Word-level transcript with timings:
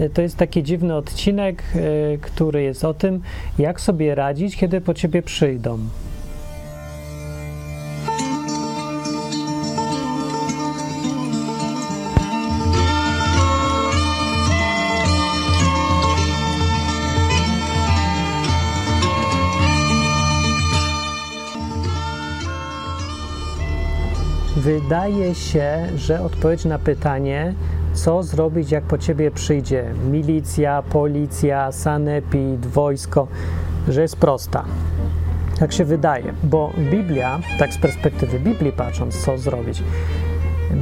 y, 0.00 0.10
to 0.10 0.22
jest 0.22 0.36
taki 0.36 0.62
dziwny 0.62 0.94
odcinek, 0.94 1.62
y, 1.76 2.18
który 2.22 2.62
jest 2.62 2.84
o 2.84 2.94
tym, 2.94 3.20
jak 3.58 3.80
sobie 3.80 4.14
radzić, 4.14 4.56
kiedy 4.56 4.80
po 4.80 4.94
ciebie 4.94 5.22
przyjdą. 5.22 5.78
Wydaje 24.60 25.34
się, 25.34 25.88
że 25.96 26.20
odpowiedź 26.20 26.64
na 26.64 26.78
pytanie, 26.78 27.54
co 27.92 28.22
zrobić, 28.22 28.70
jak 28.70 28.84
po 28.84 28.98
ciebie 28.98 29.30
przyjdzie 29.30 29.84
milicja, 30.10 30.82
policja, 30.82 31.72
sanepid, 31.72 32.66
wojsko, 32.66 33.26
że 33.88 34.02
jest 34.02 34.16
prosta. 34.16 34.64
Tak 35.58 35.72
się 35.72 35.84
wydaje, 35.84 36.32
bo 36.44 36.72
Biblia, 36.90 37.40
tak 37.58 37.72
z 37.72 37.78
perspektywy 37.78 38.38
Biblii 38.38 38.72
patrząc, 38.72 39.24
co 39.24 39.38
zrobić, 39.38 39.82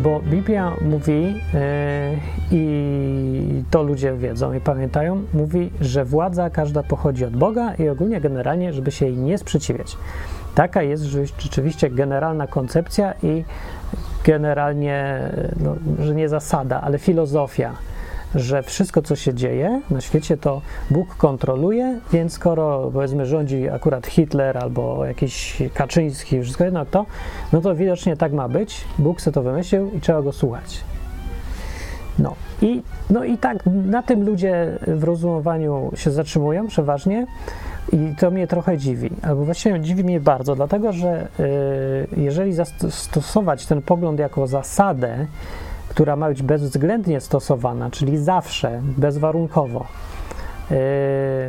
bo 0.03 0.21
Biblia 0.21 0.77
mówi, 0.81 1.23
yy, 1.23 2.19
i 2.51 3.62
to 3.70 3.83
ludzie 3.83 4.12
wiedzą 4.17 4.53
i 4.53 4.61
pamiętają, 4.61 5.23
mówi, 5.34 5.70
że 5.81 6.05
władza 6.05 6.51
każda 6.51 6.83
pochodzi 6.83 7.25
od 7.25 7.37
Boga 7.37 7.75
i 7.75 7.89
ogólnie 7.89 8.20
generalnie, 8.20 8.73
żeby 8.73 8.91
się 8.91 9.06
jej 9.06 9.17
nie 9.17 9.39
sprzeciwiać. 9.39 9.97
Taka 10.55 10.83
jest 10.83 11.03
rzeczywiście 11.03 11.91
generalna 11.91 12.47
koncepcja 12.47 13.15
i 13.23 13.45
generalnie, 14.29 15.31
no, 15.61 15.77
że 16.05 16.15
nie 16.15 16.29
zasada, 16.29 16.81
ale 16.81 16.99
filozofia, 16.99 17.75
że 18.35 18.63
wszystko, 18.63 19.03
co 19.03 19.17
się 19.17 19.35
dzieje 19.35 19.81
na 19.91 20.01
świecie, 20.01 20.37
to 20.37 20.61
Bóg 20.91 21.17
kontroluje, 21.17 22.01
więc 22.13 22.33
skoro 22.33 22.91
powiedzmy 22.93 23.27
rządzi 23.27 23.69
akurat 23.69 24.07
Hitler 24.07 24.59
albo 24.59 25.05
jakiś 25.05 25.62
Kaczyński, 25.75 26.43
wszystko 26.43 26.65
jedno 26.65 26.85
to, 26.85 27.07
no 27.53 27.61
to 27.61 27.75
widocznie 27.75 28.17
tak 28.17 28.33
ma 28.33 28.48
być. 28.48 28.85
Bóg 28.98 29.20
sobie 29.20 29.35
to 29.35 29.43
wymyślił 29.43 29.91
i 29.97 30.01
trzeba 30.01 30.23
go 30.23 30.33
słuchać. 30.33 30.81
No 32.19 32.35
i, 32.63 32.83
no 33.11 33.25
i 33.25 33.39
tak 33.39 33.59
na 33.67 34.03
tym 34.03 34.27
ludzie 34.27 34.79
w 34.87 35.05
rozumowaniu 35.05 35.91
się 35.95 36.11
zatrzymują 36.11 36.67
przeważnie. 36.67 37.27
I 37.92 38.14
to 38.17 38.31
mnie 38.31 38.47
trochę 38.47 38.78
dziwi, 38.78 39.11
albo 39.22 39.44
właściwie 39.44 39.81
dziwi 39.81 40.05
mnie 40.05 40.20
bardzo, 40.20 40.55
dlatego 40.55 40.92
że 40.92 41.28
y, 41.41 42.06
jeżeli 42.17 42.53
zastosować 42.53 43.67
ten 43.67 43.83
pogląd 43.83 44.20
jako 44.20 44.47
zasadę, 44.47 45.27
która 45.89 46.17
ma 46.17 46.28
być 46.28 46.42
bezwzględnie 46.42 47.20
stosowana, 47.20 47.91
czyli 47.91 48.19
zawsze, 48.19 48.80
bezwarunkowo, 48.97 49.86
y, 50.70 50.75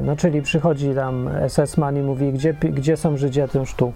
no 0.01 0.15
czyli 0.15 0.41
przychodzi 0.41 0.93
tam 0.95 1.29
SS-man 1.47 1.97
i 1.97 2.01
mówi, 2.01 2.33
gdzie, 2.33 2.53
gdzie 2.53 2.97
są 2.97 3.17
Żydzie, 3.17 3.47
tym 3.47 3.63
tu 3.77 3.93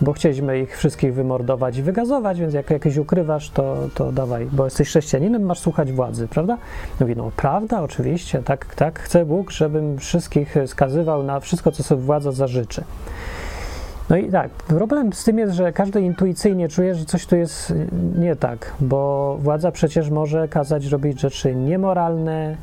bo 0.00 0.12
chcieliśmy 0.12 0.58
ich 0.58 0.76
wszystkich 0.76 1.14
wymordować 1.14 1.76
i 1.76 1.82
wygazować, 1.82 2.40
więc 2.40 2.54
jak 2.54 2.70
jakieś 2.70 2.96
ukrywasz, 2.96 3.50
to, 3.50 3.76
to 3.94 4.12
dawaj, 4.12 4.46
bo 4.52 4.64
jesteś 4.64 4.88
chrześcijaninem, 4.88 5.42
masz 5.42 5.58
słuchać 5.58 5.92
władzy, 5.92 6.28
prawda? 6.28 6.58
Mówi, 7.00 7.16
no 7.16 7.30
prawda, 7.36 7.82
oczywiście, 7.82 8.42
tak, 8.42 8.74
tak, 8.74 9.00
chce 9.00 9.24
Bóg, 9.24 9.50
żebym 9.50 9.98
wszystkich 9.98 10.54
skazywał 10.66 11.22
na 11.22 11.40
wszystko, 11.40 11.72
co 11.72 11.82
sobie 11.82 12.02
władza 12.02 12.32
zażyczy. 12.32 12.84
No 14.10 14.16
i 14.16 14.30
tak, 14.30 14.50
problem 14.50 15.12
z 15.12 15.24
tym 15.24 15.38
jest, 15.38 15.54
że 15.54 15.72
każdy 15.72 16.00
intuicyjnie 16.00 16.68
czuje, 16.68 16.94
że 16.94 17.04
coś 17.04 17.26
tu 17.26 17.36
jest 17.36 17.74
nie 18.18 18.36
tak, 18.36 18.72
bo 18.80 19.36
władza 19.40 19.72
przecież 19.72 20.10
może 20.10 20.48
kazać 20.48 20.86
robić 20.86 21.20
rzeczy 21.20 21.54
niemoralne, 21.54 22.56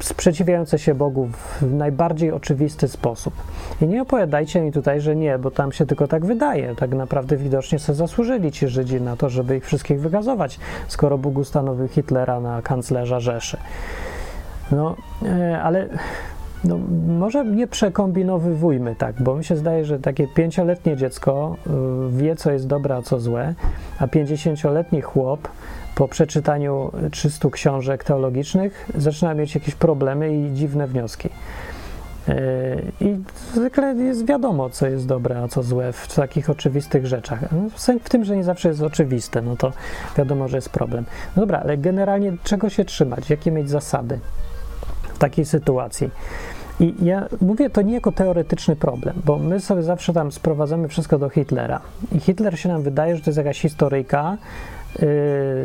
sprzeciwiające 0.00 0.78
się 0.78 0.94
Bogu 0.94 1.28
w 1.60 1.72
najbardziej 1.72 2.32
oczywisty 2.32 2.88
sposób. 2.88 3.34
I 3.80 3.86
nie 3.86 4.02
opowiadajcie 4.02 4.60
mi 4.60 4.72
tutaj, 4.72 5.00
że 5.00 5.16
nie, 5.16 5.38
bo 5.38 5.50
tam 5.50 5.72
się 5.72 5.86
tylko 5.86 6.08
tak 6.08 6.26
wydaje. 6.26 6.74
Tak 6.74 6.90
naprawdę 6.90 7.36
widocznie 7.36 7.78
sobie 7.78 7.96
zasłużyli 7.96 8.52
ci 8.52 8.68
Żydzi 8.68 9.00
na 9.00 9.16
to, 9.16 9.30
żeby 9.30 9.56
ich 9.56 9.66
wszystkich 9.66 10.00
wygazować, 10.00 10.58
skoro 10.88 11.18
Bóg 11.18 11.38
ustanowił 11.38 11.88
Hitlera 11.88 12.40
na 12.40 12.62
kanclerza 12.62 13.20
Rzeszy. 13.20 13.56
No, 14.72 14.96
y, 15.22 15.56
ale 15.56 15.88
no, 16.64 16.78
może 17.18 17.44
nie 17.44 17.66
przekombinowywujmy 17.66 18.96
tak, 18.96 19.22
bo 19.22 19.34
mi 19.36 19.44
się 19.44 19.56
zdaje, 19.56 19.84
że 19.84 19.98
takie 19.98 20.28
pięcioletnie 20.28 20.96
dziecko 20.96 21.56
y, 21.66 21.70
wie, 22.10 22.36
co 22.36 22.52
jest 22.52 22.66
dobre, 22.66 22.96
a 22.96 23.02
co 23.02 23.20
złe, 23.20 23.54
a 23.98 24.06
pięćdziesięcioletni 24.06 25.00
chłop 25.00 25.48
po 25.94 26.08
przeczytaniu 26.08 26.92
300 27.10 27.50
książek 27.50 28.04
teologicznych 28.04 28.90
zaczyna 28.94 29.34
mieć 29.34 29.54
jakieś 29.54 29.74
problemy 29.74 30.36
i 30.36 30.54
dziwne 30.54 30.86
wnioski. 30.86 31.28
Yy, 32.28 32.34
I 33.00 33.16
zwykle 33.54 33.94
jest 33.94 34.26
wiadomo, 34.26 34.70
co 34.70 34.86
jest 34.86 35.06
dobre, 35.06 35.42
a 35.42 35.48
co 35.48 35.62
złe 35.62 35.92
w 35.92 36.14
takich 36.14 36.50
oczywistych 36.50 37.06
rzeczach. 37.06 37.40
W 38.04 38.08
tym, 38.08 38.24
że 38.24 38.36
nie 38.36 38.44
zawsze 38.44 38.68
jest 38.68 38.82
oczywiste, 38.82 39.42
no 39.42 39.56
to 39.56 39.72
wiadomo, 40.16 40.48
że 40.48 40.56
jest 40.56 40.68
problem. 40.70 41.04
No 41.36 41.42
dobra, 41.42 41.60
ale 41.60 41.78
generalnie 41.78 42.32
czego 42.44 42.68
się 42.70 42.84
trzymać? 42.84 43.30
Jakie 43.30 43.50
mieć 43.50 43.70
zasady 43.70 44.18
w 45.14 45.18
takiej 45.18 45.44
sytuacji? 45.44 46.10
I 46.80 46.94
ja 47.02 47.28
mówię 47.40 47.70
to 47.70 47.82
nie 47.82 47.94
jako 47.94 48.12
teoretyczny 48.12 48.76
problem, 48.76 49.22
bo 49.24 49.38
my 49.38 49.60
sobie 49.60 49.82
zawsze 49.82 50.12
tam 50.12 50.32
sprowadzamy 50.32 50.88
wszystko 50.88 51.18
do 51.18 51.28
Hitlera. 51.28 51.80
I 52.12 52.20
Hitler 52.20 52.58
się 52.58 52.68
nam 52.68 52.82
wydaje, 52.82 53.16
że 53.16 53.22
to 53.22 53.30
jest 53.30 53.38
jakaś 53.38 53.60
historyjka, 53.60 54.36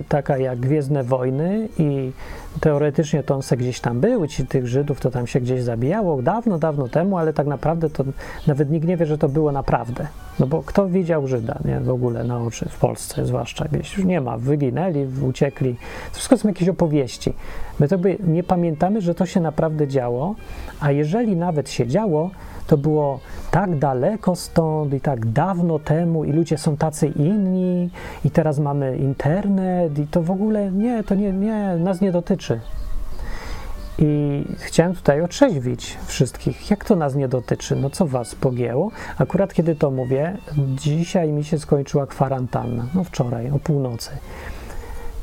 taka 0.09 0.37
jak 0.37 0.59
Gwiezdne 0.59 1.03
Wojny 1.03 1.69
i 1.79 2.11
teoretycznie 2.59 3.23
to 3.23 3.35
on 3.35 3.41
se 3.41 3.57
gdzieś 3.57 3.79
tam 3.79 3.99
był 3.99 4.27
ci 4.27 4.45
tych 4.45 4.67
Żydów 4.67 4.99
to 4.99 5.11
tam 5.11 5.27
się 5.27 5.39
gdzieś 5.39 5.63
zabijało 5.63 6.21
dawno, 6.21 6.59
dawno 6.59 6.87
temu, 6.87 7.17
ale 7.17 7.33
tak 7.33 7.47
naprawdę 7.47 7.89
to 7.89 8.03
nawet 8.47 8.69
nikt 8.69 8.87
nie 8.87 8.97
wie, 8.97 9.05
że 9.05 9.17
to 9.17 9.29
było 9.29 9.51
naprawdę. 9.51 10.07
No 10.39 10.47
bo 10.47 10.63
kto 10.63 10.87
widział 10.87 11.27
Żyda, 11.27 11.59
nie? 11.65 11.79
W 11.79 11.89
ogóle 11.89 12.23
na 12.23 12.43
oczy, 12.43 12.69
w 12.69 12.79
Polsce 12.79 13.25
zwłaszcza 13.25 13.65
gdzieś 13.65 13.97
już 13.97 14.05
nie 14.05 14.21
ma, 14.21 14.37
wyginęli, 14.37 15.07
uciekli. 15.21 15.75
To 16.11 16.15
wszystko 16.15 16.37
są 16.37 16.47
jakieś 16.47 16.69
opowieści. 16.69 17.33
My 17.79 17.87
to 17.87 17.97
by 17.97 18.17
nie 18.27 18.43
pamiętamy, 18.43 19.01
że 19.01 19.15
to 19.15 19.25
się 19.25 19.39
naprawdę 19.39 19.87
działo, 19.87 20.35
a 20.79 20.91
jeżeli 20.91 21.35
nawet 21.35 21.69
się 21.69 21.87
działo, 21.87 22.29
to 22.67 22.77
było 22.77 23.19
tak 23.51 23.79
daleko 23.79 24.35
stąd 24.35 24.93
i 24.93 25.01
tak 25.01 25.25
dawno 25.25 25.79
temu 25.79 26.23
i 26.23 26.31
ludzie 26.31 26.57
są 26.57 26.77
tacy 26.77 27.07
inni 27.07 27.89
i 28.25 28.31
teraz 28.31 28.59
mamy 28.59 28.97
internet 28.97 29.99
i 29.99 30.07
to 30.07 30.21
w 30.21 30.31
ogóle 30.31 30.71
nie, 30.71 31.03
to 31.03 31.15
nie, 31.15 31.33
nie, 31.33 31.75
nas 31.77 32.01
nie 32.01 32.11
dotyczy. 32.11 32.59
I 33.99 34.43
chciałem 34.59 34.95
tutaj 34.95 35.21
otrzeźwić 35.21 35.97
wszystkich, 36.05 36.69
jak 36.69 36.85
to 36.85 36.95
nas 36.95 37.15
nie 37.15 37.27
dotyczy, 37.27 37.75
no 37.75 37.89
co 37.89 38.05
was 38.05 38.35
pogięło. 38.35 38.91
Akurat 39.17 39.53
kiedy 39.53 39.75
to 39.75 39.91
mówię, 39.91 40.37
dzisiaj 40.75 41.31
mi 41.31 41.43
się 41.43 41.59
skończyła 41.59 42.07
kwarantanna, 42.07 42.85
no 42.95 43.03
wczoraj 43.03 43.51
o 43.51 43.59
północy. 43.59 44.09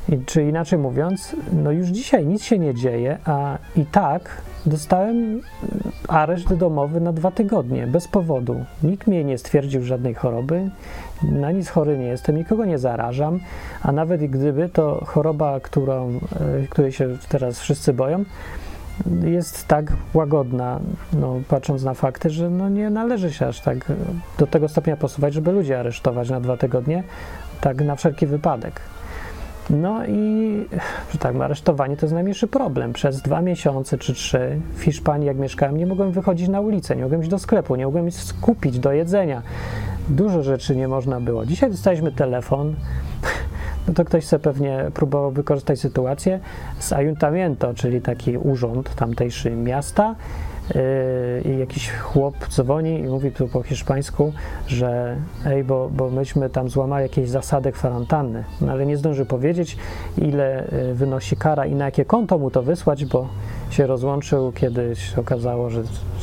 I, 0.08 0.18
czy 0.26 0.42
inaczej 0.42 0.78
mówiąc, 0.78 1.36
no 1.52 1.72
już 1.72 1.88
dzisiaj 1.88 2.26
nic 2.26 2.44
się 2.44 2.58
nie 2.58 2.74
dzieje, 2.74 3.18
a 3.24 3.58
i 3.76 3.86
tak 3.86 4.42
dostałem 4.66 5.40
areszt 6.08 6.54
domowy 6.54 7.00
na 7.00 7.12
dwa 7.12 7.30
tygodnie, 7.30 7.86
bez 7.86 8.08
powodu. 8.08 8.64
Nikt 8.82 9.06
mnie 9.06 9.24
nie 9.24 9.38
stwierdził 9.38 9.82
żadnej 9.82 10.14
choroby, 10.14 10.70
na 11.22 11.50
nic 11.50 11.68
chory 11.68 11.98
nie 11.98 12.06
jestem, 12.06 12.36
nikogo 12.36 12.64
nie 12.64 12.78
zarażam, 12.78 13.40
a 13.82 13.92
nawet 13.92 14.20
gdyby, 14.20 14.68
to 14.68 15.04
choroba, 15.06 15.60
którą, 15.60 16.20
e, 16.62 16.66
której 16.68 16.92
się 16.92 17.08
teraz 17.28 17.60
wszyscy 17.60 17.92
boją, 17.92 18.24
jest 19.24 19.66
tak 19.66 19.92
łagodna, 20.14 20.80
no, 21.12 21.40
patrząc 21.48 21.82
na 21.82 21.94
fakty, 21.94 22.30
że 22.30 22.50
no, 22.50 22.68
nie 22.68 22.90
należy 22.90 23.32
się 23.32 23.46
aż 23.46 23.60
tak 23.60 23.92
do 24.38 24.46
tego 24.46 24.68
stopnia 24.68 24.96
posuwać, 24.96 25.34
żeby 25.34 25.52
ludzi 25.52 25.74
aresztować 25.74 26.30
na 26.30 26.40
dwa 26.40 26.56
tygodnie, 26.56 27.02
tak 27.60 27.84
na 27.84 27.96
wszelki 27.96 28.26
wypadek. 28.26 28.80
No 29.70 30.06
i, 30.06 30.66
że 31.12 31.18
tak, 31.18 31.36
aresztowanie 31.36 31.96
to 31.96 32.06
jest 32.06 32.14
najmniejszy 32.14 32.46
problem. 32.46 32.92
Przez 32.92 33.22
dwa 33.22 33.42
miesiące 33.42 33.98
czy 33.98 34.14
trzy 34.14 34.60
w 34.74 34.82
Hiszpanii, 34.82 35.26
jak 35.26 35.36
mieszkałem, 35.36 35.76
nie 35.76 35.86
mogłem 35.86 36.12
wychodzić 36.12 36.48
na 36.48 36.60
ulicę, 36.60 36.96
nie 36.96 37.02
mogłem 37.02 37.20
iść 37.20 37.30
do 37.30 37.38
sklepu, 37.38 37.76
nie 37.76 37.84
mogłem 37.84 38.12
skupić 38.12 38.78
do 38.78 38.92
jedzenia. 38.92 39.42
Dużo 40.08 40.42
rzeczy 40.42 40.76
nie 40.76 40.88
można 40.88 41.20
było. 41.20 41.46
Dzisiaj 41.46 41.70
dostaliśmy 41.70 42.12
telefon, 42.12 42.74
no 43.88 43.94
to 43.94 44.04
ktoś 44.04 44.26
sobie 44.26 44.42
pewnie 44.42 44.90
próbował 44.94 45.30
wykorzystać 45.30 45.80
sytuację 45.80 46.40
z 46.78 46.92
Ayuntamiento, 46.92 47.74
czyli 47.74 48.00
taki 48.00 48.38
urząd 48.38 48.94
tamtejszy 48.94 49.50
miasta, 49.50 50.14
i 51.44 51.58
jakiś 51.58 51.90
chłop 51.90 52.48
dzwoni 52.48 52.98
i 52.98 53.02
mówi 53.02 53.32
tu 53.32 53.48
po 53.48 53.62
hiszpańsku, 53.62 54.32
że 54.66 55.16
ej, 55.46 55.64
bo, 55.64 55.90
bo 55.92 56.10
myśmy 56.10 56.50
tam 56.50 56.68
złamali 56.68 57.02
jakieś 57.02 57.28
zasady 57.28 57.72
kwarantanny, 57.72 58.44
no, 58.60 58.72
ale 58.72 58.86
nie 58.86 58.96
zdąży 58.96 59.26
powiedzieć, 59.26 59.76
ile 60.18 60.68
yy, 60.72 60.94
wynosi 60.94 61.36
kara 61.36 61.66
i 61.66 61.74
na 61.74 61.84
jakie 61.84 62.04
konto 62.04 62.38
mu 62.38 62.50
to 62.50 62.62
wysłać, 62.62 63.04
bo 63.04 63.28
się 63.70 63.86
rozłączył, 63.86 64.52
kiedy 64.52 64.96
się 64.96 65.20
okazało, 65.20 65.70
że 65.70 65.82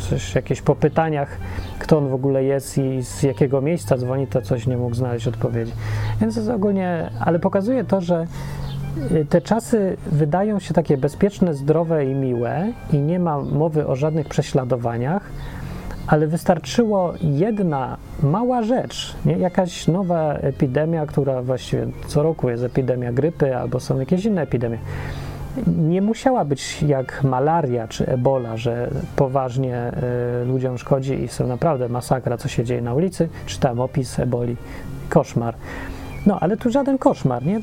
coś, 0.09 0.35
jakieś 0.35 0.61
po 0.61 0.75
pytaniach, 0.75 1.37
kto 1.79 1.97
on 1.97 2.09
w 2.09 2.13
ogóle 2.13 2.43
jest 2.43 2.77
i 2.77 3.03
z 3.03 3.23
jakiego 3.23 3.61
miejsca 3.61 3.97
dzwoni, 3.97 4.27
to 4.27 4.41
coś 4.41 4.67
nie 4.67 4.77
mógł 4.77 4.95
znaleźć 4.95 5.27
odpowiedzi. 5.27 5.71
Więc 6.21 6.35
jest 6.35 6.49
ogólnie, 6.49 7.09
ale 7.19 7.39
pokazuje 7.39 7.83
to, 7.83 8.01
że 8.01 8.27
te 9.29 9.41
czasy 9.41 9.97
wydają 10.11 10.59
się 10.59 10.73
takie 10.73 10.97
bezpieczne, 10.97 11.53
zdrowe 11.53 12.05
i 12.05 12.15
miłe, 12.15 12.67
i 12.93 12.97
nie 12.97 13.19
ma 13.19 13.41
mowy 13.41 13.87
o 13.87 13.95
żadnych 13.95 14.27
prześladowaniach, 14.27 15.23
ale 16.07 16.27
wystarczyło 16.27 17.13
jedna 17.21 17.97
mała 18.23 18.63
rzecz, 18.63 19.15
nie? 19.25 19.37
jakaś 19.37 19.87
nowa 19.87 20.33
epidemia, 20.33 21.05
która 21.05 21.41
właściwie 21.41 21.87
co 22.07 22.23
roku 22.23 22.49
jest 22.49 22.63
epidemia 22.63 23.13
grypy, 23.13 23.57
albo 23.57 23.79
są 23.79 23.99
jakieś 23.99 24.25
inne 24.25 24.41
epidemie. 24.41 24.77
Nie 25.77 26.01
musiała 26.01 26.45
być 26.45 26.83
jak 26.83 27.23
malaria 27.23 27.87
czy 27.87 28.07
ebola, 28.07 28.57
że 28.57 28.91
poważnie 29.15 29.91
y, 30.41 30.45
ludziom 30.45 30.77
szkodzi 30.77 31.23
i 31.23 31.27
są 31.27 31.47
naprawdę 31.47 31.89
masakra, 31.89 32.37
co 32.37 32.47
się 32.47 32.63
dzieje 32.63 32.81
na 32.81 32.93
ulicy. 32.93 33.29
Czytałem 33.45 33.79
opis 33.79 34.19
eboli, 34.19 34.57
koszmar. 35.09 35.55
No, 36.25 36.39
ale 36.39 36.57
tu 36.57 36.69
żaden 36.69 36.97
koszmar, 36.97 37.45
nie? 37.45 37.59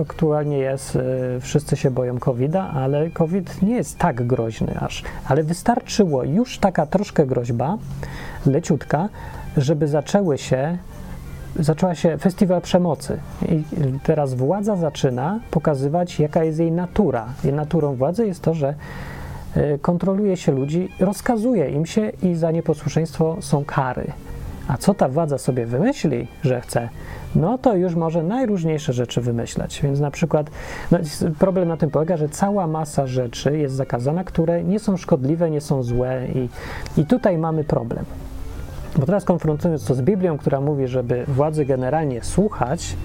Aktualnie 0.00 0.58
jest, 0.58 0.96
y, 0.96 1.00
wszyscy 1.40 1.76
się 1.76 1.90
boją 1.90 2.18
COVID-a, 2.18 2.70
ale 2.70 3.10
COVID 3.10 3.62
nie 3.62 3.74
jest 3.74 3.98
tak 3.98 4.26
groźny 4.26 4.80
aż. 4.80 5.02
Ale 5.28 5.42
wystarczyło 5.42 6.24
już 6.24 6.58
taka 6.58 6.86
troszkę 6.86 7.26
groźba, 7.26 7.78
leciutka, 8.46 9.08
żeby 9.56 9.88
zaczęły 9.88 10.38
się, 10.38 10.78
zaczęła 11.56 11.94
się 11.94 12.18
festiwal 12.18 12.60
przemocy. 12.60 13.18
I 13.48 13.62
teraz 14.02 14.34
władza 14.34 14.76
zaczyna 14.76 15.40
pokazywać, 15.50 16.20
jaka 16.20 16.44
jest 16.44 16.58
jej 16.58 16.72
natura. 16.72 17.26
Jej 17.44 17.52
naturą 17.52 17.94
władzy 17.94 18.26
jest 18.26 18.42
to, 18.42 18.54
że 18.54 18.74
y, 19.56 19.78
kontroluje 19.82 20.36
się 20.36 20.52
ludzi, 20.52 20.88
rozkazuje 21.00 21.70
im 21.70 21.86
się 21.86 22.12
i 22.22 22.34
za 22.34 22.50
nieposłuszeństwo 22.50 23.36
są 23.40 23.64
kary. 23.64 24.12
A 24.68 24.76
co 24.76 24.94
ta 24.94 25.08
władza 25.08 25.38
sobie 25.38 25.66
wymyśli, 25.66 26.28
że 26.42 26.60
chce, 26.60 26.88
no 27.34 27.58
to 27.58 27.76
już 27.76 27.94
może 27.94 28.22
najróżniejsze 28.22 28.92
rzeczy 28.92 29.20
wymyślać. 29.20 29.80
Więc 29.82 30.00
na 30.00 30.10
przykład 30.10 30.50
no, 30.90 30.98
problem 31.38 31.68
na 31.68 31.76
tym 31.76 31.90
polega, 31.90 32.16
że 32.16 32.28
cała 32.28 32.66
masa 32.66 33.06
rzeczy 33.06 33.58
jest 33.58 33.74
zakazana, 33.74 34.24
które 34.24 34.64
nie 34.64 34.78
są 34.78 34.96
szkodliwe, 34.96 35.50
nie 35.50 35.60
są 35.60 35.82
złe 35.82 36.26
i, 36.34 36.48
i 37.00 37.06
tutaj 37.06 37.38
mamy 37.38 37.64
problem. 37.64 38.04
Bo 38.96 39.06
teraz 39.06 39.24
konfrontując 39.24 39.84
to 39.84 39.94
z 39.94 40.02
Biblią, 40.02 40.38
która 40.38 40.60
mówi, 40.60 40.88
żeby 40.88 41.24
władzy 41.28 41.64
generalnie 41.64 42.22
słuchać, 42.22 42.96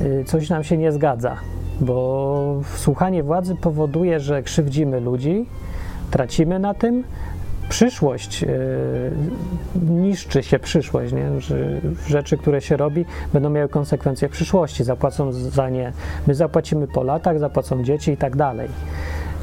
y, 0.00 0.24
coś 0.26 0.50
nam 0.50 0.64
się 0.64 0.76
nie 0.76 0.92
zgadza, 0.92 1.36
bo 1.80 2.60
słuchanie 2.76 3.22
władzy 3.22 3.54
powoduje, 3.56 4.20
że 4.20 4.42
krzywdzimy 4.42 5.00
ludzi, 5.00 5.46
tracimy 6.10 6.58
na 6.58 6.74
tym, 6.74 7.04
przyszłość, 7.72 8.44
e, 8.44 8.48
niszczy 9.90 10.42
się 10.42 10.58
przyszłość, 10.58 11.12
nie? 11.12 11.40
Że 11.40 11.56
rzeczy, 12.06 12.36
które 12.36 12.60
się 12.60 12.76
robi, 12.76 13.04
będą 13.32 13.50
miały 13.50 13.68
konsekwencje 13.68 14.28
w 14.28 14.32
przyszłości, 14.32 14.84
zapłacą 14.84 15.32
za 15.32 15.70
nie, 15.70 15.92
my 16.26 16.34
zapłacimy 16.34 16.86
po 16.86 17.02
latach, 17.02 17.38
zapłacą 17.38 17.84
dzieci 17.84 18.12
i 18.12 18.16
tak 18.16 18.36
dalej. 18.36 18.68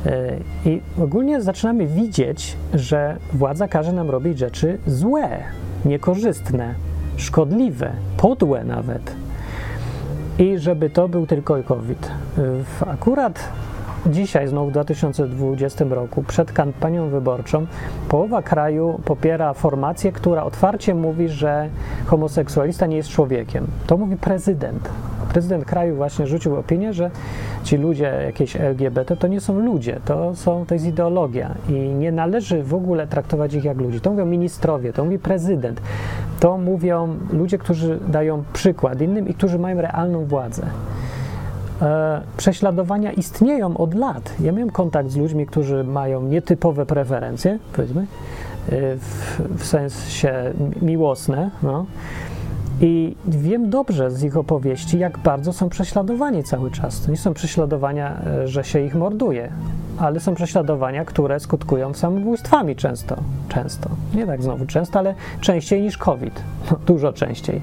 E, 0.05 0.37
I 0.65 0.81
ogólnie 1.01 1.41
zaczynamy 1.41 1.87
widzieć, 1.87 2.57
że 2.73 3.17
władza 3.33 3.67
każe 3.67 3.93
nam 3.93 4.09
robić 4.09 4.39
rzeczy 4.39 4.77
złe, 4.87 5.43
niekorzystne, 5.85 6.73
szkodliwe, 7.17 7.91
podłe 8.17 8.63
nawet. 8.63 9.15
I 10.39 10.57
żeby 10.57 10.89
to 10.89 11.07
był 11.07 11.27
tylko 11.27 11.63
COVID. 11.63 12.11
E, 12.37 12.89
akurat 12.89 13.49
Dzisiaj, 14.05 14.47
znowu 14.47 14.67
w 14.69 14.71
2020 14.71 15.85
roku, 15.89 16.23
przed 16.23 16.51
kampanią 16.51 17.09
wyborczą, 17.09 17.65
połowa 18.09 18.41
kraju 18.41 18.99
popiera 19.05 19.53
formację, 19.53 20.11
która 20.11 20.43
otwarcie 20.43 20.95
mówi, 20.95 21.29
że 21.29 21.69
homoseksualista 22.05 22.85
nie 22.85 22.97
jest 22.97 23.09
człowiekiem. 23.09 23.67
To 23.87 23.97
mówi 23.97 24.17
prezydent. 24.17 24.89
Prezydent 25.33 25.65
kraju 25.65 25.95
właśnie 25.95 26.27
rzucił 26.27 26.55
opinię, 26.55 26.93
że 26.93 27.11
ci 27.63 27.77
ludzie 27.77 28.21
jakieś 28.25 28.55
LGBT 28.55 29.15
to 29.15 29.27
nie 29.27 29.41
są 29.41 29.59
ludzie, 29.59 29.99
to, 30.05 30.35
są, 30.35 30.65
to 30.65 30.73
jest 30.73 30.85
ideologia 30.85 31.55
i 31.69 31.73
nie 31.73 32.11
należy 32.11 32.63
w 32.63 32.73
ogóle 32.73 33.07
traktować 33.07 33.53
ich 33.53 33.63
jak 33.63 33.77
ludzi. 33.77 34.01
To 34.01 34.09
mówią 34.09 34.25
ministrowie, 34.25 34.93
to 34.93 35.05
mówi 35.05 35.19
prezydent, 35.19 35.81
to 36.39 36.57
mówią 36.57 37.15
ludzie, 37.31 37.57
którzy 37.57 37.99
dają 38.07 38.43
przykład 38.53 39.01
innym 39.01 39.27
i 39.27 39.33
którzy 39.33 39.59
mają 39.59 39.81
realną 39.81 40.25
władzę. 40.25 40.63
E, 41.81 42.21
prześladowania 42.37 43.11
istnieją 43.11 43.77
od 43.77 43.93
lat. 43.93 44.33
Ja 44.39 44.51
miałem 44.51 44.69
kontakt 44.69 45.09
z 45.09 45.15
ludźmi, 45.17 45.45
którzy 45.45 45.83
mają 45.83 46.21
nietypowe 46.21 46.85
preferencje, 46.85 47.59
powiedzmy, 47.73 48.01
e, 48.01 48.05
w, 48.95 49.41
w 49.57 49.65
sensie 49.65 50.53
miłosne, 50.81 51.51
no. 51.63 51.85
I 52.81 53.15
wiem 53.27 53.69
dobrze 53.69 54.11
z 54.11 54.23
ich 54.23 54.37
opowieści, 54.37 54.99
jak 54.99 55.17
bardzo 55.17 55.53
są 55.53 55.69
prześladowani 55.69 56.43
cały 56.43 56.71
czas. 56.71 57.01
To 57.01 57.11
nie 57.11 57.17
są 57.17 57.33
prześladowania, 57.33 58.21
e, 58.25 58.47
że 58.47 58.63
się 58.63 58.79
ich 58.79 58.95
morduje, 58.95 59.51
ale 59.97 60.19
są 60.19 60.35
prześladowania, 60.35 61.05
które 61.05 61.39
skutkują 61.39 61.93
samobójstwami 61.93 62.75
często. 62.75 63.15
Często. 63.49 63.89
Nie 64.13 64.25
tak 64.25 64.43
znowu 64.43 64.65
często, 64.65 64.99
ale 64.99 65.15
częściej 65.41 65.81
niż 65.81 65.97
COVID. 65.97 66.43
No, 66.71 66.77
dużo 66.85 67.13
częściej. 67.13 67.61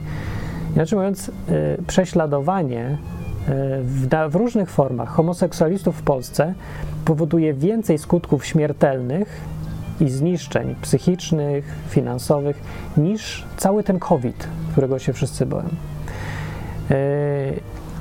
Inaczej 0.74 0.98
mówiąc, 0.98 1.30
prześladowanie 1.86 2.98
w, 3.82 4.08
w 4.28 4.34
różnych 4.34 4.70
formach 4.70 5.08
homoseksualistów 5.08 5.96
w 5.96 6.02
Polsce 6.02 6.54
powoduje 7.04 7.54
więcej 7.54 7.98
skutków 7.98 8.46
śmiertelnych 8.46 9.40
i 10.00 10.08
zniszczeń 10.10 10.74
psychicznych, 10.82 11.64
finansowych 11.88 12.62
niż 12.96 13.44
cały 13.56 13.84
ten 13.84 13.98
COVID, 13.98 14.48
którego 14.72 14.98
się 14.98 15.12
wszyscy 15.12 15.46
boją. 15.46 15.68
Yy, 16.90 16.96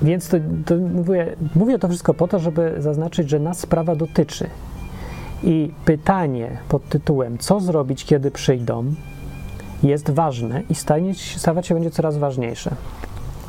więc 0.02 0.30
to, 0.30 0.38
to 0.66 0.76
mówię, 0.76 1.36
mówię 1.56 1.80
to 1.80 1.88
wszystko 1.88 2.14
po 2.14 2.28
to, 2.28 2.40
żeby 2.40 2.76
zaznaczyć, 2.78 3.30
że 3.30 3.40
nas 3.40 3.60
sprawa 3.60 3.96
dotyczy. 3.96 4.50
I 5.44 5.72
pytanie 5.86 6.58
pod 6.70 6.90
tytułem, 6.90 7.38
co 7.38 7.60
zrobić, 7.60 8.06
kiedy 8.06 8.32
przyjdą, 8.32 8.86
jest 9.84 10.10
ważne 10.10 10.62
i 10.70 10.76
stanie, 10.76 11.14
stawać 11.16 11.68
się 11.68 11.74
będzie 11.74 11.92
coraz 11.92 12.18
ważniejsze. 12.18 12.76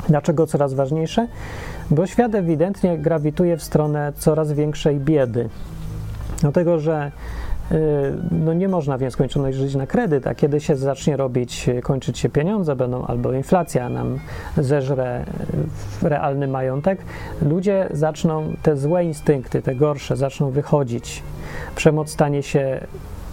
Dlaczego 0.07 0.47
coraz 0.47 0.73
ważniejsze? 0.73 1.27
Bo 1.91 2.07
świat 2.07 2.35
ewidentnie 2.35 2.97
grawituje 2.97 3.57
w 3.57 3.63
stronę 3.63 4.13
coraz 4.15 4.51
większej 4.51 4.99
biedy. 4.99 5.49
Dlatego, 6.41 6.79
że 6.79 7.11
y, 7.71 7.75
no 8.31 8.53
nie 8.53 8.67
można 8.67 8.97
w 8.97 9.01
nieskończoność 9.01 9.57
żyć 9.57 9.75
na 9.75 9.87
kredyt, 9.87 10.27
a 10.27 10.35
kiedy 10.35 10.59
się 10.59 10.75
zacznie 10.75 11.17
robić, 11.17 11.69
kończyć 11.83 12.19
się 12.19 12.29
pieniądze, 12.29 12.75
będą 12.75 13.05
albo 13.05 13.33
inflacja 13.33 13.89
nam 13.89 14.19
zeżre 14.57 15.25
realny 16.01 16.47
majątek, 16.47 16.99
ludzie 17.41 17.87
zaczną, 17.91 18.53
te 18.63 18.77
złe 18.77 19.05
instynkty, 19.05 19.61
te 19.61 19.75
gorsze, 19.75 20.15
zaczną 20.15 20.49
wychodzić. 20.51 21.23
Przemoc 21.75 22.09
stanie 22.09 22.43
się 22.43 22.79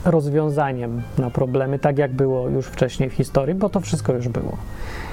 rozwiązaniem 0.04 1.02
na 1.18 1.30
problemy, 1.30 1.78
tak 1.78 1.98
jak 1.98 2.12
było 2.12 2.48
już 2.48 2.66
wcześniej 2.66 3.10
w 3.10 3.12
historii, 3.12 3.54
bo 3.54 3.68
to 3.68 3.80
wszystko 3.80 4.12
już 4.12 4.28
było. 4.28 4.56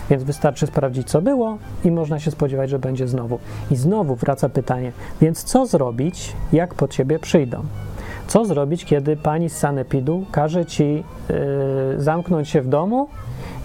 Więc 0.10 0.24
wystarczy 0.24 0.68
sprawdzić, 0.68 1.10
co 1.10 1.22
było, 1.22 1.58
i 1.86 1.92
można 1.92 2.20
się 2.20 2.32
spodziewać, 2.32 2.70
że 2.70 2.80
będzie 2.80 3.08
znowu. 3.08 3.40
I 3.72 3.76
znowu 3.76 4.16
wraca 4.16 4.50
pytanie: 4.50 4.92
więc 5.22 5.44
co 5.44 5.66
zrobić, 5.66 6.34
jak 6.54 6.74
po 6.74 6.88
ciebie 6.88 7.20
przyjdą? 7.20 7.64
Co 8.28 8.46
zrobić, 8.46 8.86
kiedy 8.86 9.18
pani 9.18 9.50
z 9.50 9.58
sanepidu 9.58 10.26
każe 10.32 10.66
ci 10.66 10.84
yy, 10.84 11.04
zamknąć 11.98 12.50
się 12.50 12.62
w 12.62 12.68
domu 12.68 13.08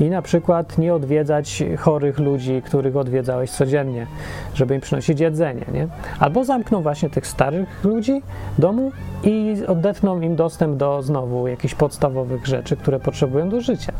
i 0.01 0.11
na 0.11 0.23
przykład 0.23 0.79
nie 0.79 0.95
odwiedzać 0.95 1.63
chorych 1.79 2.19
ludzi, 2.19 2.63
których 2.63 2.97
odwiedzałeś 2.97 3.51
codziennie, 3.51 4.07
żeby 4.55 4.75
im 4.75 4.81
przynosić 4.81 5.21
jedzenie, 5.21 5.65
nie? 5.73 5.89
Albo 6.19 6.45
zamkną 6.45 6.83
właśnie 6.83 7.11
tych 7.11 7.27
starych 7.27 7.85
ludzi 7.85 8.23
domu 8.59 8.93
i 9.25 9.57
odetną 9.67 10.21
im 10.21 10.37
dostęp 10.37 10.77
do 10.77 11.03
znowu 11.03 11.47
jakichś 11.47 11.75
podstawowych 11.75 12.47
rzeczy, 12.47 12.77
które 12.77 13.01
potrzebują 13.01 13.49
do 13.49 13.61
życia. 13.61 13.93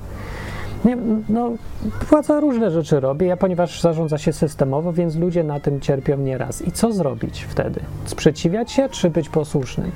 Nie, 0.87 0.97
no, 1.29 1.51
władza 2.11 2.41
różne 2.41 2.71
rzeczy 2.71 3.01
robi, 3.01 3.31
a 3.31 3.37
ponieważ 3.37 3.81
zarządza 3.81 4.19
się 4.19 4.33
systemowo, 4.33 4.93
więc 4.93 5.17
ludzie 5.17 5.45
na 5.45 5.61
tym 5.61 5.81
cierpią 5.81 6.19
nieraz. 6.19 6.63
I 6.63 6.73
co 6.73 6.93
zrobić 6.93 7.47
wtedy? 7.49 7.81
Sprzeciwiać 8.05 8.73
się, 8.73 8.89
czy 8.89 9.11
być 9.11 9.29
posłusznym? 9.29 9.91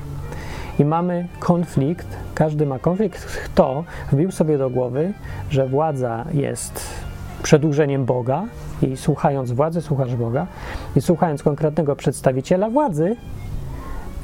I 0.78 0.85
mamy 0.85 1.28
konflikt, 1.40 2.06
każdy 2.35 2.66
ma 2.66 2.78
konflikt. 2.78 3.25
Kto 3.44 3.85
wbił 4.12 4.30
sobie 4.30 4.59
do 4.59 4.70
głowy, 4.70 5.12
że 5.50 5.66
władza 5.66 6.25
jest 6.32 6.87
przedłużeniem 7.42 8.04
Boga 8.04 8.44
i 8.82 8.97
słuchając 8.97 9.52
władzy, 9.52 9.82
słuchasz 9.82 10.16
Boga 10.16 10.47
i 10.97 11.00
słuchając 11.00 11.42
konkretnego 11.42 11.97
przedstawiciela 11.97 12.70
władzy, 12.70 13.16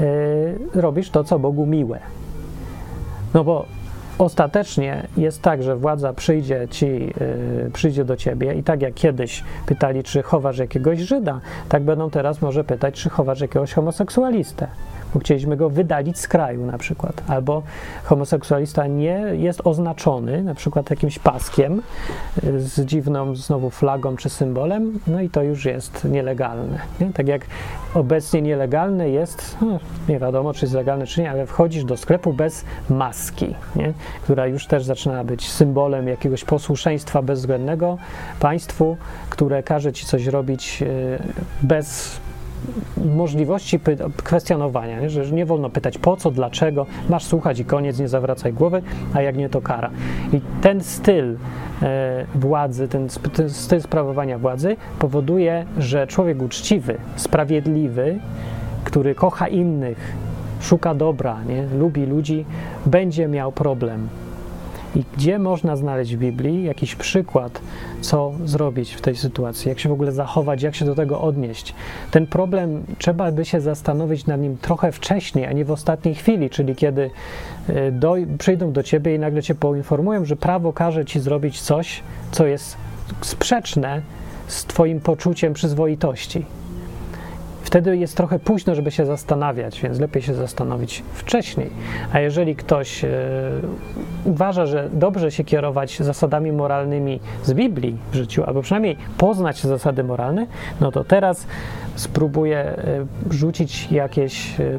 yy, 0.00 0.80
robisz 0.82 1.10
to, 1.10 1.24
co 1.24 1.38
Bogu 1.38 1.66
miłe. 1.66 2.00
No 3.34 3.44
bo 3.44 3.66
ostatecznie 4.18 5.06
jest 5.16 5.42
tak, 5.42 5.62
że 5.62 5.76
władza 5.76 6.12
przyjdzie 6.12 6.68
ci, 6.70 6.86
yy, 6.86 7.70
przyjdzie 7.72 8.04
do 8.04 8.16
ciebie 8.16 8.54
i 8.54 8.62
tak 8.62 8.82
jak 8.82 8.94
kiedyś 8.94 9.44
pytali, 9.66 10.02
czy 10.02 10.22
chowasz 10.22 10.58
jakiegoś 10.58 10.98
Żyda, 10.98 11.40
tak 11.68 11.82
będą 11.82 12.10
teraz 12.10 12.42
może 12.42 12.64
pytać, 12.64 12.94
czy 12.94 13.10
chowasz 13.10 13.40
jakiegoś 13.40 13.72
homoseksualistę. 13.72 14.68
Chcieliśmy 15.18 15.56
go 15.56 15.70
wydalić 15.70 16.18
z 16.18 16.28
kraju 16.28 16.66
na 16.66 16.78
przykład, 16.78 17.22
albo 17.28 17.62
homoseksualista 18.04 18.86
nie 18.86 19.22
jest 19.32 19.60
oznaczony 19.64 20.42
na 20.42 20.54
przykład 20.54 20.90
jakimś 20.90 21.18
paskiem 21.18 21.82
y, 22.44 22.60
z 22.60 22.80
dziwną 22.80 23.36
znowu 23.36 23.70
flagą 23.70 24.16
czy 24.16 24.30
symbolem, 24.30 24.98
no 25.06 25.20
i 25.20 25.30
to 25.30 25.42
już 25.42 25.64
jest 25.64 26.04
nielegalne. 26.04 26.78
Nie? 27.00 27.12
Tak 27.12 27.28
jak 27.28 27.46
obecnie 27.94 28.42
nielegalne 28.42 29.10
jest, 29.10 29.56
no, 29.60 29.78
nie 30.08 30.18
wiadomo 30.18 30.54
czy 30.54 30.64
jest 30.64 30.74
legalne 30.74 31.06
czy 31.06 31.22
nie, 31.22 31.30
ale 31.30 31.46
wchodzisz 31.46 31.84
do 31.84 31.96
sklepu 31.96 32.32
bez 32.32 32.64
maski, 32.90 33.54
nie? 33.76 33.92
która 34.22 34.46
już 34.46 34.66
też 34.66 34.84
zaczyna 34.84 35.24
być 35.24 35.50
symbolem 35.50 36.08
jakiegoś 36.08 36.44
posłuszeństwa 36.44 37.22
bezwzględnego 37.22 37.98
państwu, 38.40 38.96
które 39.30 39.62
każe 39.62 39.92
ci 39.92 40.06
coś 40.06 40.26
robić 40.26 40.82
y, 40.82 41.18
bez 41.62 42.20
możliwości 43.14 43.80
kwestionowania, 44.24 45.00
nie? 45.00 45.10
że 45.10 45.32
nie 45.32 45.46
wolno 45.46 45.70
pytać 45.70 45.98
po 45.98 46.16
co, 46.16 46.30
dlaczego, 46.30 46.86
masz 47.08 47.24
słuchać 47.24 47.58
i 47.58 47.64
koniec, 47.64 47.98
nie 47.98 48.08
zawracaj 48.08 48.52
głowy, 48.52 48.82
a 49.14 49.22
jak 49.22 49.36
nie 49.36 49.48
to 49.48 49.60
kara. 49.60 49.90
I 50.32 50.40
ten 50.62 50.80
styl 50.80 51.36
e, 51.82 52.26
władzy, 52.34 52.88
ten, 52.88 53.08
ten 53.32 53.50
styl 53.50 53.80
sprawowania 53.80 54.38
władzy 54.38 54.76
powoduje, 54.98 55.66
że 55.78 56.06
człowiek 56.06 56.42
uczciwy, 56.42 56.98
sprawiedliwy, 57.16 58.18
który 58.84 59.14
kocha 59.14 59.48
innych, 59.48 60.12
szuka 60.60 60.94
dobra, 60.94 61.36
nie? 61.48 61.66
lubi 61.78 62.06
ludzi, 62.06 62.44
będzie 62.86 63.28
miał 63.28 63.52
problem 63.52 64.08
i 64.96 65.04
gdzie 65.16 65.38
można 65.38 65.76
znaleźć 65.76 66.16
w 66.16 66.18
Biblii 66.18 66.64
jakiś 66.64 66.94
przykład, 66.94 67.60
co 68.00 68.32
zrobić 68.44 68.92
w 68.94 69.00
tej 69.00 69.16
sytuacji, 69.16 69.68
jak 69.68 69.80
się 69.80 69.88
w 69.88 69.92
ogóle 69.92 70.12
zachować, 70.12 70.62
jak 70.62 70.74
się 70.74 70.84
do 70.84 70.94
tego 70.94 71.20
odnieść. 71.20 71.74
Ten 72.10 72.26
problem 72.26 72.84
trzeba 72.98 73.32
by 73.32 73.44
się 73.44 73.60
zastanowić 73.60 74.26
nad 74.26 74.40
nim 74.40 74.56
trochę 74.56 74.92
wcześniej, 74.92 75.46
a 75.46 75.52
nie 75.52 75.64
w 75.64 75.70
ostatniej 75.70 76.14
chwili, 76.14 76.50
czyli 76.50 76.76
kiedy 76.76 77.10
e, 77.68 77.92
do, 77.92 78.16
przyjdą 78.38 78.72
do 78.72 78.82
ciebie 78.82 79.14
i 79.14 79.18
nagle 79.18 79.42
cię 79.42 79.54
poinformują, 79.54 80.24
że 80.24 80.36
prawo 80.36 80.72
każe 80.72 81.04
ci 81.04 81.20
zrobić 81.20 81.60
coś, 81.60 82.02
co 82.32 82.46
jest 82.46 82.76
sprzeczne 83.20 84.02
z 84.46 84.64
twoim 84.64 85.00
poczuciem 85.00 85.54
przyzwoitości 85.54 86.44
wtedy 87.66 87.96
jest 87.96 88.16
trochę 88.16 88.38
późno, 88.38 88.74
żeby 88.74 88.90
się 88.90 89.06
zastanawiać, 89.06 89.80
więc 89.80 90.00
lepiej 90.00 90.22
się 90.22 90.34
zastanowić 90.34 91.02
wcześniej. 91.12 91.70
A 92.12 92.20
jeżeli 92.20 92.56
ktoś 92.56 93.04
e, 93.04 93.08
uważa, 94.24 94.66
że 94.66 94.88
dobrze 94.92 95.30
się 95.30 95.44
kierować 95.44 95.98
zasadami 95.98 96.52
moralnymi 96.52 97.20
z 97.44 97.52
Biblii 97.52 97.96
w 98.12 98.14
życiu, 98.14 98.44
albo 98.44 98.62
przynajmniej 98.62 98.96
poznać 99.18 99.60
zasady 99.60 100.04
moralne, 100.04 100.46
no 100.80 100.92
to 100.92 101.04
teraz 101.04 101.46
spróbuję 101.94 102.58
e, 102.58 103.06
rzucić 103.30 103.92
jakieś 103.92 104.60
e, 104.60 104.78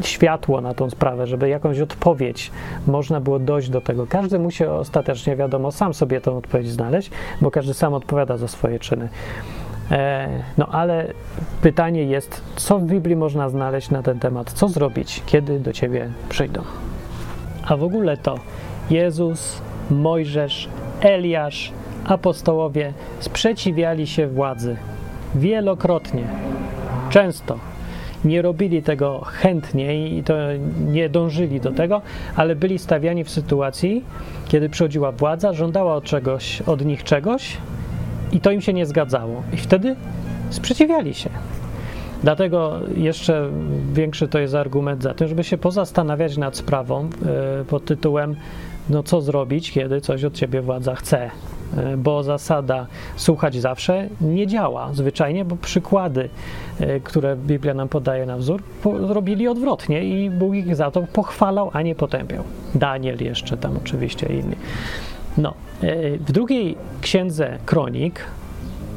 światło 0.00 0.60
na 0.60 0.74
tą 0.74 0.90
sprawę, 0.90 1.26
żeby 1.26 1.48
jakąś 1.48 1.80
odpowiedź 1.80 2.50
można 2.86 3.20
było 3.20 3.38
dojść 3.38 3.68
do 3.68 3.80
tego. 3.80 4.06
Każdy 4.06 4.38
musi 4.38 4.64
ostatecznie, 4.64 5.36
wiadomo, 5.36 5.72
sam 5.72 5.94
sobie 5.94 6.20
tą 6.20 6.36
odpowiedź 6.36 6.70
znaleźć, 6.70 7.10
bo 7.40 7.50
każdy 7.50 7.74
sam 7.74 7.94
odpowiada 7.94 8.36
za 8.36 8.48
swoje 8.48 8.78
czyny. 8.78 9.08
E, 9.90 10.28
no 10.58 10.66
ale 10.66 11.12
pytanie 11.62 12.04
jest, 12.04 12.42
co 12.56 12.78
w 12.78 12.82
Biblii 12.82 13.16
można 13.16 13.48
znaleźć 13.48 13.90
na 13.90 14.02
ten 14.02 14.18
temat? 14.18 14.52
Co 14.52 14.68
zrobić, 14.68 15.22
kiedy 15.26 15.60
do 15.60 15.72
ciebie 15.72 16.10
przyjdą? 16.28 16.62
A 17.66 17.76
w 17.76 17.82
ogóle 17.82 18.16
to 18.16 18.38
Jezus, 18.90 19.62
Mojżesz, 19.90 20.68
Eliasz, 21.00 21.72
apostołowie 22.04 22.92
sprzeciwiali 23.20 24.06
się 24.06 24.26
władzy 24.26 24.76
wielokrotnie, 25.34 26.24
często. 27.10 27.58
Nie 28.24 28.42
robili 28.42 28.82
tego 28.82 29.20
chętnie 29.24 30.08
i 30.08 30.22
to 30.22 30.34
nie 30.86 31.08
dążyli 31.08 31.60
do 31.60 31.72
tego, 31.72 32.02
ale 32.36 32.56
byli 32.56 32.78
stawiani 32.78 33.24
w 33.24 33.30
sytuacji, 33.30 34.04
kiedy 34.48 34.68
przychodziła 34.68 35.12
władza, 35.12 35.52
żądała 35.52 35.94
od, 35.94 36.04
czegoś, 36.04 36.62
od 36.62 36.84
nich 36.84 37.04
czegoś, 37.04 37.56
i 38.32 38.40
to 38.40 38.50
im 38.50 38.60
się 38.60 38.72
nie 38.72 38.86
zgadzało. 38.86 39.42
I 39.52 39.56
wtedy 39.56 39.96
sprzeciwiali 40.50 41.14
się. 41.14 41.30
Dlatego 42.22 42.80
jeszcze 42.96 43.50
większy 43.92 44.28
to 44.28 44.38
jest 44.38 44.54
argument 44.54 45.02
za 45.02 45.14
tym, 45.14 45.28
żeby 45.28 45.44
się 45.44 45.58
pozastanawiać 45.58 46.36
nad 46.36 46.56
sprawą 46.56 47.08
e, 47.60 47.64
pod 47.64 47.84
tytułem 47.84 48.36
no 48.90 49.02
co 49.02 49.20
zrobić, 49.20 49.72
kiedy 49.72 50.00
coś 50.00 50.24
od 50.24 50.34
ciebie 50.34 50.60
władza 50.60 50.94
chce. 50.94 51.30
E, 51.76 51.96
bo 51.96 52.22
zasada 52.22 52.86
słuchać 53.16 53.54
zawsze 53.54 54.08
nie 54.20 54.46
działa 54.46 54.92
zwyczajnie, 54.92 55.44
bo 55.44 55.56
przykłady, 55.56 56.28
e, 56.80 57.00
które 57.00 57.36
Biblia 57.36 57.74
nam 57.74 57.88
podaje 57.88 58.26
na 58.26 58.36
wzór, 58.36 58.62
robili 58.84 59.48
odwrotnie 59.48 60.04
i 60.04 60.30
Bóg 60.30 60.54
ich 60.54 60.76
za 60.76 60.90
to 60.90 61.02
pochwalał, 61.12 61.70
a 61.72 61.82
nie 61.82 61.94
potępiał. 61.94 62.44
Daniel 62.74 63.24
jeszcze 63.24 63.56
tam 63.56 63.76
oczywiście 63.76 64.26
inni. 64.26 64.56
No, 65.38 65.54
e, 65.82 66.18
w 66.18 66.32
drugiej 66.32 66.76
księdze 67.00 67.58
Kronik 67.66 68.20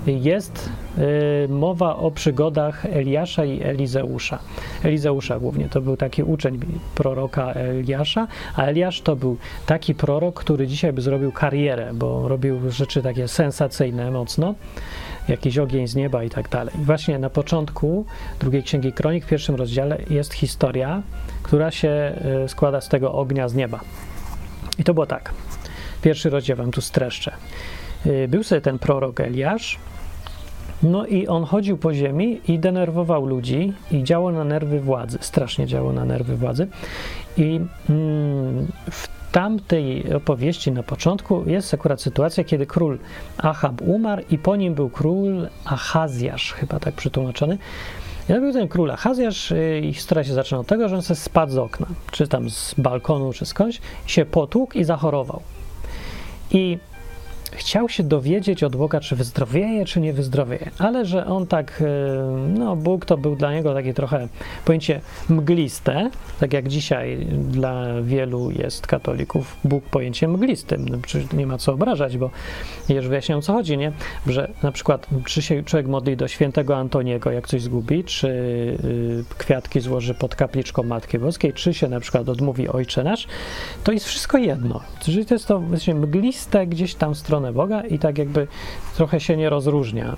jest 0.08 0.70
e, 0.98 1.48
mowa 1.48 1.96
o 1.96 2.12
przygodach 2.12 2.86
Eliasza 2.86 3.46
i 3.46 3.64
Elizeusza. 3.64 4.40
Elizeusza 4.84 5.40
głównie 5.40 5.70
to 5.70 5.82
był 5.82 5.98
taki 5.98 6.24
uczeń 6.24 6.60
proroka 6.96 7.54
Eliasza, 7.54 8.28
a 8.56 8.64
Eliasz 8.64 9.02
to 9.02 9.16
był 9.16 9.38
taki 9.66 9.96
prorok, 9.96 10.40
który 10.40 10.68
dzisiaj 10.68 10.94
by 10.94 11.02
zrobił 11.02 11.32
karierę, 11.32 11.92
bo 11.94 12.28
robił 12.28 12.72
rzeczy 12.72 13.02
takie 13.02 13.28
sensacyjne 13.28 14.12
mocno, 14.12 14.56
jakiś 15.28 15.58
ogień 15.58 15.88
z 15.88 15.96
nieba 15.96 16.24
i 16.24 16.30
tak 16.30 16.50
dalej. 16.50 16.76
Właśnie 16.78 17.20
na 17.20 17.30
początku 17.30 18.06
drugiej 18.40 18.64
księgi 18.64 18.94
Kronik, 18.94 19.26
w 19.26 19.28
pierwszym 19.28 19.56
rozdziale 19.56 19.98
jest 20.10 20.34
historia, 20.34 21.02
która 21.44 21.72
się 21.72 21.90
e, 21.90 22.50
składa 22.50 22.82
z 22.82 22.90
tego 22.90 23.14
ognia 23.14 23.50
z 23.50 23.56
nieba. 23.56 23.80
I 24.80 24.84
to 24.84 24.94
było 24.94 25.06
tak. 25.06 25.34
Pierwszy 26.02 26.30
rozdział 26.30 26.58
wam 26.58 26.72
tu 26.72 26.82
streszczę. 26.82 27.32
Y, 28.06 28.28
był 28.28 28.44
sobie 28.44 28.62
ten 28.62 28.80
prorok 28.80 29.20
Eliasz, 29.20 29.80
no 30.84 31.06
i 31.06 31.28
on 31.28 31.44
chodził 31.44 31.78
po 31.78 31.94
ziemi 31.94 32.42
i 32.48 32.60
denerwował 32.60 33.26
ludzi 33.26 33.74
i 33.92 34.04
działał 34.04 34.32
na 34.32 34.44
nerwy 34.44 34.80
władzy, 34.80 35.18
strasznie 35.22 35.68
działał 35.68 35.94
na 35.94 36.06
nerwy 36.06 36.38
władzy. 36.38 36.68
I 37.38 37.60
mm, 37.90 38.68
w 38.92 39.08
tamtej 39.32 40.14
opowieści 40.14 40.72
na 40.72 40.84
początku 40.84 41.44
jest 41.50 41.74
akurat 41.74 42.02
sytuacja, 42.02 42.44
kiedy 42.44 42.66
król 42.66 43.00
Achab 43.38 43.82
umarł 43.82 44.24
i 44.30 44.38
po 44.38 44.56
nim 44.56 44.74
był 44.74 44.90
król 44.90 45.48
Achazjasz, 45.66 46.54
chyba 46.54 46.80
tak 46.80 46.96
przetłumaczony. 46.96 47.58
I 48.30 48.34
to 48.34 48.40
był 48.40 48.54
ten 48.54 48.68
król 48.68 48.92
Achazjasz 48.92 49.52
y, 49.52 49.82
i 49.84 49.94
historia 49.94 50.24
się 50.24 50.34
zaczyna 50.34 50.60
od 50.60 50.68
tego, 50.68 50.90
że 50.90 50.96
on 50.96 51.02
sobie 51.02 51.20
spadł 51.20 51.52
z 51.52 51.58
okna, 51.58 51.88
czy 52.12 52.28
tam 52.28 52.50
z 52.50 52.76
balkonu, 52.78 53.34
czy 53.34 53.46
skądś, 53.46 53.82
się 54.06 54.26
potłukł 54.26 54.78
i 54.78 54.84
zachorował. 54.84 55.42
I 56.52 56.80
chciał 57.52 57.90
się 57.90 58.04
dowiedzieć 58.04 58.64
od 58.64 58.76
Boga, 58.76 59.00
czy 59.00 59.16
wyzdrowieje, 59.16 59.86
czy 59.86 60.02
nie 60.02 60.14
wyzdrowieje. 60.14 60.72
Ale 60.78 61.06
że 61.06 61.26
on 61.26 61.48
tak, 61.48 61.84
e, 61.86 61.86
no 62.60 62.76
Bóg 62.76 63.06
to 63.06 63.18
był 63.18 63.36
dla 63.36 63.54
niego 63.54 63.74
takie 63.74 63.94
trochę 63.94 64.28
pojęcie 64.66 65.02
mgliste, 65.30 66.10
tak 66.40 66.54
jak 66.54 66.68
dzisiaj 66.68 67.28
dla 67.52 68.02
wielu 68.02 68.52
jest 68.52 68.88
katolików 68.88 69.58
Bóg 69.64 69.84
pojęciem 69.84 70.32
mglistym. 70.32 70.90
No, 70.90 70.98
przecież 71.02 71.32
nie 71.32 71.48
ma 71.48 71.58
co 71.58 71.74
obrażać, 71.74 72.18
bo 72.18 72.30
już 72.90 73.08
wyjaśniam 73.08 73.40
o 73.40 73.42
co 73.42 73.54
chodzi, 73.54 73.78
nie? 73.78 73.92
Że 74.28 74.52
na 74.64 74.72
przykład 74.72 75.08
czy 75.26 75.42
się 75.42 75.64
człowiek 75.64 75.88
modli 75.88 76.18
do 76.18 76.28
świętego 76.28 76.78
Antoniego, 76.78 77.32
jak 77.32 77.48
coś 77.48 77.62
zgubi, 77.62 78.04
czy 78.04 78.28
y, 78.28 79.24
kwiatki 79.38 79.80
złoży 79.80 80.14
pod 80.14 80.36
kapliczką 80.36 80.84
Matki 80.84 81.20
Boskiej, 81.20 81.54
czy 81.54 81.74
się 81.74 81.88
na 81.88 82.00
przykład 82.00 82.30
odmówi 82.30 82.68
Ojcze 82.68 83.04
Nasz, 83.04 83.28
to 83.84 83.92
jest 83.92 84.06
wszystko 84.06 84.38
jedno. 84.38 84.82
Czyli 85.02 85.26
to 85.26 85.36
jest 85.36 85.48
to 85.48 85.60
właśnie 85.60 85.96
mgliste 85.96 86.68
gdzieś 86.68 86.96
tam 86.96 87.16
stronę 87.16 87.39
stronę 87.40 87.54
Boga 87.54 87.82
i 87.82 88.00
tak 88.00 88.18
jakby 88.18 88.48
trochę 88.96 89.20
się 89.20 89.38
nie 89.38 89.50
rozróżnia, 89.50 90.18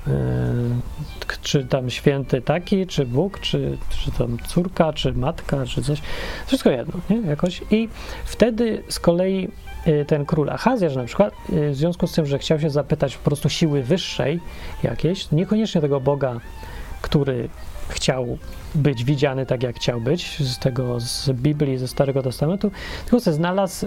y, 1.28 1.42
czy 1.42 1.66
tam 1.66 1.90
święty 1.90 2.42
taki, 2.42 2.88
czy 2.88 3.06
Bóg, 3.06 3.40
czy, 3.40 3.78
czy 3.90 4.12
tam 4.12 4.38
córka, 4.48 4.94
czy 4.94 5.14
matka, 5.14 5.66
czy 5.66 5.82
coś. 5.82 6.02
Wszystko 6.48 6.70
jedno, 6.70 6.94
nie? 7.10 7.22
Jakoś. 7.22 7.62
I 7.72 7.90
wtedy 8.26 8.84
z 8.88 9.00
kolei 9.00 9.50
y, 9.88 10.06
ten 10.08 10.26
król 10.26 10.50
Achazjasz 10.50 10.96
na 10.96 11.04
przykład, 11.04 11.34
y, 11.50 11.72
w 11.72 11.76
związku 11.76 12.08
z 12.08 12.14
tym, 12.14 12.26
że 12.26 12.40
chciał 12.40 12.60
się 12.60 12.70
zapytać 12.70 13.18
po 13.18 13.24
prostu 13.24 13.50
siły 13.50 13.84
wyższej 13.84 14.40
jakiejś, 14.84 15.32
niekoniecznie 15.32 15.82
tego 15.82 16.00
Boga, 16.00 16.40
który 17.02 17.50
chciał 17.90 18.38
być 18.76 19.04
widziany 19.04 19.46
tak, 19.46 19.64
jak 19.64 19.76
chciał 19.76 20.02
być, 20.02 20.40
z 20.40 20.60
tego 20.60 21.00
z 21.00 21.30
Biblii, 21.30 21.78
ze 21.78 21.88
Starego 21.88 22.24
Testamentu, 22.24 22.72
tylko 23.06 23.20
se 23.20 23.34
znalazł 23.34 23.86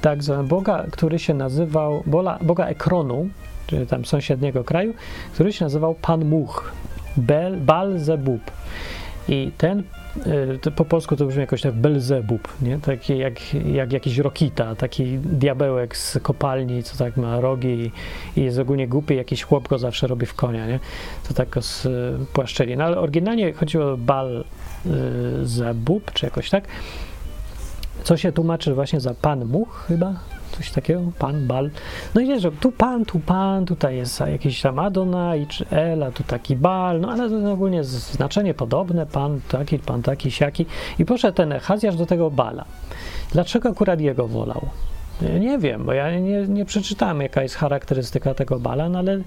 tak 0.00 0.22
zwanego 0.22 0.48
Boga, 0.48 0.84
który 0.90 1.18
się 1.18 1.34
nazywał, 1.34 2.02
Boga, 2.06 2.38
Boga 2.42 2.66
Ekronu, 2.66 3.28
czy 3.66 3.86
tam 3.86 4.04
sąsiedniego 4.04 4.64
kraju, 4.64 4.94
który 5.32 5.52
się 5.52 5.64
nazywał 5.64 5.94
Pan 5.94 6.24
Much, 6.24 6.72
Bel, 7.16 7.60
Balzebub. 7.60 8.40
I 9.28 9.50
ten, 9.58 9.82
y, 10.66 10.70
po 10.70 10.84
polsku 10.84 11.16
to 11.16 11.26
brzmi 11.26 11.40
jakoś 11.40 11.62
tak 11.62 11.72
Belzebub, 11.72 12.48
nie? 12.62 12.78
Taki 12.78 13.18
jak, 13.18 13.54
jak 13.54 13.92
jakiś 13.92 14.18
Rokita, 14.18 14.74
taki 14.74 15.18
diabełek 15.18 15.96
z 15.96 16.18
kopalni, 16.22 16.82
co 16.82 16.96
tak 16.96 17.16
ma 17.16 17.40
rogi 17.40 17.92
i, 18.36 18.42
jest 18.42 18.58
ogólnie 18.58 18.88
głupi, 18.88 19.16
jakiś 19.16 19.42
chłop 19.42 19.68
go 19.68 19.78
zawsze 19.78 20.06
robi 20.06 20.26
w 20.26 20.34
konia, 20.34 20.66
nie? 20.66 20.80
To 21.28 21.34
tak 21.34 21.56
z 21.60 21.88
płaszczeli. 22.32 22.76
No 22.76 22.84
ale 22.84 22.98
oryginalnie 22.98 23.52
chodziło 23.52 23.92
o 23.92 23.96
Bal 23.96 24.44
y, 24.86 25.46
Zebub, 25.46 26.12
czy 26.12 26.26
jakoś 26.26 26.50
tak, 26.50 26.64
co 28.04 28.16
się 28.16 28.32
tłumaczy 28.32 28.74
właśnie 28.74 29.00
za 29.00 29.14
Pan 29.14 29.44
Much 29.44 29.84
chyba, 29.88 30.12
coś 30.56 30.70
takiego, 30.70 31.00
Pan 31.18 31.46
Bal. 31.46 31.70
No 32.14 32.20
i 32.20 32.26
wiesz, 32.26 32.42
że 32.42 32.52
tu 32.52 32.72
Pan, 32.72 33.04
tu 33.04 33.20
Pan, 33.20 33.66
tutaj 33.66 33.96
jest 33.96 34.20
jakiś 34.20 34.62
tam 34.62 34.78
Adonai 34.78 35.46
czy 35.46 35.66
El, 35.70 36.02
a 36.02 36.10
tu 36.10 36.22
taki 36.22 36.56
Bal, 36.56 37.00
no 37.00 37.10
ale 37.10 37.30
to 37.30 37.52
ogólnie 37.52 37.84
znaczenie 37.84 38.54
podobne, 38.54 39.06
Pan 39.06 39.40
taki, 39.48 39.78
Pan 39.78 40.02
taki, 40.02 40.30
siaki. 40.30 40.66
I 40.98 41.04
poszedł 41.04 41.36
ten 41.36 41.52
Echazjasz 41.52 41.96
do 41.96 42.06
tego 42.06 42.30
Bala. 42.30 42.64
Dlaczego 43.32 43.68
akurat 43.68 44.00
jego 44.00 44.28
wolał? 44.28 44.68
Nie 45.40 45.58
wiem, 45.58 45.84
bo 45.84 45.92
ja 45.92 46.18
nie, 46.18 46.48
nie 46.48 46.64
przeczytałem, 46.64 47.20
jaka 47.20 47.42
jest 47.42 47.54
charakterystyka 47.54 48.34
tego 48.34 48.58
Bala, 48.58 48.88
no 48.88 48.98
ale 48.98 49.20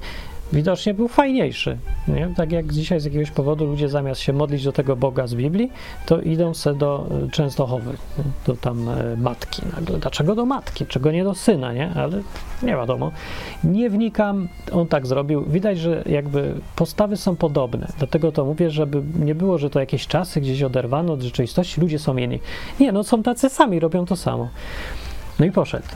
widocznie 0.54 0.94
był 0.94 1.08
fajniejszy. 1.08 1.78
Nie? 2.08 2.34
Tak 2.36 2.52
jak 2.52 2.74
dzisiaj 2.74 3.00
z 3.00 3.06
jakiegoś 3.06 3.32
powodu 3.32 3.66
ludzie 3.66 3.90
zamiast 3.90 4.22
się 4.22 4.34
modlić 4.34 4.64
do 4.64 4.72
tego 4.72 4.96
Boga 4.96 5.28
z 5.28 5.36
Biblii, 5.36 5.72
to 6.06 6.22
idą 6.22 6.54
se 6.54 6.76
do 6.76 7.08
e, 7.28 7.30
Częstochowy, 7.32 7.98
do 8.48 8.56
tam 8.56 8.90
e, 8.90 9.18
matki. 9.18 9.62
Dlaczego 10.02 10.36
do 10.36 10.46
matki? 10.46 10.86
Czego 10.86 11.12
nie 11.12 11.24
do 11.24 11.34
syna, 11.34 11.74
nie? 11.74 11.92
Ale 11.96 12.22
nie 12.64 12.76
wiadomo. 12.76 13.12
Nie 13.64 13.90
wnikam, 13.90 14.48
on 14.72 14.88
tak 14.88 15.08
zrobił. 15.08 15.46
Widać, 15.46 15.80
że 15.80 16.04
jakby 16.06 16.54
postawy 16.76 17.18
są 17.18 17.36
podobne. 17.36 17.88
Dlatego 17.98 18.32
to 18.32 18.46
mówię, 18.46 18.70
żeby 18.70 19.04
nie 19.20 19.36
było, 19.36 19.58
że 19.58 19.70
to 19.70 19.80
jakieś 19.80 20.08
czasy 20.08 20.42
gdzieś 20.42 20.64
oderwano 20.64 21.14
od 21.14 21.22
rzeczywistości, 21.22 21.82
ludzie 21.82 22.00
są 22.00 22.18
inni. 22.18 22.40
Nie, 22.80 22.92
no 22.92 23.04
są 23.04 23.24
tacy 23.24 23.50
sami, 23.50 23.80
robią 23.80 24.06
to 24.06 24.16
samo. 24.16 24.50
No 25.40 25.46
i 25.46 25.52
poszedł. 25.52 25.88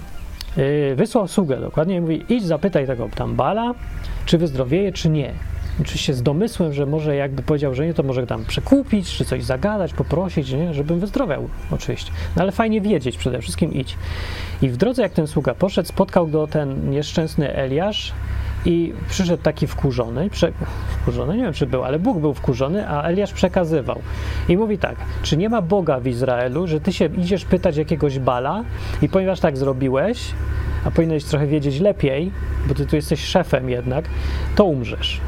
Yy, 0.57 0.95
wysłał 0.95 1.27
sługę 1.27 1.59
dokładnie 1.59 2.01
mówi, 2.01 2.23
idź 2.29 2.43
zapytaj 2.43 2.87
tego 2.87 3.09
tam 3.15 3.35
Bala, 3.35 3.73
czy 4.25 4.37
wyzdrowieje, 4.37 4.91
czy 4.91 5.09
nie. 5.09 5.33
Oczywiście 5.81 6.13
z 6.13 6.23
domysłem, 6.23 6.73
że 6.73 6.85
może 6.85 7.15
jakby 7.15 7.43
powiedział, 7.43 7.75
że 7.75 7.85
nie, 7.85 7.93
to 7.93 8.03
może 8.03 8.27
tam 8.27 8.45
przekupić, 8.45 9.11
czy 9.11 9.25
coś 9.25 9.43
zagadać, 9.43 9.93
poprosić, 9.93 10.51
nie? 10.51 10.73
żebym 10.73 10.99
wyzdrowiał, 10.99 11.49
oczywiście. 11.71 12.11
No 12.35 12.41
ale 12.41 12.51
fajnie 12.51 12.81
wiedzieć, 12.81 13.17
przede 13.17 13.41
wszystkim 13.41 13.73
idź. 13.73 13.97
I 14.61 14.69
w 14.69 14.77
drodze, 14.77 15.01
jak 15.01 15.11
ten 15.11 15.27
sługa 15.27 15.53
poszedł, 15.53 15.89
spotkał 15.89 16.27
go 16.27 16.47
ten 16.47 16.89
nieszczęsny 16.89 17.53
Eliasz 17.53 18.13
i 18.65 18.93
przyszedł 19.09 19.43
taki 19.43 19.67
wkurzony, 19.67 20.29
prze, 20.29 20.51
wkurzony, 21.01 21.37
nie 21.37 21.43
wiem 21.43 21.53
czy 21.53 21.67
był, 21.67 21.83
ale 21.83 21.99
Bóg 21.99 22.19
był 22.19 22.33
wkurzony, 22.33 22.89
a 22.89 23.03
Eliasz 23.03 23.33
przekazywał. 23.33 24.01
I 24.49 24.57
mówi 24.57 24.77
tak, 24.77 24.95
czy 25.23 25.37
nie 25.37 25.49
ma 25.49 25.61
Boga 25.61 25.99
w 25.99 26.07
Izraelu, 26.07 26.67
że 26.67 26.81
ty 26.81 26.93
się 26.93 27.05
idziesz 27.05 27.45
pytać 27.45 27.77
jakiegoś 27.77 28.19
Bala 28.19 28.63
i 29.01 29.09
ponieważ 29.09 29.39
tak 29.39 29.57
zrobiłeś, 29.57 30.33
a 30.85 30.91
powinieneś 30.91 31.23
trochę 31.23 31.47
wiedzieć 31.47 31.79
lepiej, 31.79 32.31
bo 32.67 32.73
ty 32.73 32.85
tu 32.85 32.95
jesteś 32.95 33.25
szefem 33.25 33.69
jednak, 33.69 34.05
to 34.55 34.63
umrzesz. 34.63 35.21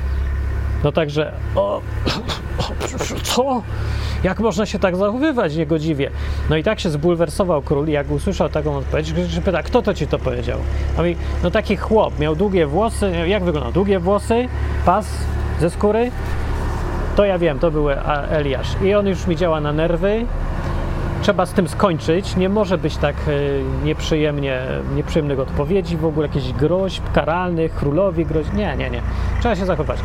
No 0.84 0.92
także, 0.92 1.32
o, 1.56 1.82
co? 3.24 3.62
Jak 4.24 4.40
można 4.40 4.66
się 4.66 4.80
tak 4.80 4.96
zachowywać 4.96 5.56
niegodziwie? 5.56 6.10
No 6.50 6.58
i 6.58 6.64
tak 6.64 6.80
się 6.80 6.90
zbulwersował 6.90 7.62
król, 7.62 7.88
jak 7.88 8.12
usłyszał 8.12 8.50
taką 8.50 8.76
odpowiedź, 8.76 9.08
że 9.08 9.42
pyta, 9.42 9.64
kto 9.64 9.82
to 9.82 9.94
ci 9.94 10.08
to 10.08 10.20
powiedział? 10.20 10.60
A 10.98 10.98
mówi, 10.98 11.16
no 11.44 11.52
taki 11.52 11.78
chłop, 11.78 12.20
miał 12.20 12.36
długie 12.36 12.68
włosy, 12.68 13.12
jak 13.28 13.44
wyglądał? 13.44 13.72
Długie 13.72 14.00
włosy, 14.00 14.48
pas 14.86 15.08
ze 15.60 15.70
skóry? 15.70 16.12
To 17.16 17.26
ja 17.26 17.40
wiem, 17.40 17.60
to 17.60 17.72
był 17.72 17.90
Eliasz. 18.30 18.76
I 18.84 18.94
on 18.94 19.08
już 19.08 19.28
mi 19.28 19.36
działa 19.36 19.62
na 19.62 19.74
nerwy, 19.74 20.26
trzeba 21.24 21.46
z 21.46 21.54
tym 21.54 21.68
skończyć. 21.68 22.36
Nie 22.36 22.50
może 22.50 22.78
być 22.78 22.98
tak 22.98 23.16
e, 23.28 23.86
nieprzyjemnie, 23.86 24.62
nieprzyjemnych 24.96 25.40
odpowiedzi, 25.40 25.98
w 25.98 26.06
ogóle 26.06 26.28
jakichś 26.28 26.52
groźb 26.52 27.04
karalnych, 27.14 27.76
królowi 27.76 28.26
groźb. 28.26 28.54
Nie, 28.54 28.76
nie, 28.78 28.90
nie. 28.90 29.02
Trzeba 29.40 29.56
się 29.56 29.66
zachować. 29.66 30.00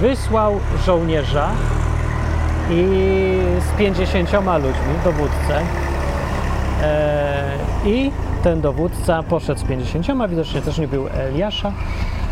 Wysłał 0.00 0.60
żołnierza 0.86 1.48
i 2.70 2.84
z 3.60 3.78
50 3.78 4.32
ludźmi, 4.32 4.94
dowódcę. 5.04 5.60
E, 6.82 7.44
I 7.86 8.10
ten 8.42 8.60
dowódca 8.60 9.22
poszedł 9.22 9.60
z 9.60 9.64
50, 9.64 10.06
widocznie 10.28 10.62
też 10.62 10.78
nie 10.78 10.88
był 10.88 11.06
Eliasza, 11.08 11.72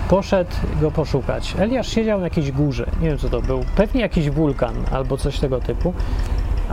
poszedł 0.09 0.51
go 0.81 0.91
poszukać. 0.91 1.55
Eliasz 1.59 1.89
siedział 1.89 2.19
na 2.19 2.25
jakiejś 2.25 2.53
górze, 2.53 2.87
nie 3.03 3.09
wiem 3.09 3.19
co 3.19 3.29
to 3.29 3.43
był, 3.43 3.65
pewnie 3.77 4.01
jakiś 4.01 4.31
wulkan 4.31 4.75
albo 4.93 5.17
coś 5.17 5.39
tego 5.41 5.61
typu 5.61 5.95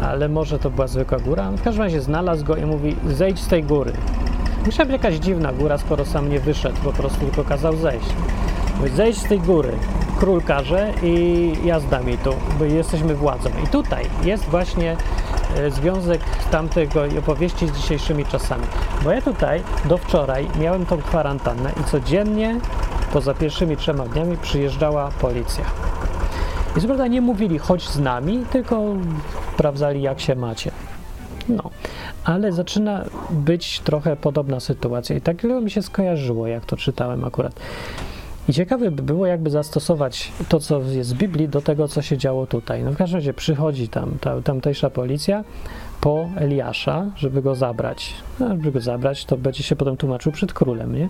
ale 0.01 0.29
może 0.29 0.59
to 0.59 0.69
była 0.69 0.87
zwykła 0.87 1.17
góra. 1.19 1.51
W 1.51 1.63
każdym 1.63 1.83
razie 1.83 2.01
znalazł 2.01 2.45
go 2.45 2.55
i 2.55 2.65
mówi: 2.65 2.95
zejdź 3.07 3.39
z 3.39 3.47
tej 3.47 3.63
góry. 3.63 3.93
Musiała 4.65 4.85
być 4.85 4.93
jakaś 4.93 5.15
dziwna 5.15 5.53
góra, 5.53 5.77
skoro 5.77 6.05
sam 6.05 6.29
nie 6.29 6.39
wyszedł, 6.39 6.77
po 6.83 6.93
prostu 6.93 7.19
tylko 7.19 7.43
kazał 7.43 7.75
zejść. 7.75 8.07
Mówi, 8.77 8.89
zejdź 8.89 9.17
z 9.17 9.23
tej 9.23 9.39
góry. 9.39 9.71
Król 10.19 10.41
każe 10.41 10.93
i 11.03 11.53
jazda 11.63 11.99
mi 11.99 12.17
tu, 12.17 12.33
bo 12.59 12.65
jesteśmy 12.65 13.15
władzą. 13.15 13.49
I 13.63 13.67
tutaj 13.67 14.05
jest 14.23 14.43
właśnie 14.43 14.97
e, 15.57 15.71
związek 15.71 16.21
tamtego 16.51 17.01
opowieści 17.19 17.67
z 17.67 17.71
dzisiejszymi 17.71 18.25
czasami. 18.25 18.63
Bo 19.03 19.11
ja 19.11 19.21
tutaj 19.21 19.61
do 19.85 19.97
wczoraj 19.97 20.47
miałem 20.59 20.85
tą 20.85 20.97
kwarantannę 20.97 21.71
i 21.81 21.83
codziennie 21.83 22.59
poza 23.13 23.33
pierwszymi 23.33 23.77
trzema 23.77 24.05
dniami 24.05 24.37
przyjeżdżała 24.37 25.11
policja. 25.21 25.65
I 26.77 26.81
co 26.81 26.87
prawda 26.87 27.07
nie 27.07 27.21
mówili 27.21 27.59
chodź 27.59 27.89
z 27.89 27.99
nami, 27.99 28.45
tylko 28.51 28.81
sprawdzali 29.53 30.01
jak 30.01 30.19
się 30.19 30.35
macie. 30.35 30.71
No, 31.49 31.69
ale 32.23 32.51
zaczyna 32.51 33.05
być 33.31 33.79
trochę 33.79 34.15
podobna 34.15 34.59
sytuacja 34.59 35.15
i 35.15 35.21
tak 35.21 35.43
mi 35.43 35.71
się 35.71 35.81
skojarzyło, 35.81 36.47
jak 36.47 36.65
to 36.65 36.77
czytałem 36.77 37.25
akurat. 37.25 37.59
I 38.49 38.53
ciekawe 38.53 38.91
by 38.91 39.03
było, 39.03 39.25
jakby 39.25 39.49
zastosować 39.49 40.31
to, 40.49 40.59
co 40.59 40.81
jest 40.81 41.15
w 41.15 41.17
Biblii, 41.17 41.49
do 41.49 41.61
tego, 41.61 41.87
co 41.87 42.01
się 42.01 42.17
działo 42.17 42.47
tutaj. 42.47 42.83
No 42.83 42.91
w 42.91 42.97
każdym 42.97 43.17
razie 43.17 43.33
przychodzi 43.33 43.89
tam 43.89 44.17
ta, 44.21 44.41
tamtejsza 44.41 44.89
policja 44.89 45.43
po 46.01 46.29
Eliasza, 46.35 47.05
żeby 47.15 47.41
go 47.41 47.55
zabrać. 47.55 48.13
No, 48.39 48.47
żeby 48.47 48.71
go 48.71 48.81
zabrać, 48.81 49.25
to 49.25 49.37
będzie 49.37 49.63
się 49.63 49.75
potem 49.75 49.97
tłumaczył 49.97 50.31
przed 50.31 50.53
królem, 50.53 50.95
nie? 50.95 51.09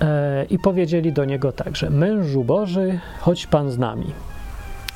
E, 0.00 0.44
I 0.50 0.58
powiedzieli 0.58 1.12
do 1.12 1.24
niego 1.24 1.52
tak, 1.52 1.76
że 1.76 1.90
mężu 1.90 2.44
Boży, 2.44 3.00
chodź 3.20 3.46
pan 3.46 3.70
z 3.70 3.78
nami. 3.78 4.06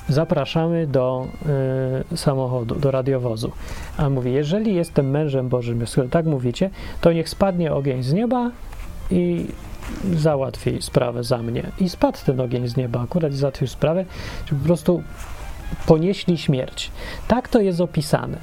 Zapraszamy 0.08 0.86
do 0.86 1.26
y, 2.12 2.16
samochodu, 2.16 2.74
do 2.74 2.90
radiowozu. 2.90 3.52
A 3.96 4.10
mówi, 4.10 4.32
jeżeli 4.32 4.74
jestem 4.74 5.10
mężem 5.10 5.48
Bożym, 5.48 5.86
skoro 5.86 6.08
tak 6.08 6.26
mówicie, 6.26 6.70
to 7.00 7.12
niech 7.12 7.28
spadnie 7.28 7.72
ogień 7.72 8.02
z 8.02 8.12
nieba 8.12 8.50
i 9.10 9.46
załatwi 10.16 10.82
sprawę 10.82 11.24
za 11.24 11.38
mnie. 11.38 11.70
I 11.80 11.88
spadł 11.88 12.18
ten 12.26 12.40
ogień 12.40 12.68
z 12.68 12.76
nieba, 12.76 13.02
akurat 13.02 13.34
załatwił 13.34 13.68
sprawę, 13.68 14.04
że 14.46 14.56
po 14.56 14.64
prostu 14.64 15.02
ponieśli 15.86 16.38
śmierć. 16.38 16.90
Tak 17.28 17.48
to 17.48 17.60
jest 17.60 17.80
opisane. 17.80 18.38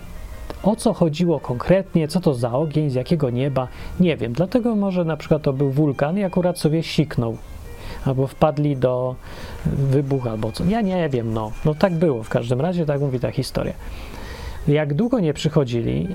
O 0.63 0.75
co 0.75 0.93
chodziło 0.93 1.39
konkretnie, 1.39 2.07
co 2.07 2.19
to 2.19 2.33
za 2.33 2.53
ogień, 2.53 2.89
z 2.89 2.93
jakiego 2.93 3.29
nieba, 3.29 3.67
nie 3.99 4.17
wiem. 4.17 4.33
Dlatego 4.33 4.75
może 4.75 5.05
na 5.05 5.17
przykład 5.17 5.41
to 5.41 5.53
był 5.53 5.71
wulkan 5.71 6.17
i 6.17 6.23
akurat 6.23 6.59
sobie 6.59 6.83
siknął. 6.83 7.37
Albo 8.05 8.27
wpadli 8.27 8.77
do 8.77 9.15
wybuchu, 9.65 10.29
albo 10.29 10.51
co. 10.51 10.65
Ja 10.65 10.81
nie 10.81 11.09
wiem, 11.09 11.33
no. 11.33 11.51
No 11.65 11.75
tak 11.75 11.93
było 11.93 12.23
w 12.23 12.29
każdym 12.29 12.61
razie, 12.61 12.85
tak 12.85 13.01
mówi 13.01 13.19
ta 13.19 13.31
historia. 13.31 13.73
Jak 14.67 14.93
długo 14.93 15.19
nie 15.19 15.33
przychodzili, 15.33 16.07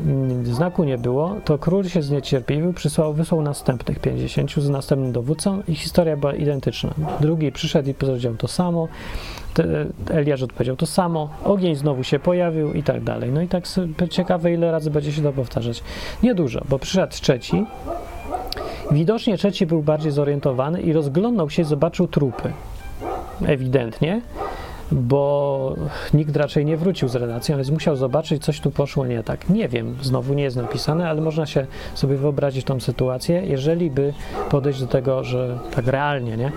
znaku 0.45 0.85
nie 0.85 0.99
było, 0.99 1.37
to 1.45 1.59
król 1.59 1.85
się 1.85 2.03
zniecierpliwił, 2.03 2.73
przysłał, 2.73 3.15
wysłał 3.15 3.43
następnych 3.43 3.99
50 3.99 4.53
z 4.53 4.69
następnym 4.69 5.13
dowódcą 5.13 5.63
i 5.69 5.75
historia 5.75 6.17
była 6.17 6.35
identyczna. 6.35 6.95
Drugi 7.21 7.53
przyszedł 7.53 7.91
i 7.91 7.95
powiedział 7.95 8.35
to 8.35 8.49
samo, 8.49 8.89
Eliasz 10.11 10.43
odpowiedział 10.43 10.77
to 10.77 10.87
samo, 10.87 11.29
ogień 11.45 11.75
znowu 11.75 12.05
się 12.05 12.19
pojawił 12.19 12.73
i 12.73 12.83
tak 12.83 13.05
dalej. 13.05 13.33
No 13.33 13.43
i 13.43 13.49
tak 13.49 13.65
ciekawe, 14.11 14.53
ile 14.53 14.73
razy 14.73 14.91
będzie 14.91 15.13
się 15.13 15.23
to 15.23 15.33
powtarzać. 15.33 15.83
Niedużo, 16.23 16.63
bo 16.69 16.79
przyszedł 16.79 17.13
trzeci, 17.13 17.65
widocznie 18.93 19.39
trzeci 19.39 19.67
był 19.67 19.83
bardziej 19.83 20.13
zorientowany 20.13 20.81
i 20.81 20.93
rozglądał 20.93 21.51
się, 21.51 21.65
zobaczył 21.65 22.09
trupy. 22.09 22.53
Ewidentnie 23.47 24.21
bo 24.93 25.75
nikt 26.15 26.37
raczej 26.37 26.65
nie 26.65 26.77
wrócił 26.77 27.09
z 27.09 27.15
relacją, 27.15 27.57
więc 27.57 27.71
musiał 27.71 27.97
zobaczyć, 27.97 28.45
coś 28.45 28.61
tu 28.61 28.71
poszło 28.71 29.07
nie 29.07 29.23
tak. 29.23 29.49
Nie 29.49 29.69
wiem, 29.69 29.97
znowu 30.03 30.35
nie 30.35 30.43
jest 30.43 30.57
napisane, 30.57 31.09
ale 31.09 31.21
można 31.21 31.47
się 31.47 31.67
sobie 31.95 32.17
wyobrazić 32.17 32.65
tą 32.65 32.81
sytuację, 32.81 33.43
jeżeli 33.47 33.91
by 33.91 34.13
podejść 34.51 34.81
do 34.81 34.87
tego, 34.87 35.25
że 35.25 35.59
tak 35.75 35.87
realnie, 35.87 36.37
nie? 36.37 36.53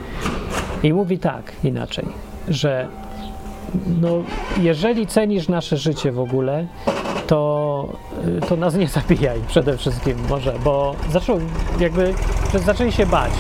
I 0.83 0.93
mówi 0.93 1.19
tak, 1.19 1.51
inaczej, 1.63 2.05
że 2.47 2.87
no, 4.01 4.09
jeżeli 4.61 5.07
cenisz 5.07 5.47
nasze 5.47 5.77
życie 5.77 6.11
w 6.11 6.19
ogóle, 6.19 6.67
to, 7.29 7.87
to 8.47 8.55
nas 8.55 8.75
nie 8.75 8.87
zabijaj 8.87 9.41
przede 9.47 9.77
wszystkim 9.77 10.17
może, 10.29 10.53
bo 10.63 10.95
zaczął 11.11 11.39
jakby, 11.79 12.13
zaczęli 12.65 12.91
się 12.91 13.05
bać. 13.05 13.31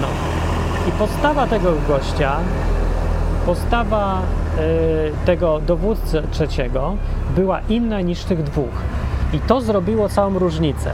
No. 0.00 0.06
I 0.88 0.92
podstawa 0.92 1.46
tego 1.46 1.72
gościa 1.88 2.36
postawa 3.46 4.20
y, 4.58 5.26
tego 5.26 5.60
dowódcy 5.60 6.22
trzeciego 6.30 6.96
była 7.36 7.60
inna 7.68 8.00
niż 8.00 8.24
tych 8.24 8.42
dwóch. 8.42 8.74
I 9.32 9.38
to 9.38 9.60
zrobiło 9.60 10.08
całą 10.08 10.38
różnicę. 10.38 10.92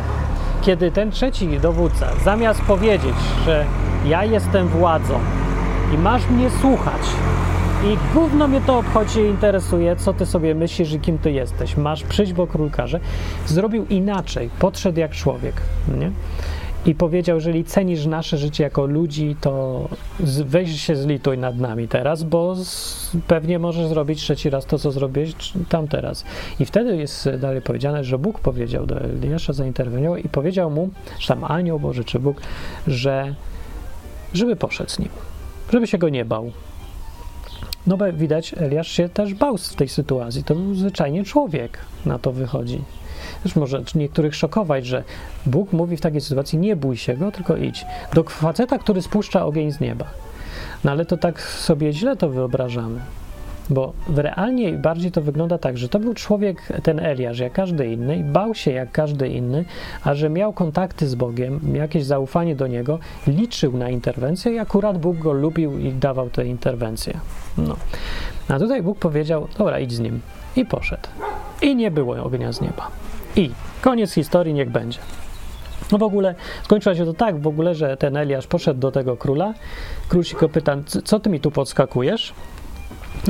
Kiedy 0.62 0.90
ten 0.90 1.10
trzeci 1.10 1.60
dowódca, 1.60 2.06
zamiast 2.24 2.60
powiedzieć, 2.60 3.16
że 3.44 3.64
ja 4.06 4.24
jestem 4.24 4.68
władzą 4.68 5.18
i 5.94 5.98
masz 5.98 6.28
mnie 6.28 6.50
słuchać, 6.60 7.02
I 7.84 8.14
gówno 8.14 8.48
mnie 8.48 8.60
to 8.60 8.78
obchodzi 8.78 9.20
interesuje, 9.20 9.96
co 9.96 10.12
ty 10.12 10.26
sobie 10.26 10.54
myślisz 10.54 10.92
i 10.92 11.00
kim 11.00 11.18
ty 11.18 11.32
jesteś. 11.32 11.76
Masz 11.76 12.04
przyjść, 12.04 12.32
bo 12.32 12.46
król 12.46 12.70
każe. 12.70 13.00
Zrobił 13.46 13.86
inaczej, 13.86 14.50
podszedł 14.58 15.00
jak 15.00 15.12
człowiek, 15.12 15.54
nie? 15.98 16.10
I 16.86 16.94
powiedział, 16.94 17.36
jeżeli 17.36 17.64
cenisz 17.64 18.06
nasze 18.06 18.38
życie 18.38 18.64
jako 18.64 18.86
ludzi, 18.86 19.36
to 19.40 19.84
weź 20.20 20.80
się 20.80 20.96
zlituj 20.96 21.38
nad 21.38 21.58
nami 21.58 21.88
teraz, 21.88 22.22
bo 22.22 22.56
pewnie 23.26 23.58
możesz 23.58 23.86
zrobić 23.86 24.20
trzeci 24.20 24.50
raz 24.50 24.66
to, 24.66 24.78
co 24.78 24.90
zrobiłeś 24.90 25.32
tam 25.68 25.88
teraz. 25.88 26.24
I 26.60 26.64
wtedy 26.64 26.96
jest 26.96 27.28
dalej 27.40 27.62
powiedziane, 27.62 28.04
że 28.04 28.18
Bóg 28.18 28.40
powiedział 28.40 28.86
do 28.86 29.00
Eliasza, 29.00 29.52
zainterweniował 29.52 30.16
i 30.16 30.28
powiedział 30.28 30.70
mu, 30.70 30.90
czy 31.18 31.28
tam 31.28 31.44
anioł 31.44 31.80
Boży, 31.80 32.04
czy 32.04 32.18
Bóg, 32.18 32.40
że 32.86 33.34
żeby 34.34 34.56
poszedł 34.56 34.90
z 34.90 34.98
nim, 34.98 35.08
żeby 35.72 35.86
się 35.86 35.98
go 35.98 36.08
nie 36.08 36.24
bał. 36.24 36.52
No 37.88 37.96
bo 37.96 38.12
widać, 38.12 38.54
Eliasz 38.58 38.88
się 38.88 39.08
też 39.08 39.34
bał 39.34 39.56
w 39.56 39.74
tej 39.74 39.88
sytuacji. 39.88 40.44
To 40.44 40.54
był 40.54 40.74
zwyczajnie 40.74 41.24
człowiek, 41.24 41.78
na 42.06 42.18
to 42.18 42.32
wychodzi. 42.32 42.80
Też 43.42 43.56
może 43.56 43.82
niektórych 43.94 44.34
szokować, 44.34 44.86
że 44.86 45.04
Bóg 45.46 45.72
mówi 45.72 45.96
w 45.96 46.00
takiej 46.00 46.20
sytuacji: 46.20 46.58
nie 46.58 46.76
bój 46.76 46.96
się 46.96 47.16
go, 47.16 47.32
tylko 47.32 47.56
idź. 47.56 47.86
Do 48.14 48.22
faceta, 48.22 48.78
który 48.78 49.02
spuszcza 49.02 49.46
ogień 49.46 49.72
z 49.72 49.80
nieba. 49.80 50.04
No 50.84 50.90
ale 50.90 51.04
to 51.04 51.16
tak 51.16 51.42
sobie 51.42 51.92
źle 51.92 52.16
to 52.16 52.28
wyobrażamy. 52.28 53.00
Bo 53.70 53.92
realnie 54.16 54.72
bardziej 54.72 55.12
to 55.12 55.22
wygląda 55.22 55.58
tak, 55.58 55.78
że 55.78 55.88
to 55.88 55.98
był 56.00 56.14
człowiek, 56.14 56.62
ten 56.82 57.00
Eliasz, 57.00 57.38
jak 57.38 57.52
każdy 57.52 57.86
inny, 57.86 58.24
bał 58.24 58.54
się 58.54 58.70
jak 58.70 58.92
każdy 58.92 59.28
inny, 59.28 59.64
a 60.04 60.14
że 60.14 60.30
miał 60.30 60.52
kontakty 60.52 61.08
z 61.08 61.14
Bogiem, 61.14 61.60
jakieś 61.74 62.04
zaufanie 62.04 62.56
do 62.56 62.66
Niego, 62.66 62.98
liczył 63.26 63.76
na 63.76 63.90
interwencję 63.90 64.52
i 64.52 64.58
akurat 64.58 64.98
Bóg 64.98 65.18
go 65.18 65.32
lubił 65.32 65.78
i 65.78 65.92
dawał 65.92 66.30
te 66.30 66.46
interwencje. 66.46 67.20
No. 67.58 67.76
A 68.48 68.58
tutaj 68.58 68.82
Bóg 68.82 68.98
powiedział, 68.98 69.48
dobra, 69.58 69.80
idź 69.80 69.92
z 69.92 70.00
nim. 70.00 70.20
I 70.56 70.64
poszedł. 70.64 71.08
I 71.62 71.76
nie 71.76 71.90
było 71.90 72.16
ognia 72.16 72.52
z 72.52 72.60
nieba. 72.60 72.90
I 73.36 73.50
koniec 73.80 74.12
historii, 74.12 74.54
niech 74.54 74.70
będzie. 74.70 74.98
No 75.92 75.98
w 75.98 76.02
ogóle 76.02 76.34
skończyło 76.64 76.94
się 76.94 77.04
to 77.04 77.14
tak 77.14 77.40
w 77.40 77.46
ogóle, 77.46 77.74
że 77.74 77.96
ten 77.96 78.16
Eliasz 78.16 78.46
poszedł 78.46 78.80
do 78.80 78.90
tego 78.90 79.16
króla. 79.16 79.54
Król 80.08 80.24
się 80.24 80.36
go 80.36 80.48
pyta, 80.48 80.76
co 81.04 81.20
ty 81.20 81.30
mi 81.30 81.40
tu 81.40 81.50
podskakujesz? 81.50 82.34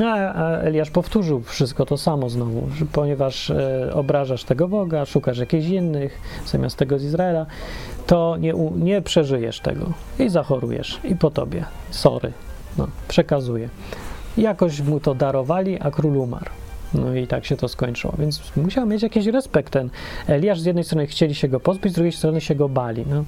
A, 0.05 0.33
a 0.33 0.57
Eliasz 0.57 0.89
powtórzył 0.89 1.41
wszystko 1.41 1.85
to 1.85 1.97
samo 1.97 2.29
znowu, 2.29 2.69
ponieważ 2.91 3.49
e, 3.49 3.91
obrażasz 3.93 4.43
tego 4.43 4.67
Boga, 4.67 5.05
szukasz 5.05 5.37
jakichś 5.37 5.67
innych 5.67 6.21
zamiast 6.45 6.77
tego 6.77 6.99
z 6.99 7.03
Izraela, 7.03 7.45
to 8.07 8.37
nie, 8.37 8.53
nie 8.75 9.01
przeżyjesz 9.01 9.59
tego 9.59 9.85
i 10.19 10.29
zachorujesz 10.29 10.99
i 11.03 11.15
po 11.15 11.31
tobie. 11.31 11.65
Sorry. 11.89 12.31
No, 12.77 12.87
przekazuję. 13.07 13.69
Jakoś 14.37 14.81
mu 14.81 14.99
to 14.99 15.15
darowali, 15.15 15.79
a 15.79 15.91
król 15.91 16.17
umarł. 16.17 16.58
No 16.93 17.15
i 17.15 17.27
tak 17.27 17.45
się 17.45 17.57
to 17.57 17.67
skończyło. 17.67 18.13
Więc 18.19 18.55
musiał 18.55 18.85
mieć 18.85 19.03
jakiś 19.03 19.25
respekt 19.25 19.73
ten 19.73 19.89
Eliasz. 20.27 20.59
Z 20.59 20.65
jednej 20.65 20.83
strony 20.83 21.07
chcieli 21.07 21.35
się 21.35 21.47
go 21.47 21.59
pozbyć, 21.59 21.91
z 21.91 21.95
drugiej 21.95 22.11
strony 22.11 22.41
się 22.41 22.55
go 22.55 22.69
bali. 22.69 23.05
No. 23.09 23.23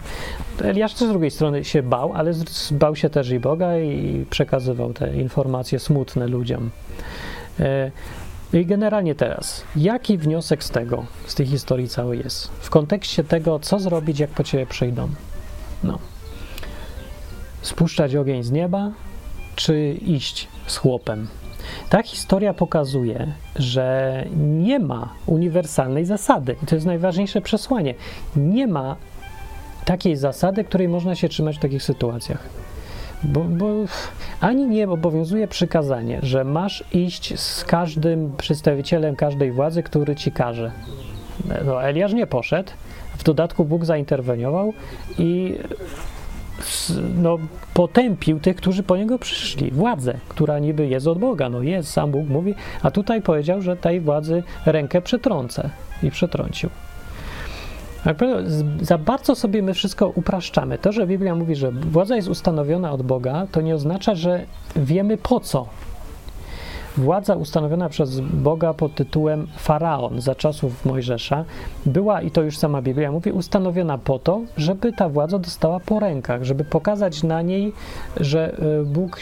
Eliasz 0.63 0.93
też 0.93 1.07
z 1.07 1.11
drugiej 1.11 1.31
strony 1.31 1.65
się 1.65 1.83
bał, 1.83 2.13
ale 2.13 2.33
bał 2.71 2.95
się 2.95 3.09
też 3.09 3.29
i 3.29 3.39
Boga 3.39 3.77
i 3.77 4.25
przekazywał 4.29 4.93
te 4.93 5.17
informacje 5.17 5.79
smutne 5.79 6.27
ludziom. 6.27 6.69
E, 7.59 7.91
I 8.53 8.65
generalnie 8.65 9.15
teraz, 9.15 9.63
jaki 9.75 10.17
wniosek 10.17 10.63
z 10.63 10.69
tego, 10.69 11.05
z 11.25 11.35
tej 11.35 11.45
historii 11.45 11.87
całej 11.89 12.19
jest? 12.19 12.47
W 12.47 12.69
kontekście 12.69 13.23
tego, 13.23 13.59
co 13.59 13.79
zrobić, 13.79 14.19
jak 14.19 14.29
po 14.29 14.43
ciebie 14.43 14.65
przyjdą? 14.65 15.09
No. 15.83 15.99
Spuszczać 17.61 18.15
ogień 18.15 18.43
z 18.43 18.51
nieba, 18.51 18.91
czy 19.55 19.93
iść 19.93 20.47
z 20.67 20.77
chłopem? 20.77 21.27
Ta 21.89 22.03
historia 22.03 22.53
pokazuje, 22.53 23.27
że 23.55 24.25
nie 24.37 24.79
ma 24.79 25.09
uniwersalnej 25.25 26.05
zasady. 26.05 26.55
I 26.63 26.65
to 26.65 26.75
jest 26.75 26.87
najważniejsze 26.87 27.41
przesłanie. 27.41 27.93
Nie 28.35 28.67
ma 28.67 28.95
takiej 29.85 30.15
zasady, 30.15 30.63
której 30.63 30.87
można 30.87 31.15
się 31.15 31.29
trzymać 31.29 31.57
w 31.57 31.59
takich 31.59 31.83
sytuacjach. 31.83 32.49
Bo, 33.23 33.39
bo, 33.39 33.65
ani 34.41 34.67
nie 34.67 34.89
obowiązuje 34.89 35.47
przykazanie, 35.47 36.19
że 36.23 36.43
masz 36.43 36.83
iść 36.93 37.39
z 37.39 37.63
każdym 37.63 38.33
przedstawicielem 38.37 39.15
każdej 39.15 39.51
władzy, 39.51 39.83
który 39.83 40.15
ci 40.15 40.31
każe. 40.31 40.71
No, 41.65 41.83
Eliasz 41.83 42.13
nie 42.13 42.27
poszedł, 42.27 42.71
w 43.17 43.23
dodatku 43.23 43.65
Bóg 43.65 43.85
zainterweniował 43.85 44.73
i 45.17 45.57
no, 47.17 47.37
potępił 47.73 48.39
tych, 48.39 48.55
którzy 48.55 48.83
po 48.83 48.97
niego 48.97 49.19
przyszli. 49.19 49.71
Władzę, 49.71 50.13
która 50.29 50.59
niby 50.59 50.87
jest 50.87 51.07
od 51.07 51.19
Boga. 51.19 51.49
No 51.49 51.61
jest, 51.61 51.91
sam 51.91 52.11
Bóg 52.11 52.29
mówi, 52.29 52.55
a 52.83 52.91
tutaj 52.91 53.21
powiedział, 53.21 53.61
że 53.61 53.77
tej 53.77 54.01
władzy 54.01 54.43
rękę 54.65 55.01
przetrącę 55.01 55.69
i 56.03 56.11
przetrącił. 56.11 56.69
Za 58.81 58.97
bardzo 58.97 59.35
sobie 59.35 59.61
my 59.61 59.73
wszystko 59.73 60.07
upraszczamy. 60.07 60.77
To, 60.77 60.91
że 60.91 61.07
Biblia 61.07 61.35
mówi, 61.35 61.55
że 61.55 61.71
władza 61.71 62.15
jest 62.15 62.27
ustanowiona 62.27 62.91
od 62.91 63.01
Boga, 63.01 63.47
to 63.51 63.61
nie 63.61 63.75
oznacza, 63.75 64.15
że 64.15 64.45
wiemy 64.75 65.17
po 65.17 65.39
co 65.39 65.67
Władza 66.97 67.35
ustanowiona 67.35 67.89
przez 67.89 68.19
Boga 68.19 68.73
pod 68.73 68.95
tytułem 68.95 69.47
Faraon 69.57 70.21
za 70.21 70.35
czasów 70.35 70.85
Mojżesza 70.85 71.45
była, 71.85 72.21
i 72.21 72.31
to 72.31 72.41
już 72.41 72.57
sama 72.57 72.81
Biblia 72.81 73.11
mówi, 73.11 73.31
ustanowiona 73.31 73.97
po 73.97 74.19
to, 74.19 74.41
żeby 74.57 74.93
ta 74.93 75.09
władza 75.09 75.39
dostała 75.39 75.79
po 75.79 75.99
rękach, 75.99 76.43
żeby 76.43 76.63
pokazać 76.63 77.23
na 77.23 77.41
niej, 77.41 77.73
że 78.19 78.57
e, 78.57 78.83
Bóg 78.83 79.19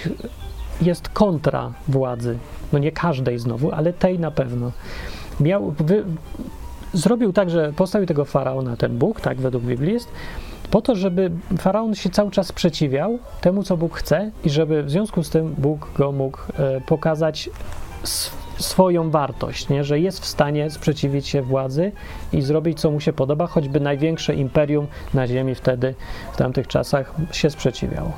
jest 0.81 1.09
kontra 1.09 1.73
władzy. 1.87 2.37
No 2.73 2.79
nie 2.79 2.91
każdej 2.91 3.39
znowu, 3.39 3.71
ale 3.71 3.93
tej 3.93 4.19
na 4.19 4.31
pewno. 4.31 4.71
Miał, 5.39 5.71
wy, 5.71 6.03
zrobił 6.93 7.33
tak, 7.33 7.49
że 7.49 7.73
postawił 7.73 8.07
tego 8.07 8.25
faraona 8.25 8.77
ten 8.77 8.97
Bóg, 8.97 9.21
tak 9.21 9.37
według 9.37 9.63
Biblii 9.63 9.93
jest, 9.93 10.09
po 10.71 10.81
to, 10.81 10.95
żeby 10.95 11.31
faraon 11.57 11.95
się 11.95 12.09
cały 12.09 12.31
czas 12.31 12.47
sprzeciwiał 12.47 13.19
temu, 13.41 13.63
co 13.63 13.77
Bóg 13.77 13.95
chce, 13.97 14.31
i 14.43 14.49
żeby 14.49 14.83
w 14.83 14.91
związku 14.91 15.23
z 15.23 15.29
tym 15.29 15.55
Bóg 15.57 15.91
go 15.97 16.11
mógł 16.11 16.39
e, 16.57 16.81
pokazać 16.81 17.49
swoją 18.59 19.09
wartość, 19.09 19.69
nie? 19.69 19.83
że 19.83 19.99
jest 19.99 20.19
w 20.19 20.25
stanie 20.25 20.69
sprzeciwić 20.69 21.27
się 21.27 21.41
władzy 21.41 21.91
i 22.33 22.41
zrobić, 22.41 22.79
co 22.79 22.91
mu 22.91 22.99
się 22.99 23.13
podoba, 23.13 23.47
choćby 23.47 23.79
największe 23.79 24.35
imperium 24.35 24.87
na 25.13 25.27
ziemi 25.27 25.55
wtedy, 25.55 25.95
w 26.33 26.37
tamtych 26.37 26.67
czasach, 26.67 27.13
się 27.31 27.49
sprzeciwiało. 27.49 28.11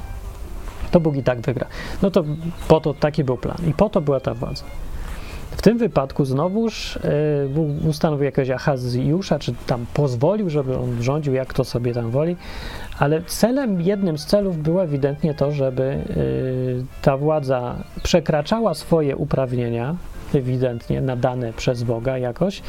To 0.92 1.00
Bóg 1.00 1.16
i 1.16 1.24
tak 1.24 1.42
wygra. 1.42 1.68
No 2.02 2.12
to 2.12 2.24
po 2.68 2.82
to 2.82 2.94
taki 2.94 3.24
był 3.24 3.38
plan 3.38 3.58
i 3.68 3.74
po 3.74 3.90
to 3.90 4.02
była 4.02 4.20
ta 4.20 4.34
władza. 4.34 4.64
W 5.52 5.62
tym 5.62 5.78
wypadku 5.78 6.26
znowuż 6.26 7.00
yy, 7.56 7.90
ustanowił 7.90 8.26
jakiegoś 8.26 8.50
Ahazjusza, 8.50 9.40
czy 9.40 9.54
tam 9.68 9.86
pozwolił, 9.94 10.50
żeby 10.50 10.78
on 10.78 11.04
rządził, 11.04 11.34
jak 11.34 11.54
to 11.54 11.64
sobie 11.64 11.94
tam 11.94 12.12
woli, 12.12 12.36
ale 13.00 13.22
celem, 13.22 13.82
jednym 13.82 14.18
z 14.18 14.26
celów 14.26 14.58
było 14.58 14.84
ewidentnie 14.84 15.34
to, 15.34 15.52
żeby 15.52 16.04
yy, 16.16 16.86
ta 17.02 17.18
władza 17.18 17.76
przekraczała 18.04 18.74
swoje 18.74 19.16
uprawnienia, 19.16 19.96
ewidentnie 20.34 21.02
nadane 21.02 21.54
przez 21.54 21.84
Boga 21.84 22.18
jakoś, 22.18 22.62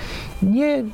nie 0.42 0.84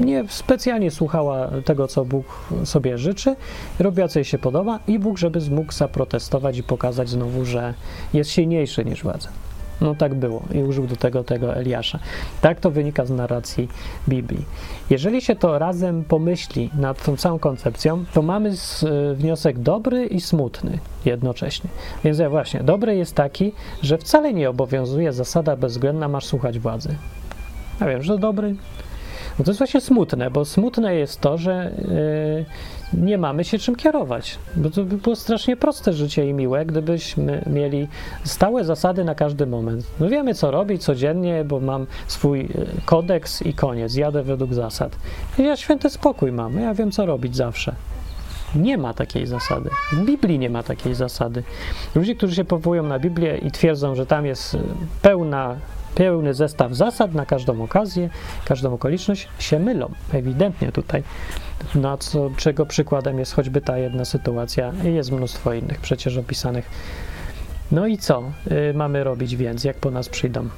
nie 0.00 0.24
specjalnie 0.28 0.90
słuchała 0.90 1.50
tego, 1.64 1.88
co 1.88 2.04
Bóg 2.04 2.24
sobie 2.64 2.98
życzy, 2.98 3.36
robiła, 3.78 4.08
co 4.08 4.18
jej 4.18 4.24
się 4.24 4.38
podoba 4.38 4.78
i 4.86 4.98
Bóg, 4.98 5.18
żeby 5.18 5.40
mógł 5.50 5.72
zaprotestować 5.72 6.58
i 6.58 6.62
pokazać 6.62 7.08
znowu, 7.08 7.44
że 7.44 7.74
jest 8.12 8.30
silniejszy 8.30 8.84
niż 8.84 9.02
władza. 9.02 9.28
No 9.80 9.94
tak 9.94 10.14
było 10.14 10.42
i 10.54 10.62
użył 10.62 10.86
do 10.86 10.96
tego 10.96 11.24
tego 11.24 11.56
Eliasza. 11.56 11.98
Tak 12.40 12.60
to 12.60 12.70
wynika 12.70 13.04
z 13.04 13.10
narracji 13.10 13.68
Biblii. 14.08 14.44
Jeżeli 14.90 15.20
się 15.20 15.36
to 15.36 15.58
razem 15.58 16.04
pomyśli 16.04 16.70
nad 16.74 17.04
tą 17.04 17.16
całą 17.16 17.38
koncepcją, 17.38 18.04
to 18.14 18.22
mamy 18.22 18.48
e, 18.50 19.14
wniosek 19.14 19.58
dobry 19.58 20.06
i 20.06 20.20
smutny 20.20 20.78
jednocześnie. 21.04 21.70
Więc 22.04 22.18
ja 22.18 22.30
właśnie, 22.30 22.60
dobry 22.62 22.96
jest 22.96 23.14
taki, 23.14 23.52
że 23.82 23.98
wcale 23.98 24.32
nie 24.32 24.50
obowiązuje 24.50 25.12
zasada 25.12 25.56
bezwzględna 25.56 26.08
masz 26.08 26.24
słuchać 26.24 26.58
władzy. 26.58 26.94
Ja 27.80 27.86
wiem, 27.86 28.02
że 28.02 28.18
dobry, 28.18 28.54
no 29.38 29.44
to 29.44 29.50
jest 29.50 29.58
właśnie 29.58 29.80
smutne, 29.80 30.30
bo 30.30 30.44
smutne 30.44 30.94
jest 30.94 31.20
to, 31.20 31.38
że 31.38 31.72
yy, 31.78 32.44
nie 32.92 33.18
mamy 33.18 33.44
się 33.44 33.58
czym 33.58 33.76
kierować. 33.76 34.38
Bo 34.56 34.70
to 34.70 34.84
by 34.84 34.96
było 34.96 35.16
strasznie 35.16 35.56
proste 35.56 35.92
życie 35.92 36.28
i 36.28 36.32
miłe, 36.32 36.66
gdybyśmy 36.66 37.44
mieli 37.46 37.88
stałe 38.24 38.64
zasady 38.64 39.04
na 39.04 39.14
każdy 39.14 39.46
moment. 39.46 39.86
No 40.00 40.08
wiemy, 40.08 40.34
co 40.34 40.50
robić 40.50 40.84
codziennie, 40.84 41.44
bo 41.44 41.60
mam 41.60 41.86
swój 42.06 42.40
y, 42.40 42.46
kodeks 42.84 43.42
i 43.42 43.54
koniec. 43.54 43.94
Jadę 43.94 44.22
według 44.22 44.54
zasad. 44.54 44.96
Ja 45.38 45.56
święty 45.56 45.90
spokój 45.90 46.32
mam. 46.32 46.60
Ja 46.60 46.74
wiem, 46.74 46.90
co 46.90 47.06
robić 47.06 47.36
zawsze. 47.36 47.74
Nie 48.54 48.78
ma 48.78 48.94
takiej 48.94 49.26
zasady. 49.26 49.70
W 49.92 50.04
Biblii 50.04 50.38
nie 50.38 50.50
ma 50.50 50.62
takiej 50.62 50.94
zasady. 50.94 51.42
Ludzie, 51.94 52.14
którzy 52.14 52.34
się 52.34 52.44
powołują 52.44 52.82
na 52.82 52.98
Biblię 52.98 53.38
i 53.38 53.50
twierdzą, 53.50 53.94
że 53.94 54.06
tam 54.06 54.26
jest 54.26 54.54
y, 54.54 54.58
pełna 55.02 55.56
pełny 55.98 56.34
zestaw 56.34 56.74
zasad 56.74 57.14
na 57.14 57.26
każdą 57.26 57.62
okazję, 57.62 58.10
każdą 58.44 58.74
okoliczność, 58.74 59.28
się 59.38 59.58
mylą. 59.58 59.92
Ewidentnie 60.12 60.72
tutaj. 60.72 61.02
Na 61.74 61.96
co, 61.96 62.30
czego 62.36 62.66
przykładem 62.66 63.18
jest 63.18 63.34
choćby 63.34 63.60
ta 63.60 63.78
jedna 63.78 64.04
sytuacja 64.04 64.72
jest 64.82 65.12
mnóstwo 65.12 65.52
innych 65.52 65.80
przecież 65.80 66.16
opisanych. 66.16 66.70
No 67.72 67.86
i 67.86 67.98
co 67.98 68.22
y, 68.70 68.74
mamy 68.74 69.04
robić 69.04 69.36
więc, 69.36 69.64
jak 69.64 69.76
po 69.76 69.90
nas 69.90 70.08
przyjdą? 70.08 70.48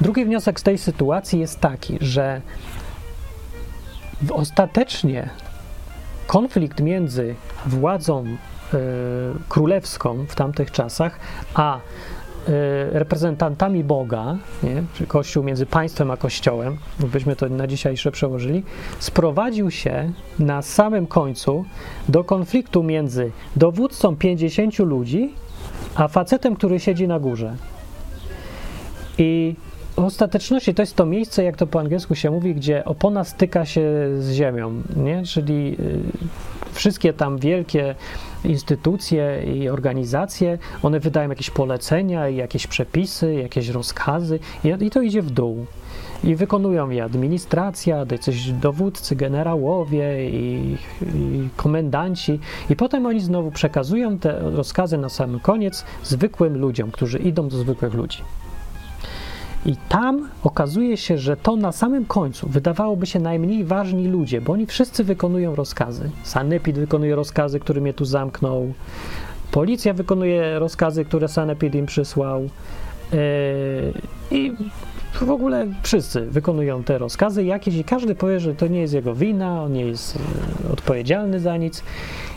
Drugi 0.00 0.24
wniosek 0.24 0.60
z 0.60 0.62
tej 0.62 0.78
sytuacji 0.78 1.40
jest 1.40 1.60
taki, 1.60 1.98
że 2.00 2.40
ostatecznie 4.30 5.28
konflikt 6.26 6.80
między 6.80 7.34
władzą 7.66 8.24
y, 8.26 8.36
królewską 9.48 10.26
w 10.28 10.34
tamtych 10.34 10.70
czasach, 10.70 11.18
a 11.54 11.80
reprezentantami 12.92 13.84
Boga, 13.84 14.36
nie? 14.62 14.82
Czyli 14.94 15.06
Kościół 15.06 15.44
między 15.44 15.66
państwem 15.66 16.10
a 16.10 16.16
Kościołem, 16.16 16.76
byśmy 16.98 17.36
to 17.36 17.48
na 17.48 17.66
dzisiejsze 17.66 18.10
przełożyli, 18.12 18.62
sprowadził 18.98 19.70
się 19.70 20.12
na 20.38 20.62
samym 20.62 21.06
końcu 21.06 21.64
do 22.08 22.24
konfliktu 22.24 22.82
między 22.82 23.30
dowódcą 23.56 24.16
50 24.16 24.78
ludzi, 24.78 25.34
a 25.94 26.08
facetem, 26.08 26.56
który 26.56 26.80
siedzi 26.80 27.08
na 27.08 27.20
górze. 27.20 27.56
I 29.18 29.54
ostateczności 30.04 30.74
to 30.74 30.82
jest 30.82 30.96
to 30.96 31.06
miejsce, 31.06 31.44
jak 31.44 31.56
to 31.56 31.66
po 31.66 31.80
angielsku 31.80 32.14
się 32.14 32.30
mówi, 32.30 32.54
gdzie 32.54 32.84
opona 32.84 33.24
styka 33.24 33.64
się 33.64 33.82
z 34.18 34.32
ziemią, 34.32 34.82
nie? 34.96 35.22
czyli 35.22 35.76
y, 35.80 36.72
wszystkie 36.72 37.12
tam 37.12 37.38
wielkie 37.38 37.94
instytucje 38.44 39.42
i 39.54 39.68
organizacje, 39.68 40.58
one 40.82 41.00
wydają 41.00 41.28
jakieś 41.28 41.50
polecenia, 41.50 42.28
jakieś 42.28 42.66
przepisy, 42.66 43.34
jakieś 43.34 43.68
rozkazy 43.68 44.38
i 44.80 44.90
to 44.90 45.02
idzie 45.02 45.22
w 45.22 45.30
dół. 45.30 45.66
I 46.24 46.36
wykonują 46.36 46.90
je 46.90 47.04
administracja, 47.04 48.06
coś 48.20 48.52
dowódcy, 48.52 49.16
generałowie 49.16 50.30
i, 50.30 50.76
i 51.02 51.48
komendanci. 51.56 52.40
I 52.70 52.76
potem 52.76 53.06
oni 53.06 53.20
znowu 53.20 53.50
przekazują 53.50 54.18
te 54.18 54.40
rozkazy 54.40 54.98
na 54.98 55.08
sam 55.08 55.40
koniec 55.40 55.84
zwykłym 56.04 56.58
ludziom, 56.58 56.90
którzy 56.90 57.18
idą 57.18 57.48
do 57.48 57.56
zwykłych 57.56 57.94
ludzi. 57.94 58.18
I 59.66 59.76
tam 59.88 60.28
okazuje 60.44 60.96
się, 60.96 61.18
że 61.18 61.36
to 61.36 61.56
na 61.56 61.72
samym 61.72 62.04
końcu 62.04 62.48
wydawałoby 62.48 63.06
się 63.06 63.20
najmniej 63.20 63.64
ważni 63.64 64.08
ludzie, 64.08 64.40
bo 64.40 64.52
oni 64.52 64.66
wszyscy 64.66 65.04
wykonują 65.04 65.54
rozkazy. 65.54 66.10
Sanepid 66.22 66.78
wykonuje 66.78 67.14
rozkazy, 67.14 67.60
który 67.60 67.80
mnie 67.80 67.94
tu 67.94 68.04
zamknął. 68.04 68.72
Policja 69.50 69.94
wykonuje 69.94 70.58
rozkazy, 70.58 71.04
które 71.04 71.28
Sanepid 71.28 71.74
im 71.74 71.86
przysłał. 71.86 72.42
Yy, 72.42 73.18
I 74.30 74.52
w 75.12 75.30
ogóle 75.30 75.66
wszyscy 75.82 76.20
wykonują 76.20 76.84
te 76.84 76.98
rozkazy 76.98 77.44
jakieś 77.44 77.74
i 77.74 77.84
każdy 77.84 78.14
powie, 78.14 78.40
że 78.40 78.54
to 78.54 78.66
nie 78.66 78.80
jest 78.80 78.94
jego 78.94 79.14
wina, 79.14 79.62
on 79.62 79.72
nie 79.72 79.84
jest 79.84 80.18
yy, 80.64 80.72
odpowiedzialny 80.72 81.40
za 81.40 81.56
nic. 81.56 81.82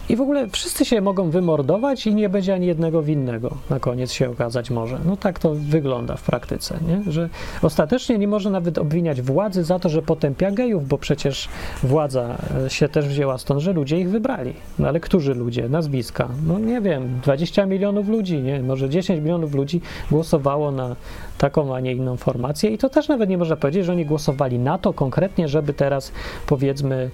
I 0.10 0.16
w 0.16 0.22
ogóle 0.22 0.48
wszyscy 0.48 0.86
się 0.86 1.02
mogą 1.02 1.30
wymordować 1.30 2.08
i 2.08 2.16
nie 2.16 2.30
będzie 2.30 2.54
ani 2.54 2.68
jednego 2.68 3.04
winnego. 3.04 3.58
Na 3.70 3.80
koniec 3.80 4.12
się 4.12 4.30
okazać 4.30 4.70
może. 4.70 5.00
No 5.06 5.18
tak 5.18 5.40
to 5.40 5.54
wygląda 5.56 6.16
w 6.16 6.22
praktyce, 6.24 6.80
nie? 6.88 7.12
że 7.12 7.30
ostatecznie 7.62 8.18
nie 8.18 8.28
można 8.28 8.52
nawet 8.52 8.78
obwiniać 8.78 9.22
władzy 9.22 9.64
za 9.64 9.80
to, 9.80 9.90
że 9.90 10.02
potępia 10.02 10.52
gejów, 10.52 10.88
bo 10.88 10.98
przecież 10.98 11.50
władza 11.84 12.38
e, 12.66 12.70
się 12.70 12.90
też 12.90 13.08
wzięła 13.08 13.38
stąd, 13.38 13.62
że 13.62 13.74
ludzie 13.74 14.00
ich 14.00 14.10
wybrali. 14.10 14.54
No 14.80 14.88
ale 14.88 15.00
którzy 15.00 15.34
ludzie? 15.34 15.70
Nazwiska? 15.70 16.30
No 16.48 16.60
nie 16.60 16.82
wiem, 16.82 17.20
20 17.24 17.66
milionów 17.66 18.08
ludzi, 18.08 18.38
nie? 18.40 18.64
Może 18.64 18.90
10 18.90 19.22
milionów 19.22 19.54
ludzi 19.54 19.82
głosowało 20.12 20.72
na 20.72 20.96
taką, 21.38 21.76
a 21.76 21.80
nie 21.80 21.92
inną 21.92 22.18
formację 22.18 22.70
i 22.70 22.78
to 22.78 22.90
też 22.90 23.08
nawet 23.08 23.30
nie 23.30 23.38
można 23.38 23.56
powiedzieć, 23.56 23.86
że 23.86 23.92
oni 23.92 24.06
głosowali 24.06 24.60
na 24.60 24.78
to 24.78 24.94
konkretnie, 24.94 25.48
żeby 25.48 25.74
teraz 25.74 26.12
powiedzmy 26.48 27.10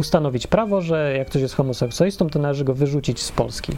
ustanowić 0.00 0.46
prawo, 0.46 0.80
że 0.80 1.14
jak 1.18 1.28
ktoś 1.28 1.42
jest 1.42 1.54
homoseksualistą, 1.54 2.30
to 2.30 2.38
należy 2.38 2.64
go 2.64 2.74
wyrzucić 2.74 3.22
z 3.22 3.32
Polski. 3.32 3.72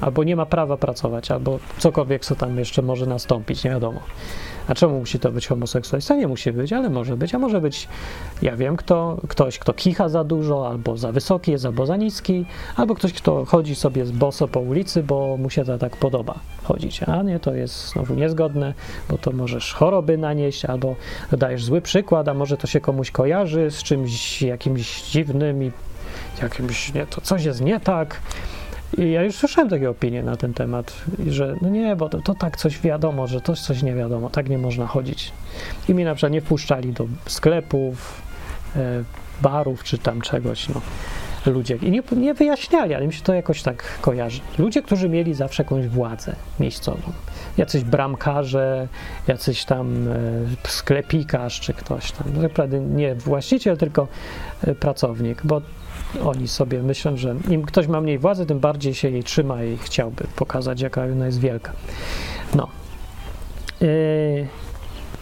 Albo 0.00 0.24
nie 0.24 0.36
ma 0.36 0.46
prawa 0.46 0.76
pracować, 0.76 1.30
albo 1.30 1.58
cokolwiek, 1.78 2.24
co 2.24 2.34
tam 2.34 2.58
jeszcze 2.58 2.82
może 2.82 3.06
nastąpić, 3.06 3.64
nie 3.64 3.70
wiadomo. 3.70 4.00
A 4.68 4.74
czemu 4.74 4.98
musi 4.98 5.18
to 5.18 5.32
być 5.32 5.46
homoseksualista? 5.46 6.16
Nie 6.16 6.28
musi 6.28 6.52
być, 6.52 6.72
ale 6.72 6.90
może 6.90 7.16
być. 7.16 7.34
A 7.34 7.38
może 7.38 7.60
być, 7.60 7.88
ja 8.42 8.56
wiem, 8.56 8.76
kto, 8.76 9.16
ktoś, 9.28 9.58
kto 9.58 9.72
kicha 9.72 10.08
za 10.08 10.24
dużo, 10.24 10.68
albo 10.68 10.96
za 10.96 11.12
wysoki 11.12 11.50
jest, 11.50 11.66
albo 11.66 11.86
za 11.86 11.96
niski, 11.96 12.44
albo 12.76 12.94
ktoś, 12.94 13.12
kto 13.12 13.44
chodzi 13.44 13.74
sobie 13.74 14.06
z 14.06 14.10
boso 14.10 14.48
po 14.48 14.60
ulicy, 14.60 15.02
bo 15.02 15.36
mu 15.36 15.50
się 15.50 15.64
to 15.64 15.78
tak 15.78 15.96
podoba 15.96 16.34
chodzić. 16.64 17.02
A 17.02 17.22
nie, 17.22 17.40
to 17.40 17.54
jest 17.54 17.88
znowu 17.88 18.14
niezgodne, 18.14 18.74
bo 19.10 19.18
to 19.18 19.32
możesz 19.32 19.72
choroby 19.72 20.18
nanieść, 20.18 20.64
albo 20.64 20.96
dajesz 21.32 21.64
zły 21.64 21.80
przykład, 21.80 22.28
a 22.28 22.34
może 22.34 22.56
to 22.56 22.66
się 22.66 22.80
komuś 22.80 23.10
kojarzy 23.10 23.70
z 23.70 23.82
czymś 23.82 24.42
jakimś 24.42 25.02
dziwnym 25.02 25.62
i 25.62 25.72
jakimś, 26.42 26.94
nie, 26.94 27.06
to 27.06 27.20
coś 27.20 27.44
jest 27.44 27.60
nie 27.60 27.80
tak. 27.80 28.20
I 28.98 29.10
ja 29.10 29.22
już 29.22 29.34
słyszałem 29.34 29.70
takie 29.70 29.90
opinie 29.90 30.22
na 30.22 30.36
ten 30.36 30.54
temat, 30.54 31.04
że 31.26 31.56
no 31.62 31.68
nie, 31.68 31.96
bo 31.96 32.08
to, 32.08 32.20
to 32.20 32.34
tak 32.34 32.56
coś 32.56 32.80
wiadomo, 32.80 33.26
że 33.26 33.40
to 33.40 33.56
coś 33.56 33.82
nie 33.82 33.94
wiadomo, 33.94 34.30
tak 34.30 34.48
nie 34.48 34.58
można 34.58 34.86
chodzić. 34.86 35.32
I 35.88 35.94
mnie 35.94 36.04
na 36.04 36.14
przykład 36.14 36.32
nie 36.32 36.40
wpuszczali 36.40 36.92
do 36.92 37.06
sklepów, 37.26 38.22
e, 38.76 39.04
barów 39.42 39.84
czy 39.84 39.98
tam 39.98 40.20
czegoś, 40.20 40.68
no. 40.68 40.80
Ludzie. 41.46 41.76
I 41.82 41.90
nie, 41.90 42.02
nie 42.16 42.34
wyjaśniali, 42.34 42.94
ale 42.94 43.06
mi 43.06 43.12
się 43.12 43.22
to 43.22 43.34
jakoś 43.34 43.62
tak 43.62 43.98
kojarzy. 44.00 44.40
Ludzie, 44.58 44.82
którzy 44.82 45.08
mieli 45.08 45.34
zawsze 45.34 45.62
jakąś 45.62 45.88
władzę 45.88 46.36
miejscową. 46.60 47.12
Jacyś 47.56 47.84
bramkarze, 47.84 48.88
jacyś 49.28 49.64
tam 49.64 50.08
e, 50.08 50.68
sklepikarz 50.68 51.60
czy 51.60 51.74
ktoś 51.74 52.12
tam. 52.12 52.26
No, 52.34 52.42
naprawdę 52.42 52.80
nie 52.80 53.14
właściciel, 53.14 53.76
tylko 53.76 54.08
e, 54.62 54.74
pracownik, 54.74 55.42
bo 55.44 55.62
oni 56.24 56.48
sobie 56.48 56.82
myślą, 56.82 57.16
że 57.16 57.34
im 57.50 57.62
ktoś 57.62 57.86
ma 57.86 58.00
mniej 58.00 58.18
władzy, 58.18 58.46
tym 58.46 58.58
bardziej 58.58 58.94
się 58.94 59.10
jej 59.10 59.24
trzyma 59.24 59.62
i 59.62 59.76
chciałby 59.76 60.24
pokazać, 60.36 60.80
jaka 60.80 61.04
ona 61.04 61.26
jest 61.26 61.40
wielka. 61.40 61.72
No. 62.54 62.68
Yy, 63.80 64.46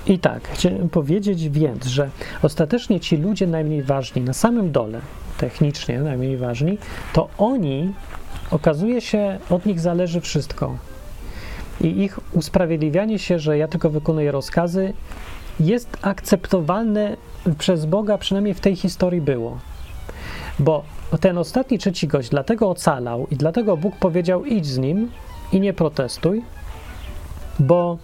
I 0.06 0.18
tak, 0.18 0.48
chciałem 0.48 0.88
powiedzieć 0.88 1.48
więc, 1.48 1.86
że 1.86 2.10
ostatecznie 2.42 3.00
ci 3.00 3.16
ludzie 3.16 3.46
najmniej 3.46 3.82
ważni, 3.82 4.22
na 4.22 4.32
samym 4.32 4.72
dole, 4.72 5.00
technicznie 5.38 6.00
najmniej 6.00 6.36
ważni, 6.36 6.78
to 7.12 7.28
oni, 7.38 7.94
okazuje 8.50 9.00
się, 9.00 9.38
od 9.50 9.66
nich 9.66 9.80
zależy 9.80 10.20
wszystko. 10.20 10.76
I 11.80 11.86
ich 11.86 12.20
usprawiedliwianie 12.32 13.18
się, 13.18 13.38
że 13.38 13.58
ja 13.58 13.68
tylko 13.68 13.90
wykonuję 13.90 14.32
rozkazy, 14.32 14.92
jest 15.60 15.96
akceptowalne 16.02 17.16
przez 17.58 17.86
Boga, 17.86 18.18
przynajmniej 18.18 18.54
w 18.54 18.60
tej 18.60 18.76
historii 18.76 19.20
było. 19.20 19.58
Bo 20.58 20.84
ten 21.20 21.38
ostatni 21.38 21.78
trzeci 21.78 22.08
gość 22.08 22.28
dlatego 22.28 22.70
ocalał 22.70 23.26
i 23.30 23.36
dlatego 23.36 23.76
Bóg 23.76 23.96
powiedział: 23.96 24.44
idź 24.44 24.66
z 24.66 24.78
nim 24.78 25.10
i 25.52 25.60
nie 25.60 25.72
protestuj, 25.72 26.42
bo 27.58 27.98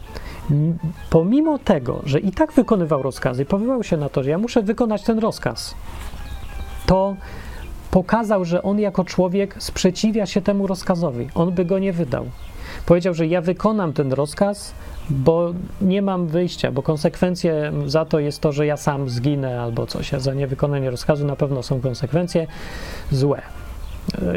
pomimo 1.10 1.58
tego, 1.58 2.02
że 2.04 2.20
i 2.20 2.32
tak 2.32 2.52
wykonywał 2.52 3.02
rozkazy, 3.02 3.44
powołał 3.44 3.82
się 3.82 3.96
na 3.96 4.08
to, 4.08 4.22
że 4.22 4.30
ja 4.30 4.38
muszę 4.38 4.62
wykonać 4.62 5.02
ten 5.02 5.18
rozkaz, 5.18 5.74
to 6.86 7.16
pokazał, 7.90 8.44
że 8.44 8.62
on 8.62 8.78
jako 8.78 9.04
człowiek 9.04 9.54
sprzeciwia 9.58 10.26
się 10.26 10.42
temu 10.42 10.66
rozkazowi. 10.66 11.28
On 11.34 11.52
by 11.52 11.64
go 11.64 11.78
nie 11.78 11.92
wydał. 11.92 12.26
Powiedział, 12.86 13.14
że 13.14 13.26
ja 13.26 13.40
wykonam 13.40 13.92
ten 13.92 14.12
rozkaz, 14.12 14.74
bo 15.10 15.54
nie 15.80 16.02
mam 16.02 16.26
wyjścia, 16.26 16.72
bo 16.72 16.82
konsekwencje 16.82 17.72
za 17.86 18.04
to 18.04 18.18
jest 18.18 18.40
to, 18.40 18.52
że 18.52 18.66
ja 18.66 18.76
sam 18.76 19.08
zginę 19.08 19.62
albo 19.62 19.86
coś. 19.86 20.14
A 20.14 20.20
za 20.20 20.34
niewykonanie 20.34 20.90
rozkazu 20.90 21.26
na 21.26 21.36
pewno 21.36 21.62
są 21.62 21.80
konsekwencje 21.80 22.46
złe. 23.10 23.42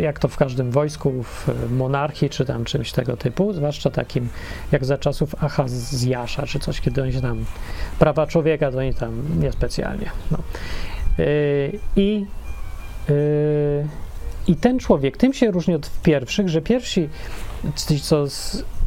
Jak 0.02 0.20
to 0.20 0.28
w 0.28 0.38
każdym 0.38 0.72
wojsku, 0.72 1.24
w 1.24 1.72
monarchii 1.72 2.30
czy 2.30 2.46
tam 2.46 2.66
czymś 2.66 2.92
tego 2.92 3.18
typu, 3.18 3.54
zwłaszcza 3.54 3.90
takim 3.90 4.30
jak 4.72 4.86
za 4.86 4.98
czasów 4.98 5.44
Ahazjasza 5.44 6.46
czy 6.48 6.60
coś, 6.60 6.82
kiedy 6.82 7.02
oni 7.02 7.22
tam 7.22 7.46
prawa 8.00 8.28
człowieka, 8.28 8.72
to 8.72 8.78
oni 8.78 8.94
tam 8.94 9.40
niespecjalnie. 9.40 10.10
No. 10.32 10.38
Yy, 11.18 11.80
I 11.96 12.26
i 14.48 14.56
ten 14.56 14.80
człowiek 14.80 15.18
tym 15.18 15.34
się 15.34 15.52
różni 15.52 15.76
od 15.76 15.90
pierwszych, 16.04 16.50
że 16.50 16.62
pierwsi, 16.62 17.10
co, 18.02 18.26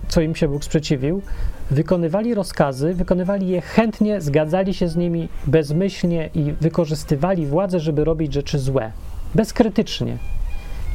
co 0.09 0.21
im 0.21 0.35
się 0.35 0.49
Bóg 0.49 0.65
sprzeciwił, 0.65 1.23
wykonywali 1.71 2.35
rozkazy, 2.35 2.95
wykonywali 2.95 3.49
je 3.49 3.61
chętnie, 3.61 4.21
zgadzali 4.21 4.75
się 4.75 4.89
z 4.89 4.97
nimi 4.97 5.29
bezmyślnie 5.47 6.31
i 6.35 6.53
wykorzystywali 6.61 7.47
władzę, 7.47 7.81
żeby 7.81 8.05
robić 8.05 8.33
rzeczy 8.33 8.59
złe, 8.59 8.93
bezkrytycznie. 9.35 10.19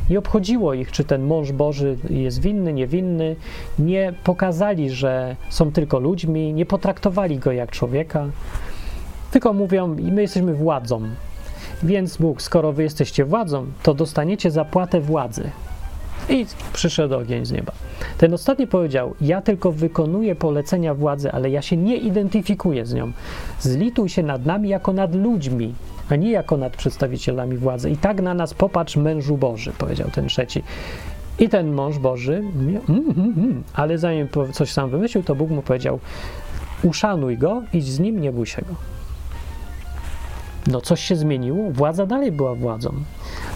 Nie 0.09 0.19
obchodziło 0.19 0.73
ich, 0.73 0.91
czy 0.91 1.03
ten 1.03 1.23
mąż 1.23 1.51
Boży 1.51 1.97
jest 2.09 2.41
winny, 2.41 2.73
niewinny. 2.73 3.35
Nie 3.79 4.13
pokazali, 4.23 4.89
że 4.89 5.35
są 5.49 5.71
tylko 5.71 5.99
ludźmi, 5.99 6.53
nie 6.53 6.65
potraktowali 6.65 7.39
go 7.39 7.51
jak 7.51 7.71
człowieka, 7.71 8.25
tylko 9.31 9.53
mówią: 9.53 9.87
My 9.87 10.21
jesteśmy 10.21 10.53
władzą. 10.53 11.01
Więc 11.83 12.17
Bóg, 12.17 12.41
skoro 12.41 12.73
wy 12.73 12.83
jesteście 12.83 13.25
władzą, 13.25 13.65
to 13.83 13.93
dostaniecie 13.93 14.51
zapłatę 14.51 15.01
władzy. 15.01 15.49
I 16.29 16.45
przyszedł 16.73 17.15
ogień 17.15 17.45
z 17.45 17.51
nieba. 17.51 17.71
Ten 18.17 18.33
ostatni 18.33 18.67
powiedział: 18.67 19.15
Ja 19.21 19.41
tylko 19.41 19.71
wykonuję 19.71 20.35
polecenia 20.35 20.93
władzy, 20.93 21.31
ale 21.31 21.49
ja 21.49 21.61
się 21.61 21.77
nie 21.77 21.97
identyfikuję 21.97 22.85
z 22.85 22.93
nią. 22.93 23.11
Zlituj 23.59 24.09
się 24.09 24.23
nad 24.23 24.45
nami 24.45 24.69
jako 24.69 24.93
nad 24.93 25.15
ludźmi, 25.15 25.73
a 26.09 26.15
nie 26.15 26.31
jako 26.31 26.57
nad 26.57 26.77
przedstawicielami 26.77 27.57
władzy. 27.57 27.89
I 27.89 27.97
tak 27.97 28.21
na 28.21 28.33
nas 28.33 28.53
popatrz, 28.53 28.95
mężu 28.95 29.37
Boży, 29.37 29.71
powiedział 29.77 30.09
ten 30.09 30.27
trzeci. 30.27 30.63
I 31.39 31.49
ten 31.49 31.73
mąż 31.73 31.97
Boży, 31.97 32.35
mm, 32.35 32.81
mm, 32.89 33.13
mm, 33.17 33.63
ale 33.73 33.97
zanim 33.97 34.27
coś 34.53 34.71
sam 34.71 34.89
wymyślił, 34.89 35.23
to 35.23 35.35
Bóg 35.35 35.49
mu 35.49 35.61
powiedział: 35.61 35.99
Uszanuj 36.83 37.37
go, 37.37 37.61
idź 37.73 37.85
z 37.85 37.99
nim, 37.99 38.21
nie 38.21 38.31
bój 38.31 38.45
się 38.45 38.61
go. 38.61 38.75
No, 40.67 40.81
coś 40.81 41.01
się 41.01 41.15
zmieniło, 41.15 41.71
władza 41.71 42.05
dalej 42.05 42.31
była 42.31 42.55
władzą, 42.55 42.93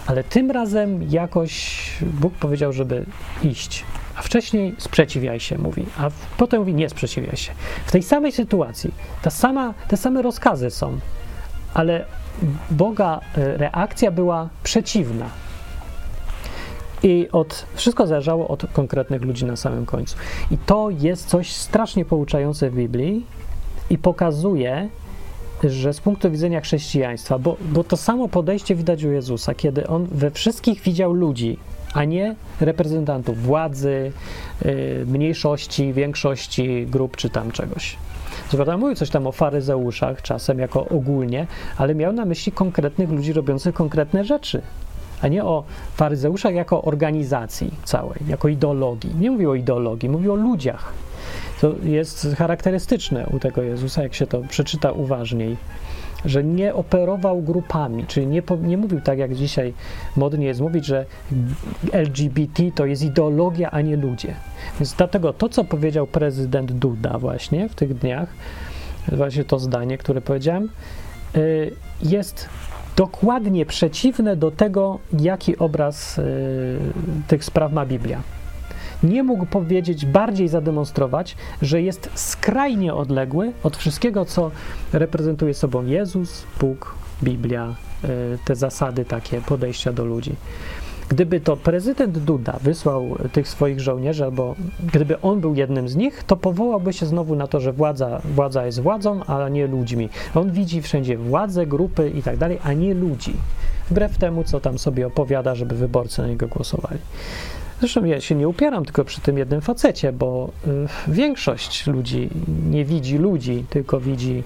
ale 0.06 0.24
tym 0.24 0.50
razem 0.50 1.02
jakoś 1.02 1.86
Bóg 2.02 2.34
powiedział, 2.34 2.72
żeby 2.72 3.04
iść. 3.42 3.84
A 4.16 4.22
wcześniej 4.22 4.74
sprzeciwiaj 4.78 5.40
się, 5.40 5.58
mówi, 5.58 5.86
a 5.98 6.10
potem 6.36 6.60
mówi 6.60 6.74
nie 6.74 6.88
sprzeciwiaj 6.88 7.36
się. 7.36 7.52
W 7.86 7.92
tej 7.92 8.02
samej 8.02 8.32
sytuacji 8.32 8.94
ta 9.22 9.30
sama, 9.30 9.74
te 9.88 9.96
same 9.96 10.22
rozkazy 10.22 10.70
są, 10.70 10.98
ale 11.74 12.04
Boga 12.70 13.20
e, 13.36 13.56
reakcja 13.56 14.10
była 14.10 14.48
przeciwna. 14.62 15.26
I 17.02 17.28
od, 17.32 17.66
wszystko 17.74 18.06
zależało 18.06 18.48
od 18.48 18.66
konkretnych 18.72 19.22
ludzi 19.22 19.44
na 19.44 19.56
samym 19.56 19.86
końcu. 19.86 20.16
I 20.50 20.58
to 20.58 20.90
jest 20.90 21.28
coś 21.28 21.52
strasznie 21.52 22.04
pouczające 22.04 22.70
w 22.70 22.74
Biblii 22.74 23.26
i 23.90 23.98
pokazuje, 23.98 24.88
że 25.64 25.92
z 25.92 26.00
punktu 26.00 26.30
widzenia 26.30 26.60
chrześcijaństwa, 26.60 27.38
bo, 27.38 27.56
bo 27.60 27.84
to 27.84 27.96
samo 27.96 28.28
podejście 28.28 28.74
widać 28.74 29.04
u 29.04 29.10
Jezusa, 29.10 29.54
kiedy 29.54 29.86
on 29.86 30.06
we 30.10 30.30
wszystkich 30.30 30.80
widział 30.82 31.12
ludzi, 31.12 31.58
a 31.94 32.04
nie 32.04 32.34
reprezentantów 32.60 33.42
władzy, 33.42 34.12
yy, 34.64 35.04
mniejszości, 35.06 35.92
większości 35.92 36.86
grup 36.86 37.16
czy 37.16 37.30
tam 37.30 37.50
czegoś. 37.50 37.96
Zwłaszcza 38.50 38.76
mówił 38.76 38.96
coś 38.96 39.10
tam 39.10 39.26
o 39.26 39.32
faryzeuszach, 39.32 40.22
czasem 40.22 40.58
jako 40.58 40.88
ogólnie, 40.88 41.46
ale 41.76 41.94
miał 41.94 42.12
na 42.12 42.24
myśli 42.24 42.52
konkretnych 42.52 43.10
ludzi 43.10 43.32
robiących 43.32 43.74
konkretne 43.74 44.24
rzeczy, 44.24 44.62
a 45.22 45.28
nie 45.28 45.44
o 45.44 45.64
faryzeuszach 45.94 46.54
jako 46.54 46.82
organizacji 46.82 47.70
całej, 47.84 48.20
jako 48.28 48.48
ideologii. 48.48 49.14
Nie 49.20 49.30
mówił 49.30 49.50
o 49.50 49.54
ideologii, 49.54 50.08
mówił 50.08 50.32
o 50.32 50.36
ludziach. 50.36 50.92
To 51.60 51.74
jest 51.82 52.28
charakterystyczne 52.38 53.26
u 53.26 53.38
tego 53.38 53.62
Jezusa, 53.62 54.02
jak 54.02 54.14
się 54.14 54.26
to 54.26 54.42
przeczyta 54.48 54.92
uważniej, 54.92 55.56
że 56.24 56.44
nie 56.44 56.74
operował 56.74 57.42
grupami, 57.42 58.04
czyli 58.06 58.26
nie, 58.26 58.42
nie 58.62 58.76
mówił 58.76 59.00
tak, 59.00 59.18
jak 59.18 59.34
dzisiaj 59.34 59.74
modnie 60.16 60.46
jest 60.46 60.60
mówić, 60.60 60.86
że 60.86 61.06
LGBT 61.92 62.62
to 62.74 62.86
jest 62.86 63.02
ideologia, 63.02 63.70
a 63.70 63.80
nie 63.80 63.96
ludzie. 63.96 64.34
Więc 64.80 64.94
dlatego 64.94 65.32
to, 65.32 65.48
co 65.48 65.64
powiedział 65.64 66.06
prezydent 66.06 66.72
Duda 66.72 67.18
właśnie 67.18 67.68
w 67.68 67.74
tych 67.74 67.94
dniach, 67.94 68.28
właśnie 69.12 69.44
to 69.44 69.58
zdanie, 69.58 69.98
które 69.98 70.20
powiedziałem, 70.20 70.68
y, 71.36 71.72
jest 72.02 72.48
dokładnie 72.96 73.66
przeciwne 73.66 74.36
do 74.36 74.50
tego, 74.50 74.98
jaki 75.20 75.58
obraz 75.58 76.18
y, 76.18 76.78
tych 77.28 77.44
spraw 77.44 77.72
ma 77.72 77.86
Biblia 77.86 78.35
nie 79.06 79.22
mógł 79.22 79.46
powiedzieć, 79.46 80.06
bardziej 80.06 80.48
zademonstrować, 80.48 81.36
że 81.62 81.82
jest 81.82 82.10
skrajnie 82.14 82.94
odległy 82.94 83.52
od 83.62 83.76
wszystkiego, 83.76 84.24
co 84.24 84.50
reprezentuje 84.92 85.54
sobą 85.54 85.86
Jezus, 85.86 86.44
Bóg, 86.60 86.94
Biblia, 87.22 87.74
e, 88.04 88.08
te 88.44 88.56
zasady 88.56 89.04
takie 89.04 89.40
podejścia 89.40 89.92
do 89.92 90.04
ludzi. 90.04 90.34
Gdyby 91.08 91.40
to 91.40 91.56
prezydent 91.56 92.18
Duda 92.18 92.58
wysłał 92.62 93.16
tych 93.32 93.48
swoich 93.48 93.80
żołnierzy, 93.80 94.24
albo 94.24 94.54
gdyby 94.92 95.20
on 95.20 95.40
był 95.40 95.54
jednym 95.54 95.88
z 95.88 95.96
nich, 95.96 96.24
to 96.24 96.36
powołałby 96.36 96.92
się 96.92 97.06
znowu 97.06 97.34
na 97.34 97.46
to, 97.46 97.60
że 97.60 97.72
władza, 97.72 98.20
władza 98.24 98.66
jest 98.66 98.80
władzą, 98.80 99.24
a 99.24 99.48
nie 99.48 99.66
ludźmi. 99.66 100.08
On 100.34 100.50
widzi 100.50 100.82
wszędzie 100.82 101.18
władzę, 101.18 101.66
grupy 101.66 102.10
i 102.10 102.22
tak 102.22 102.36
dalej, 102.36 102.58
a 102.64 102.72
nie 102.72 102.94
ludzi. 102.94 103.34
Wbrew 103.90 104.18
temu, 104.18 104.44
co 104.44 104.60
tam 104.60 104.78
sobie 104.78 105.06
opowiada, 105.06 105.54
żeby 105.54 105.74
wyborcy 105.74 106.22
na 106.22 106.28
niego 106.28 106.48
głosowali. 106.48 106.98
Zresztą 107.80 108.04
ja 108.04 108.20
się 108.20 108.34
nie 108.34 108.48
upieram 108.48 108.84
tylko 108.84 109.04
przy 109.04 109.20
tym 109.20 109.38
jednym 109.38 109.60
facecie, 109.60 110.12
bo 110.12 110.50
y, 110.66 111.12
większość 111.12 111.86
ludzi 111.86 112.28
nie 112.70 112.84
widzi 112.84 113.18
ludzi, 113.18 113.64
tylko 113.70 114.00
widzi 114.00 114.42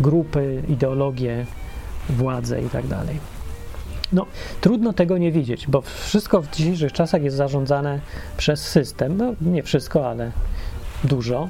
grupy, 0.00 0.62
ideologie, 0.68 1.46
władzę 2.08 2.62
i 2.62 2.68
tak 2.68 2.86
dalej. 2.86 3.18
No, 4.12 4.26
trudno 4.60 4.92
tego 4.92 5.18
nie 5.18 5.32
widzieć, 5.32 5.66
bo 5.66 5.80
wszystko 5.80 6.42
w 6.42 6.50
dzisiejszych 6.50 6.92
czasach 6.92 7.22
jest 7.22 7.36
zarządzane 7.36 8.00
przez 8.36 8.68
system. 8.68 9.16
No, 9.16 9.34
nie 9.40 9.62
wszystko, 9.62 10.10
ale 10.10 10.32
dużo 11.04 11.48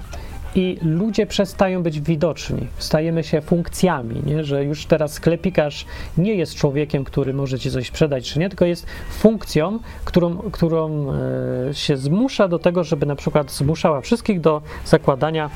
i 0.54 0.78
ludzie 0.82 1.26
przestają 1.26 1.82
być 1.82 2.00
widoczni, 2.00 2.66
stajemy 2.78 3.24
się 3.24 3.40
funkcjami, 3.40 4.22
nie? 4.26 4.44
że 4.44 4.64
już 4.64 4.86
teraz 4.86 5.12
sklepikarz 5.12 5.86
nie 6.18 6.34
jest 6.34 6.54
człowiekiem, 6.54 7.04
który 7.04 7.34
może 7.34 7.58
ci 7.58 7.70
coś 7.70 7.86
sprzedać 7.86 8.32
czy 8.32 8.38
nie, 8.38 8.48
tylko 8.48 8.64
jest 8.64 8.86
funkcją, 9.10 9.78
którą, 10.04 10.36
którą 10.36 11.12
e, 11.12 11.74
się 11.74 11.96
zmusza 11.96 12.48
do 12.48 12.58
tego, 12.58 12.84
żeby 12.84 13.06
na 13.06 13.16
przykład 13.16 13.52
zmuszała 13.52 14.00
wszystkich 14.00 14.40
do 14.40 14.62
zakładania 14.84 15.50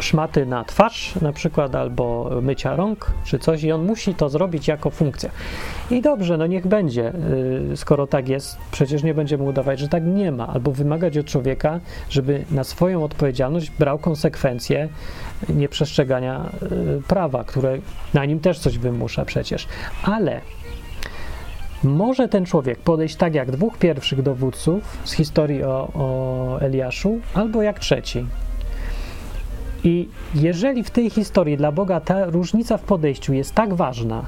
szmaty 0.00 0.46
na 0.46 0.64
twarz 0.64 1.14
na 1.22 1.32
przykład, 1.32 1.74
albo 1.74 2.30
mycia 2.42 2.76
rąk, 2.76 3.12
czy 3.24 3.38
coś 3.38 3.62
i 3.62 3.72
on 3.72 3.84
musi 3.84 4.14
to 4.14 4.28
zrobić 4.28 4.68
jako 4.68 4.90
funkcja. 4.90 5.30
I 5.90 6.02
dobrze, 6.02 6.36
no 6.36 6.46
niech 6.46 6.66
będzie, 6.66 7.12
y, 7.72 7.76
skoro 7.76 8.06
tak 8.06 8.28
jest, 8.28 8.58
przecież 8.70 9.02
nie 9.02 9.14
będziemy 9.14 9.44
udawać, 9.44 9.78
że 9.78 9.88
tak 9.88 10.04
nie 10.06 10.32
ma, 10.32 10.46
albo 10.46 10.72
wymagać 10.72 11.18
od 11.18 11.26
człowieka, 11.26 11.80
żeby 12.10 12.44
na 12.50 12.64
swoją 12.64 13.04
odpowiedzialność 13.04 13.70
brał 13.70 13.98
konsekwencje 13.98 14.88
nieprzestrzegania 15.48 16.50
y, 16.98 17.02
prawa, 17.08 17.44
które 17.44 17.78
na 18.14 18.24
nim 18.24 18.40
też 18.40 18.58
coś 18.58 18.78
wymusza 18.78 19.24
przecież. 19.24 19.68
Ale 20.02 20.40
może 21.84 22.28
ten 22.28 22.46
człowiek 22.46 22.78
podejść 22.78 23.16
tak 23.16 23.34
jak 23.34 23.50
dwóch 23.50 23.78
pierwszych 23.78 24.22
dowódców 24.22 24.98
z 25.04 25.12
historii 25.12 25.62
o, 25.64 25.88
o 25.94 26.60
Eliaszu, 26.60 27.20
albo 27.34 27.62
jak 27.62 27.78
trzeci, 27.78 28.26
i 29.84 30.08
jeżeli 30.34 30.84
w 30.84 30.90
tej 30.90 31.10
historii 31.10 31.56
dla 31.56 31.72
Boga 31.72 32.00
ta 32.00 32.24
różnica 32.24 32.76
w 32.76 32.82
podejściu 32.82 33.32
jest 33.32 33.54
tak 33.54 33.74
ważna, 33.74 34.24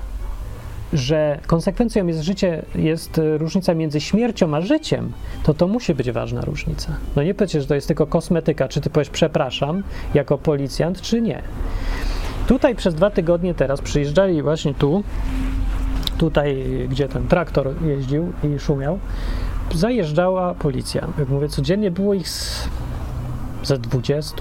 że 0.92 1.40
konsekwencją 1.46 2.06
jest 2.06 2.20
życie, 2.20 2.62
jest 2.74 3.20
różnica 3.38 3.74
między 3.74 4.00
śmiercią 4.00 4.54
a 4.54 4.60
życiem, 4.60 5.12
to 5.42 5.54
to 5.54 5.68
musi 5.68 5.94
być 5.94 6.10
ważna 6.10 6.40
różnica. 6.40 6.96
No 7.16 7.22
nie 7.22 7.34
powiecie, 7.34 7.60
że 7.60 7.66
to 7.66 7.74
jest 7.74 7.86
tylko 7.86 8.06
kosmetyka, 8.06 8.68
czy 8.68 8.80
ty 8.80 8.90
powiesz 8.90 9.10
przepraszam 9.10 9.82
jako 10.14 10.38
policjant, 10.38 11.00
czy 11.00 11.20
nie. 11.20 11.42
Tutaj 12.46 12.74
przez 12.74 12.94
dwa 12.94 13.10
tygodnie 13.10 13.54
teraz 13.54 13.80
przyjeżdżali 13.80 14.42
właśnie 14.42 14.74
tu, 14.74 15.02
tutaj, 16.18 16.64
gdzie 16.90 17.08
ten 17.08 17.28
traktor 17.28 17.74
jeździł 17.86 18.32
i 18.44 18.58
szumiał, 18.58 18.98
zajeżdżała 19.74 20.54
policja. 20.54 21.08
Jak 21.18 21.28
mówię, 21.28 21.48
codziennie 21.48 21.90
było 21.90 22.14
ich 22.14 22.28
z, 22.28 22.68
ze 23.62 23.78
20, 23.78 24.36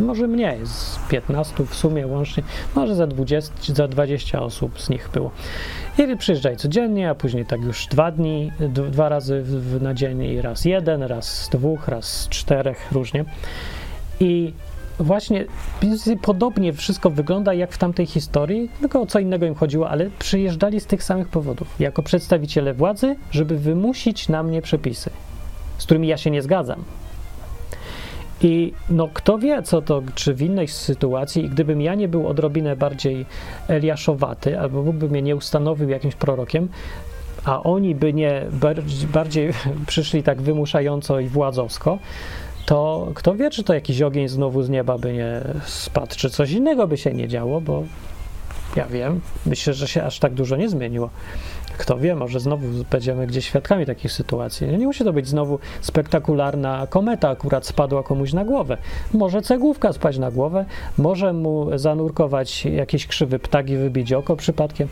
może 0.00 0.26
mniej, 0.26 0.66
z 0.66 0.98
15 1.08 1.66
w 1.66 1.74
sumie 1.74 2.06
łącznie, 2.06 2.42
może 2.74 2.94
za 2.94 3.06
20, 3.06 3.74
za 3.74 3.88
20 3.88 4.42
osób 4.42 4.80
z 4.80 4.90
nich 4.90 5.10
było. 5.12 5.30
I 5.98 6.16
przyjeżdżaj 6.16 6.56
codziennie, 6.56 7.10
a 7.10 7.14
później 7.14 7.46
tak 7.46 7.60
już 7.60 7.86
dwa 7.86 8.10
dni, 8.10 8.52
dwa 8.68 9.08
razy 9.08 9.42
w, 9.42 9.82
na 9.82 9.94
dzień 9.94 10.22
i 10.22 10.40
raz 10.40 10.64
jeden, 10.64 11.02
raz 11.02 11.42
z 11.42 11.48
dwóch, 11.48 11.88
raz 11.88 12.04
z 12.04 12.28
czterech, 12.28 12.92
różnie. 12.92 13.24
I 14.20 14.52
właśnie 14.98 15.44
podobnie 16.22 16.72
wszystko 16.72 17.10
wygląda 17.10 17.54
jak 17.54 17.72
w 17.72 17.78
tamtej 17.78 18.06
historii, 18.06 18.70
tylko 18.80 19.00
o 19.00 19.06
co 19.06 19.18
innego 19.18 19.46
im 19.46 19.54
chodziło, 19.54 19.90
ale 19.90 20.10
przyjeżdżali 20.18 20.80
z 20.80 20.86
tych 20.86 21.02
samych 21.02 21.28
powodów, 21.28 21.80
jako 21.80 22.02
przedstawiciele 22.02 22.74
władzy, 22.74 23.16
żeby 23.30 23.58
wymusić 23.58 24.28
na 24.28 24.42
mnie 24.42 24.62
przepisy, 24.62 25.10
z 25.78 25.84
którymi 25.84 26.08
ja 26.08 26.16
się 26.16 26.30
nie 26.30 26.42
zgadzam. 26.42 26.84
I 28.42 28.72
no, 28.90 29.08
kto 29.14 29.38
wie, 29.38 29.62
co 29.62 29.82
to, 29.82 30.02
czy 30.14 30.34
w 30.34 30.42
innej 30.42 30.68
sytuacji, 30.68 31.48
gdybym 31.48 31.80
ja 31.80 31.94
nie 31.94 32.08
był 32.08 32.28
odrobinę 32.28 32.76
bardziej 32.76 33.26
Eliaszowaty, 33.68 34.60
albo 34.60 34.82
Bóg 34.82 34.96
by 34.96 35.08
mnie 35.08 35.22
nie 35.22 35.36
ustanowił 35.36 35.88
jakimś 35.88 36.14
prorokiem, 36.14 36.68
a 37.44 37.62
oni 37.62 37.94
by 37.94 38.12
nie 38.12 38.46
bardziej 39.12 39.52
przyszli 39.86 40.22
tak 40.22 40.42
wymuszająco 40.42 41.20
i 41.20 41.28
władzowsko, 41.28 41.98
to 42.66 43.08
kto 43.14 43.34
wie, 43.34 43.50
czy 43.50 43.64
to 43.64 43.74
jakiś 43.74 44.02
ogień 44.02 44.28
znowu 44.28 44.62
z 44.62 44.68
nieba 44.68 44.98
by 44.98 45.12
nie 45.12 45.40
spadł, 45.64 46.16
czy 46.16 46.30
coś 46.30 46.50
innego 46.50 46.88
by 46.88 46.96
się 46.96 47.12
nie 47.14 47.28
działo, 47.28 47.60
bo 47.60 47.82
ja 48.76 48.86
wiem, 48.86 49.20
myślę, 49.46 49.74
że 49.74 49.88
się 49.88 50.04
aż 50.04 50.18
tak 50.18 50.34
dużo 50.34 50.56
nie 50.56 50.68
zmieniło. 50.68 51.10
Kto 51.80 51.98
wie, 51.98 52.14
może 52.14 52.40
znowu 52.40 52.66
będziemy 52.90 53.26
gdzieś 53.26 53.46
świadkami 53.46 53.86
takich 53.86 54.12
sytuacji. 54.12 54.68
Nie 54.68 54.86
musi 54.86 55.04
to 55.04 55.12
być 55.12 55.28
znowu 55.28 55.58
spektakularna 55.80 56.86
kometa 56.90 57.28
akurat 57.28 57.66
spadła 57.66 58.02
komuś 58.02 58.32
na 58.32 58.44
głowę. 58.44 58.76
Może 59.12 59.42
cegłówka 59.42 59.92
spaść 59.92 60.18
na 60.18 60.30
głowę, 60.30 60.64
może 60.98 61.32
mu 61.32 61.78
zanurkować 61.78 62.64
jakiś 62.64 63.06
krzywy 63.06 63.38
ptak 63.38 63.70
i 63.70 63.76
wybić 63.76 64.12
oko 64.12 64.36
przypadkiem. 64.36 64.88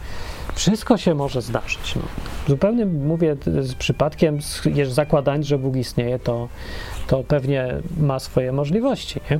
Wszystko 0.54 0.96
się 0.96 1.14
może 1.14 1.42
zdarzyć. 1.42 1.96
No. 1.96 2.02
Zupełnie 2.48 2.86
mówię 2.86 3.36
z 3.60 3.74
przypadkiem, 3.74 4.38
zakładając, 4.90 5.46
że 5.46 5.58
Bóg 5.58 5.76
istnieje, 5.76 6.18
to, 6.18 6.48
to 7.06 7.24
pewnie 7.24 7.74
ma 8.00 8.18
swoje 8.18 8.52
możliwości. 8.52 9.20
Nie? 9.30 9.38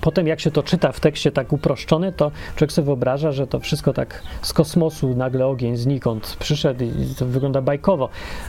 Potem, 0.00 0.26
jak 0.26 0.40
się 0.40 0.50
to 0.50 0.62
czyta 0.62 0.92
w 0.92 1.00
tekście 1.00 1.32
tak 1.32 1.52
uproszczone, 1.52 2.12
to 2.12 2.30
człowiek 2.56 2.72
sobie 2.72 2.86
wyobraża, 2.86 3.32
że 3.32 3.46
to 3.46 3.60
wszystko 3.60 3.92
tak 3.92 4.22
z 4.42 4.52
kosmosu 4.52 5.14
nagle 5.14 5.46
ogień 5.46 5.76
znikąd 5.76 6.36
przyszedł 6.38 6.84
i 6.84 7.14
to 7.18 7.26
wygląda 7.26 7.62
bajkowo. 7.62 8.08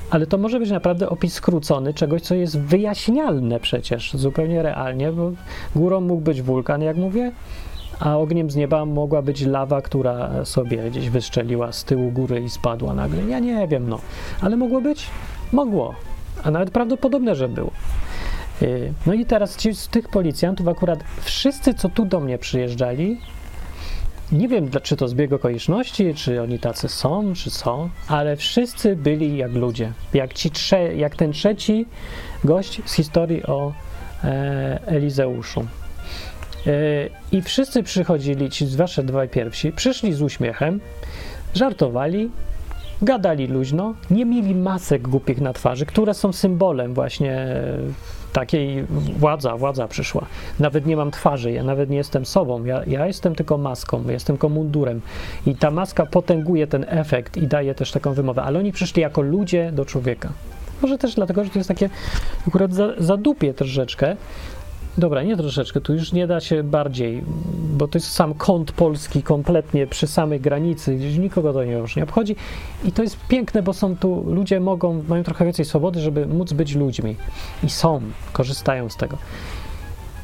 Ale 0.10 0.28
to 0.28 0.38
może 0.38 0.60
być 0.60 0.72
naprawdę 0.72 1.10
opis 1.10 1.34
skrócony 1.34 1.94
czegoś, 1.94 2.22
co 2.22 2.36
jest 2.36 2.60
wyjaśnialne 2.60 3.60
przecież 3.60 4.14
zupełnie 4.14 4.64
realnie, 4.64 5.12
bo 5.12 5.32
górą 5.76 6.02
mógł 6.02 6.22
być 6.22 6.42
wulkan, 6.42 6.82
jak 6.82 6.98
mówię, 6.98 7.32
a 8.00 8.18
ogniem 8.18 8.52
z 8.52 8.56
nieba 8.56 8.86
mogła 8.86 9.22
być 9.22 9.42
lawa, 9.42 9.82
która 9.82 10.46
sobie 10.46 10.90
gdzieś 10.90 11.10
wystrzeliła 11.10 11.72
z 11.72 11.84
tyłu 11.84 12.12
góry 12.12 12.42
i 12.42 12.50
spadła 12.50 12.94
nagle. 12.94 13.24
Ja 13.24 13.40
nie 13.40 13.68
wiem, 13.68 13.90
no. 13.90 14.00
Ale 14.42 14.58
mogło 14.58 14.82
być? 14.82 15.08
Mogło. 15.52 15.96
A 16.44 16.52
nawet 16.52 16.72
prawdopodobne, 16.72 17.36
że 17.36 17.50
było. 17.50 17.72
Y, 18.62 18.94
no 19.06 19.14
i 19.14 19.26
teraz 19.26 19.58
ci, 19.58 19.76
z 19.76 19.88
tych 19.88 20.10
policjantów 20.10 20.68
akurat 20.68 21.04
wszyscy, 21.22 21.74
co 21.74 21.90
tu 21.90 22.06
do 22.06 22.20
mnie 22.20 22.38
przyjeżdżali, 22.38 23.18
nie 24.32 24.48
wiem, 24.48 24.70
czy 24.84 24.96
to 24.96 25.08
zbieg 25.08 25.34
okoliczności, 25.34 26.14
czy 26.14 26.42
oni 26.42 26.60
tacy 26.60 26.88
są, 26.88 27.34
czy 27.34 27.50
są, 27.50 27.90
ale 28.08 28.36
wszyscy 28.36 28.96
byli 28.96 29.38
jak 29.38 29.54
ludzie. 29.54 29.92
Jak, 30.14 30.34
ci 30.34 30.52
trze, 30.52 30.96
jak 30.96 31.16
ten 31.16 31.32
trzeci 31.32 31.86
gość 32.44 32.82
z 32.86 32.94
historii 32.94 33.44
o 33.46 33.74
e, 34.24 34.80
Elizeuszu. 34.86 35.60
E, 35.60 35.66
I 37.32 37.42
wszyscy 37.42 37.84
przychodzili, 37.84 38.50
ci 38.50 38.68
wasze 38.68 39.04
dwaj 39.04 39.30
pierwsi, 39.30 39.72
przyszli 39.72 40.14
z 40.14 40.22
uśmiechem, 40.22 40.80
żartowali, 41.54 42.30
gadali 43.02 43.48
luźno, 43.48 43.94
nie 44.12 44.26
mieli 44.26 44.56
masek 44.56 45.02
głupich 45.02 45.42
na 45.42 45.54
twarzy, 45.54 45.86
które 45.86 46.14
są 46.14 46.34
symbolem 46.34 46.94
właśnie 46.94 47.48
takiej 48.34 48.86
władza, 49.18 49.58
władza 49.58 49.88
przyszła. 49.88 50.26
Nawet 50.60 50.86
nie 50.86 50.98
mam 50.98 51.12
twarzy, 51.12 51.52
ja 51.52 51.64
nawet 51.64 51.90
nie 51.90 51.98
jestem 51.98 52.26
sobą, 52.26 52.66
ja, 52.66 52.82
ja 52.88 53.08
jestem 53.08 53.36
tylko 53.36 53.58
maską, 53.58 54.10
jestem 54.10 54.36
tylko 54.36 54.50
mundurem. 54.50 55.02
I 55.46 55.56
ta 55.56 55.72
maska 55.72 56.06
potęguje 56.06 56.68
ten 56.68 56.86
efekt 56.88 57.38
i 57.38 57.48
daje 57.48 57.76
też 57.76 57.92
taką 57.92 58.14
wymowę, 58.14 58.44
ale 58.44 58.60
oni 58.60 58.72
przyszli 58.72 59.02
jako 59.02 59.22
ludzie 59.22 59.72
do 59.72 59.86
człowieka. 59.86 60.30
Może 60.82 60.98
też 60.98 61.16
dlatego, 61.16 61.44
że 61.44 61.50
to 61.50 61.60
jest 61.60 61.68
takie 61.68 61.90
akurat 62.48 62.74
za, 62.74 62.88
zadupie 62.98 63.54
troszeczkę, 63.54 64.16
Dobra, 64.98 65.24
nie 65.24 65.38
troszeczkę, 65.38 65.82
tu 65.82 65.94
już 65.94 66.14
nie 66.14 66.28
da 66.28 66.40
się 66.40 66.64
bardziej, 66.64 67.24
bo 67.78 67.88
to 67.88 67.98
jest 67.98 68.12
sam 68.12 68.34
kąt 68.34 68.72
polski 68.72 69.24
kompletnie 69.24 69.88
przy 69.88 70.08
samej 70.08 70.40
granicy, 70.40 70.96
gdzieś 70.96 71.18
nikogo 71.18 71.54
to 71.54 71.64
już 71.64 71.96
nie 71.96 72.04
obchodzi. 72.04 72.36
I 72.86 72.92
to 72.92 73.04
jest 73.04 73.18
piękne, 73.28 73.62
bo 73.62 73.74
są 73.74 73.98
tu, 73.98 74.24
ludzie 74.28 74.60
mogą, 74.60 75.04
mają 75.08 75.24
trochę 75.24 75.46
więcej 75.46 75.66
swobody, 75.66 76.00
żeby 76.00 76.26
móc 76.26 76.54
być 76.54 76.76
ludźmi. 76.76 77.16
I 77.64 77.70
są, 77.70 78.02
korzystają 78.34 78.90
z 78.90 78.98
tego. 78.98 79.18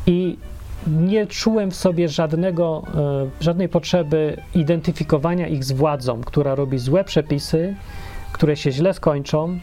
I 0.07 0.37
nie 0.87 1.27
czułem 1.27 1.71
w 1.71 1.75
sobie 1.75 2.09
żadnego, 2.09 2.83
e, 2.95 3.43
żadnej 3.43 3.69
potrzeby 3.69 4.37
identyfikowania 4.55 5.47
ich 5.47 5.63
z 5.63 5.71
władzą, 5.71 6.21
która 6.21 6.55
robi 6.55 6.79
złe 6.79 7.03
przepisy, 7.03 7.75
które 8.31 8.55
się 8.55 8.71
źle 8.71 8.93
skończą, 8.93 9.59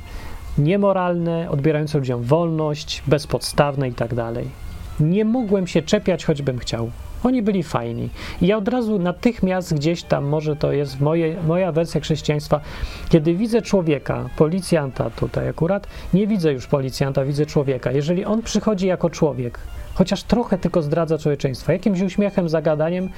niemoralne, 0.59 1.51
odbierające 1.51 1.99
ludziom 1.99 2.23
wolność, 2.23 3.03
bezpodstawne 3.07 3.89
i 3.89 3.93
tak 3.93 4.15
dalej. 4.15 4.62
Nie 5.03 5.25
mogłem 5.25 5.67
się 5.67 5.83
czepiać, 5.83 6.25
choćbym 6.25 6.59
chciał. 6.59 6.91
Oni 7.25 7.43
byli 7.43 7.63
fajni. 7.63 8.09
I 8.41 8.47
ja 8.47 8.57
od 8.57 8.69
razu 8.69 8.99
natychmiast 8.99 9.75
gdzieś 9.75 10.03
tam, 10.03 10.25
może 10.25 10.57
to 10.57 10.73
jest 10.73 11.01
moje, 11.01 11.37
moja 11.47 11.73
wersja 11.73 12.01
chrześcijaństwa, 12.01 12.61
kiedy 13.09 13.35
widzę 13.35 13.63
człowieka, 13.63 14.29
policjanta 14.37 15.11
tutaj 15.11 15.49
akurat, 15.49 15.87
nie 16.15 16.27
widzę 16.27 16.53
już 16.53 16.67
policjanta, 16.67 17.25
widzę 17.25 17.47
człowieka. 17.47 17.93
Jeżeli 17.93 18.25
on 18.25 18.43
przychodzi 18.43 18.87
jako 18.87 19.11
człowiek, 19.11 19.59
chociaż 19.95 20.23
trochę 20.23 20.59
tylko 20.59 20.83
zdradza 20.83 21.19
człowieczeństwa, 21.19 21.73
jakimś 21.73 22.01
uśmiechem, 22.01 22.49
zagadaniem, 22.49 23.09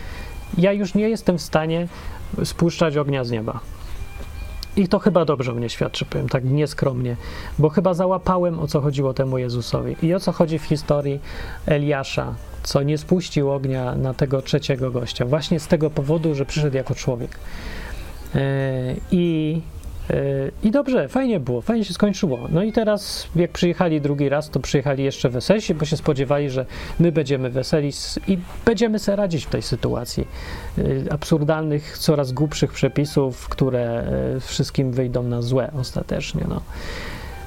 ja 0.59 0.73
już 0.73 0.95
nie 0.95 1.09
jestem 1.09 1.39
w 1.39 1.43
stanie 1.43 1.89
spuszczać 2.45 2.97
ognia 2.97 3.25
z 3.25 3.31
nieba. 3.31 3.61
I 4.77 4.89
to 4.89 4.99
chyba 4.99 5.25
dobrze 5.25 5.53
mnie 5.53 5.69
świadczy, 5.69 6.05
powiem 6.05 6.29
tak 6.29 6.45
nieskromnie, 6.45 7.17
bo 7.59 7.69
chyba 7.69 7.95
załapałem 7.95 8.61
o 8.61 8.67
co 8.67 8.81
chodziło 8.81 9.15
temu 9.15 9.39
Jezusowi 9.39 9.97
i 10.03 10.15
o 10.15 10.21
co 10.21 10.33
chodzi 10.33 10.59
w 10.59 10.65
historii 10.65 11.21
Eliasza, 11.67 12.35
co 12.63 12.83
nie 12.83 12.99
spuścił 12.99 13.51
ognia 13.51 13.95
na 13.95 14.15
tego 14.15 14.43
trzeciego 14.43 14.91
gościa, 14.91 15.25
właśnie 15.25 15.61
z 15.61 15.67
tego 15.67 15.91
powodu, 15.91 16.35
że 16.35 16.47
przyszedł 16.47 16.77
jako 16.77 16.95
człowiek. 16.95 17.39
Yy, 18.35 18.41
I 19.11 19.61
i 20.63 20.71
dobrze, 20.71 21.09
fajnie 21.09 21.41
było, 21.41 21.61
fajnie 21.61 21.85
się 21.85 21.95
skończyło. 21.95 22.49
No 22.51 22.63
i 22.63 22.73
teraz, 22.73 23.29
jak 23.37 23.51
przyjechali 23.51 24.01
drugi 24.01 24.29
raz, 24.29 24.51
to 24.51 24.61
przyjechali 24.61 25.05
jeszcze 25.05 25.29
weselsi, 25.29 25.75
bo 25.75 25.85
się 25.85 25.97
spodziewali, 25.97 26.51
że 26.51 26.67
my 27.01 27.13
będziemy 27.13 27.51
weseli 27.51 27.93
i 28.29 28.39
będziemy 28.65 28.99
sobie 28.99 29.17
radzić 29.17 29.47
w 29.47 29.51
tej 29.51 29.63
sytuacji. 29.63 30.29
Y, 30.79 31.05
absurdalnych, 31.11 31.99
coraz 31.99 32.33
głupszych 32.33 32.73
przepisów, 32.73 33.49
które 33.49 34.05
y, 34.37 34.41
wszystkim 34.41 34.93
wyjdą 34.93 35.23
na 35.23 35.43
złe 35.43 35.71
ostatecznie. 35.81 36.45
No. 36.49 36.61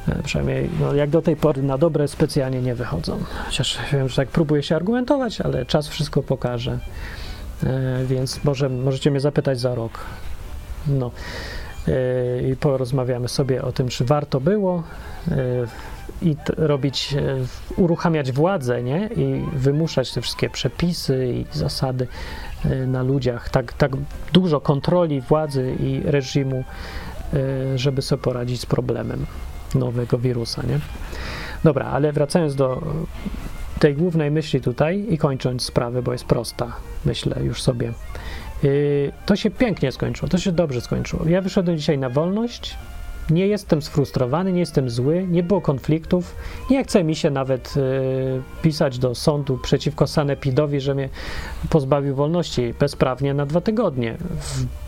E, 0.07 0.23
przynajmniej 0.23 0.69
no, 0.79 0.93
jak 0.93 1.09
do 1.09 1.21
tej 1.21 1.35
pory 1.35 1.63
na 1.63 1.77
dobre 1.77 2.07
specjalnie 2.07 2.61
nie 2.61 2.75
wychodzą. 2.75 3.19
Chociaż 3.45 3.77
wiem, 3.93 4.09
że 4.09 4.15
tak 4.15 4.27
próbuję 4.27 4.63
się 4.63 4.75
argumentować, 4.75 5.41
ale 5.41 5.65
czas 5.65 5.87
wszystko 5.87 6.23
pokaże. 6.23 6.79
E, 7.63 8.05
więc 8.05 8.43
może, 8.43 8.69
możecie 8.69 9.11
mnie 9.11 9.19
zapytać 9.19 9.59
za 9.59 9.75
rok. 9.75 9.99
No 10.87 11.11
i 12.51 12.55
porozmawiamy 12.55 13.27
sobie 13.27 13.61
o 13.61 13.71
tym, 13.71 13.87
czy 13.87 14.05
warto 14.05 14.39
było 14.39 14.83
e, 15.31 15.35
i 16.21 16.35
robić, 16.57 17.13
e, 17.13 17.37
uruchamiać 17.81 18.31
władzę, 18.31 18.83
nie? 18.83 19.09
I 19.15 19.45
wymuszać 19.53 20.13
te 20.13 20.21
wszystkie 20.21 20.49
przepisy 20.49 21.27
i 21.33 21.57
zasady 21.57 22.07
e, 22.65 22.75
na 22.87 23.03
ludziach, 23.03 23.49
tak, 23.49 23.73
tak 23.73 23.91
dużo 24.33 24.61
kontroli 24.61 25.21
władzy 25.21 25.75
i 25.79 26.01
reżimu, 26.05 26.63
żeby 27.75 28.01
sobie 28.01 28.21
poradzić 28.21 28.61
z 28.61 28.65
problemem 28.65 29.25
nowego 29.75 30.17
wirusa, 30.17 30.63
nie? 30.63 30.79
Dobra, 31.63 31.85
ale 31.85 32.11
wracając 32.11 32.55
do 32.55 32.81
tej 33.79 33.95
głównej 33.95 34.31
myśli 34.31 34.61
tutaj 34.61 35.05
i 35.09 35.17
kończąc 35.17 35.63
sprawę, 35.63 36.01
bo 36.01 36.11
jest 36.11 36.25
prosta, 36.25 36.73
myślę 37.05 37.43
już 37.43 37.61
sobie. 37.61 37.93
Yy, 38.63 39.11
to 39.25 39.35
się 39.35 39.51
pięknie 39.51 39.91
skończyło, 39.91 40.29
to 40.29 40.37
się 40.37 40.51
dobrze 40.51 40.81
skończyło. 40.81 41.25
Ja 41.27 41.41
wyszedłem 41.41 41.77
dzisiaj 41.77 41.97
na 41.97 42.09
wolność, 42.09 42.75
nie 43.29 43.47
jestem 43.47 43.81
sfrustrowany, 43.81 44.53
nie 44.53 44.59
jestem 44.59 44.89
zły, 44.89 45.27
nie 45.29 45.43
było 45.43 45.61
konfliktów. 45.61 46.35
Nie 46.69 46.83
chce 46.83 47.03
mi 47.03 47.15
się 47.15 47.29
nawet 47.29 47.77
y, 47.77 48.41
pisać 48.61 48.99
do 48.99 49.15
sądu 49.15 49.57
przeciwko 49.57 50.07
Sanepidowi, 50.07 50.81
że 50.81 50.95
mnie 50.95 51.09
pozbawił 51.69 52.15
wolności 52.15 52.73
bezprawnie 52.79 53.33
na 53.33 53.45
dwa 53.45 53.61
tygodnie, 53.61 54.17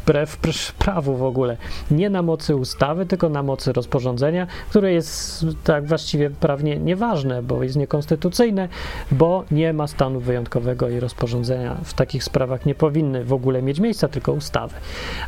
wbrew 0.04 0.38
prawu 0.80 1.18
w 1.18 1.24
ogóle. 1.24 1.58
Nie 1.92 2.10
na 2.10 2.22
mocy 2.22 2.56
ustawy, 2.56 3.06
tylko 3.06 3.30
na 3.30 3.44
mocy 3.44 3.74
rozporządzenia, 3.74 4.48
które 4.70 4.94
jest 4.94 5.46
tak 5.64 5.86
właściwie 5.86 6.30
prawnie 6.30 6.78
nieważne, 6.78 7.44
bo 7.44 7.64
jest 7.64 7.76
niekonstytucyjne, 7.76 8.70
bo 9.12 9.44
nie 9.52 9.74
ma 9.74 9.88
stanu 9.88 10.20
wyjątkowego 10.20 10.90
i 10.90 11.00
rozporządzenia 11.00 11.78
w 11.84 11.94
takich 11.94 12.24
sprawach 12.24 12.66
nie 12.66 12.76
powinny 12.76 13.24
w 13.26 13.34
ogóle 13.34 13.62
mieć 13.62 13.80
miejsca, 13.80 14.08
tylko 14.08 14.32
ustawy. 14.32 14.76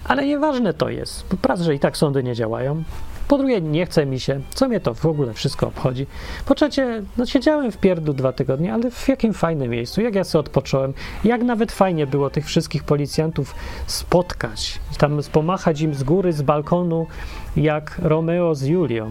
Ale 0.03 0.25
nieważne 0.25 0.73
to 0.73 0.89
jest, 0.89 1.25
bo 1.31 1.47
raz, 1.47 1.61
że 1.61 1.75
i 1.75 1.79
tak 1.79 1.97
sądy 1.97 2.23
nie 2.23 2.35
działają, 2.35 2.83
po 3.31 3.37
drugie, 3.37 3.61
nie 3.61 3.85
chce 3.85 4.05
mi 4.05 4.19
się, 4.19 4.41
co 4.49 4.67
mnie 4.67 4.79
to 4.79 4.93
w 4.93 5.05
ogóle 5.05 5.33
wszystko 5.33 5.67
obchodzi. 5.67 6.07
Po 6.45 6.55
trzecie, 6.55 7.03
no 7.17 7.25
siedziałem 7.25 7.71
w 7.71 7.77
pierdu 7.77 8.13
dwa 8.13 8.33
tygodnie, 8.33 8.73
ale 8.73 8.91
w 8.91 9.07
jakim 9.07 9.33
fajnym 9.33 9.69
miejscu, 9.69 10.01
jak 10.01 10.15
ja 10.15 10.23
sobie 10.23 10.39
odpocząłem, 10.39 10.93
jak 11.23 11.43
nawet 11.43 11.71
fajnie 11.71 12.07
było 12.07 12.29
tych 12.29 12.45
wszystkich 12.45 12.83
policjantów 12.83 13.55
spotkać, 13.87 14.79
tam 14.97 15.19
pomachać 15.31 15.81
im 15.81 15.93
z 15.93 16.03
góry, 16.03 16.33
z 16.33 16.41
balkonu, 16.41 17.07
jak 17.55 17.99
Romeo 18.03 18.55
z 18.55 18.61
Julią. 18.61 19.09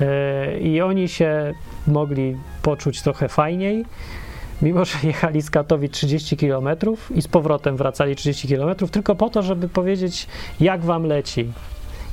Yy, 0.00 0.58
I 0.60 0.80
oni 0.80 1.08
się 1.08 1.54
mogli 1.86 2.36
poczuć 2.62 3.02
trochę 3.02 3.28
fajniej, 3.28 3.84
mimo 4.62 4.84
że 4.84 4.98
jechali 5.02 5.42
z 5.42 5.50
Katowic 5.50 5.92
30 5.92 6.36
km 6.36 6.68
i 7.14 7.22
z 7.22 7.28
powrotem 7.28 7.76
wracali 7.76 8.16
30 8.16 8.48
km, 8.48 8.76
tylko 8.90 9.14
po 9.14 9.30
to, 9.30 9.42
żeby 9.42 9.68
powiedzieć, 9.68 10.26
jak 10.60 10.80
wam 10.80 11.04
leci, 11.04 11.52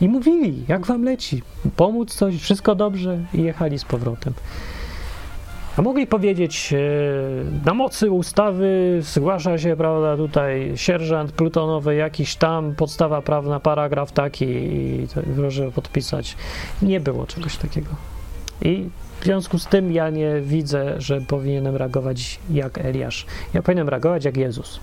i 0.02 0.10
mówili, 0.10 0.64
jak 0.68 0.86
wam 0.86 1.04
leci, 1.04 1.42
pomóc 1.76 2.16
coś, 2.16 2.36
wszystko 2.42 2.76
dobrze 2.76 3.20
i 3.34 3.42
jechali 3.42 3.80
z 3.80 3.86
powrotem. 3.86 4.34
A 5.78 5.82
mogli 5.82 6.08
powiedzieć, 6.08 6.74
e, 6.74 6.78
na 7.66 7.74
mocy 7.74 8.12
ustawy 8.12 9.00
zgłasza 9.02 9.58
się, 9.58 9.76
prawda, 9.76 10.18
tutaj 10.18 10.72
sierżant 10.76 11.32
plutonowy, 11.32 11.96
jakiś 11.96 12.36
tam, 12.36 12.76
podstawa 12.76 13.22
prawna, 13.22 13.60
paragraf 13.60 14.12
taki 14.12 14.46
i 14.46 15.08
proszę 15.36 15.72
podpisać. 15.72 16.38
Nie 16.82 17.00
było 17.00 17.28
czegoś 17.28 17.58
takiego. 17.58 17.90
I 18.62 18.90
w 19.22 19.24
związku 19.24 19.60
z 19.60 19.66
tym 19.66 19.92
ja 19.92 20.10
nie 20.10 20.42
widzę, 20.42 20.96
że 20.98 21.22
powinienem 21.22 21.76
reagować 21.76 22.40
jak 22.50 22.78
Eliasz. 22.78 23.26
Ja 23.54 23.62
powinienem 23.62 23.90
reagować 23.90 24.26
jak 24.26 24.38
Jezus. 24.38 24.80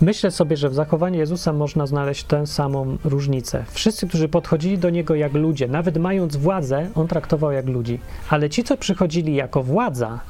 Myślę 0.00 0.30
sobie, 0.30 0.56
że 0.56 0.68
w 0.68 0.74
zachowaniu 0.74 1.18
Jezusa 1.18 1.52
można 1.52 1.86
znaleźć 1.86 2.24
tę 2.24 2.46
samą 2.46 2.98
różnicę. 3.04 3.64
Wszyscy, 3.70 4.08
którzy 4.08 4.28
podchodzili 4.28 4.78
do 4.78 4.90
Niego 4.90 5.14
jak 5.14 5.34
ludzie, 5.34 5.68
nawet 5.68 5.96
mając 5.96 6.36
władzę, 6.36 6.90
On 6.94 7.08
traktował 7.08 7.52
jak 7.52 7.66
ludzi. 7.66 8.00
Ale 8.30 8.50
ci, 8.50 8.64
co 8.64 8.76
przychodzili 8.76 9.34
jako 9.34 9.62
władza, 9.62 10.20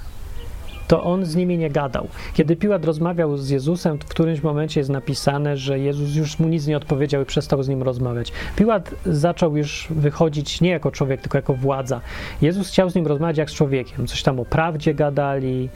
to 0.88 1.04
on 1.04 1.24
z 1.24 1.36
nimi 1.36 1.58
nie 1.58 1.70
gadał. 1.70 2.08
Kiedy 2.34 2.56
Piłat 2.56 2.84
rozmawiał 2.84 3.36
z 3.36 3.48
Jezusem, 3.50 3.98
w 3.98 4.04
którymś 4.04 4.42
momencie 4.42 4.80
jest 4.80 4.90
napisane, 4.90 5.56
że 5.56 5.78
Jezus 5.78 6.14
już 6.14 6.38
mu 6.38 6.48
nic 6.48 6.66
nie 6.66 6.76
odpowiedział 6.76 7.22
i 7.22 7.24
przestał 7.24 7.62
z 7.62 7.68
nim 7.68 7.82
rozmawiać. 7.82 8.32
Piłat 8.56 8.94
zaczął 9.06 9.56
już 9.56 9.86
wychodzić 9.90 10.60
nie 10.60 10.70
jako 10.70 10.90
człowiek, 10.90 11.20
tylko 11.20 11.38
jako 11.38 11.54
władza. 11.54 12.00
Jezus 12.42 12.68
chciał 12.68 12.90
z 12.90 12.94
nim 12.94 13.06
rozmawiać 13.06 13.38
jak 13.38 13.50
z 13.50 13.54
człowiekiem. 13.54 14.06
Coś 14.06 14.22
tam 14.22 14.40
o 14.40 14.44
prawdzie 14.44 14.94
gadali, 14.94 15.68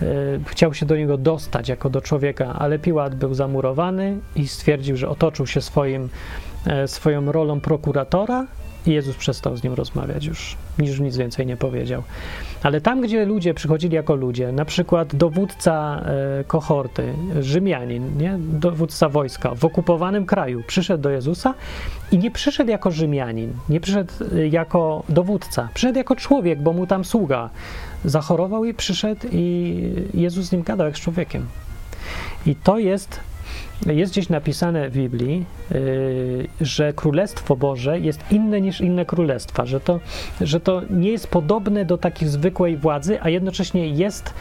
yy, 0.00 0.08
chciał 0.46 0.74
się 0.74 0.86
do 0.86 0.96
niego 0.96 1.18
dostać 1.18 1.68
jako 1.68 1.90
do 1.90 2.00
człowieka, 2.00 2.54
ale 2.58 2.78
Piłat 2.78 3.14
był 3.14 3.34
zamurowany 3.34 4.18
i 4.36 4.48
stwierdził, 4.48 4.96
że 4.96 5.08
otoczył 5.08 5.46
się 5.46 5.60
swoim, 5.60 6.08
yy, 6.66 6.88
swoją 6.88 7.32
rolą 7.32 7.60
prokuratora 7.60 8.46
i 8.86 8.92
Jezus 8.92 9.16
przestał 9.16 9.56
z 9.56 9.62
nim 9.62 9.74
rozmawiać 9.74 10.24
już, 10.24 10.56
niż 10.78 11.00
nic 11.00 11.16
więcej 11.16 11.46
nie 11.46 11.56
powiedział. 11.56 12.02
Ale 12.62 12.80
tam, 12.80 13.00
gdzie 13.00 13.24
ludzie 13.24 13.54
przychodzili 13.54 13.94
jako 13.94 14.14
ludzie, 14.14 14.52
na 14.52 14.64
przykład 14.64 15.16
dowódca 15.16 16.02
e, 16.40 16.44
kohorty, 16.44 17.14
Rzymianin, 17.40 18.18
nie? 18.18 18.38
dowódca 18.38 19.08
wojska 19.08 19.54
w 19.54 19.64
okupowanym 19.64 20.26
kraju, 20.26 20.62
przyszedł 20.66 21.02
do 21.02 21.10
Jezusa 21.10 21.54
i 22.12 22.18
nie 22.18 22.30
przyszedł 22.30 22.70
jako 22.70 22.90
Rzymianin, 22.90 23.52
nie 23.68 23.80
przyszedł 23.80 24.12
e, 24.34 24.48
jako 24.48 25.02
dowódca, 25.08 25.68
przyszedł 25.74 25.98
jako 25.98 26.16
człowiek, 26.16 26.62
bo 26.62 26.72
mu 26.72 26.86
tam 26.86 27.04
sługa 27.04 27.50
zachorował 28.04 28.64
i 28.64 28.74
przyszedł 28.74 29.26
i 29.32 29.74
Jezus 30.14 30.46
z 30.46 30.52
nim 30.52 30.62
gadał 30.62 30.86
jak 30.86 30.96
z 30.96 31.00
człowiekiem. 31.00 31.46
I 32.46 32.54
to 32.54 32.78
jest 32.78 33.20
jest 33.86 34.12
gdzieś 34.12 34.28
napisane 34.28 34.90
w 34.90 34.92
Biblii, 34.92 35.44
yy, 35.70 36.48
że 36.60 36.92
Królestwo 36.92 37.56
Boże 37.56 38.00
jest 38.00 38.20
inne 38.30 38.60
niż 38.60 38.80
inne 38.80 39.04
królestwa, 39.04 39.66
że 39.66 39.80
to, 39.80 40.00
że 40.40 40.60
to 40.60 40.82
nie 40.90 41.10
jest 41.10 41.28
podobne 41.28 41.84
do 41.84 41.98
takiej 41.98 42.28
zwykłej 42.28 42.76
władzy, 42.76 43.18
a 43.22 43.28
jednocześnie 43.28 43.88
jest 43.88 44.34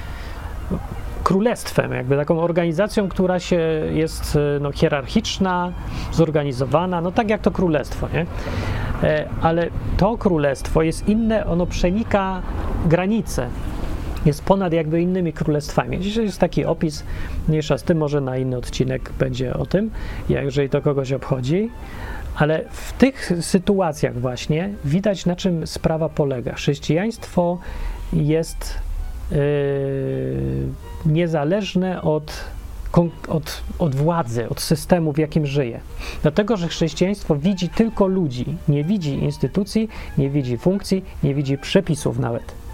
królestwem, 1.23 1.91
jakby 1.93 2.15
taką 2.15 2.39
organizacją, 2.39 3.09
która 3.09 3.39
się 3.39 3.59
jest 3.93 4.37
no, 4.61 4.71
hierarchiczna, 4.71 5.71
zorganizowana, 6.11 7.01
no 7.01 7.11
tak 7.11 7.29
jak 7.29 7.41
to 7.41 7.51
królestwo, 7.51 8.07
nie? 8.13 8.25
E, 9.03 9.27
ale 9.41 9.69
to 9.97 10.17
królestwo 10.17 10.81
jest 10.81 11.07
inne, 11.07 11.45
ono 11.45 11.65
przenika 11.65 12.41
granice 12.85 13.49
jest 14.25 14.43
ponad 14.43 14.73
jakby 14.73 15.01
innymi 15.01 15.33
królestwami. 15.33 15.99
Dzisiaj 15.99 16.25
jest 16.25 16.39
taki 16.39 16.65
opis, 16.65 17.03
mniejsza 17.47 17.77
z 17.77 17.83
tym, 17.83 17.97
może 17.97 18.21
na 18.21 18.37
inny 18.37 18.57
odcinek 18.57 19.11
będzie 19.19 19.53
o 19.53 19.65
tym, 19.65 19.91
jeżeli 20.29 20.69
to 20.69 20.81
kogoś 20.81 21.11
obchodzi. 21.11 21.69
Ale 22.35 22.65
w 22.71 22.93
tych 22.93 23.31
sytuacjach 23.41 24.19
właśnie 24.19 24.69
widać, 24.85 25.25
na 25.25 25.35
czym 25.35 25.67
sprawa 25.67 26.09
polega. 26.09 26.53
Chrześcijaństwo 26.53 27.57
jest 28.13 28.73
yy, 29.31 29.37
niezależne 31.05 32.01
od, 32.01 32.43
od, 33.27 33.63
od 33.79 33.95
władzy, 33.95 34.49
od 34.49 34.61
systemu, 34.61 35.13
w 35.13 35.17
jakim 35.17 35.45
żyje. 35.45 35.79
Dlatego, 36.21 36.57
że 36.57 36.67
chrześcijaństwo 36.67 37.35
widzi 37.35 37.69
tylko 37.69 38.07
ludzi, 38.07 38.45
nie 38.67 38.83
widzi 38.83 39.13
instytucji, 39.13 39.89
nie 40.17 40.29
widzi 40.29 40.57
funkcji, 40.57 41.05
nie 41.23 41.35
widzi 41.35 41.57
przepisów 41.57 42.19
nawet. 42.19 42.64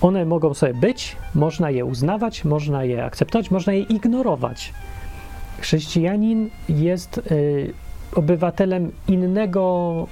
One 0.00 0.24
mogą 0.24 0.54
sobie 0.54 0.74
być, 0.74 1.16
można 1.34 1.70
je 1.70 1.84
uznawać, 1.84 2.44
można 2.44 2.84
je 2.84 3.04
akceptować, 3.04 3.50
można 3.50 3.72
je 3.72 3.80
ignorować. 3.80 4.72
Chrześcijanin 5.60 6.50
jest 6.68 7.18
y, 7.18 7.72
obywatelem 8.14 8.92
innego 9.08 10.06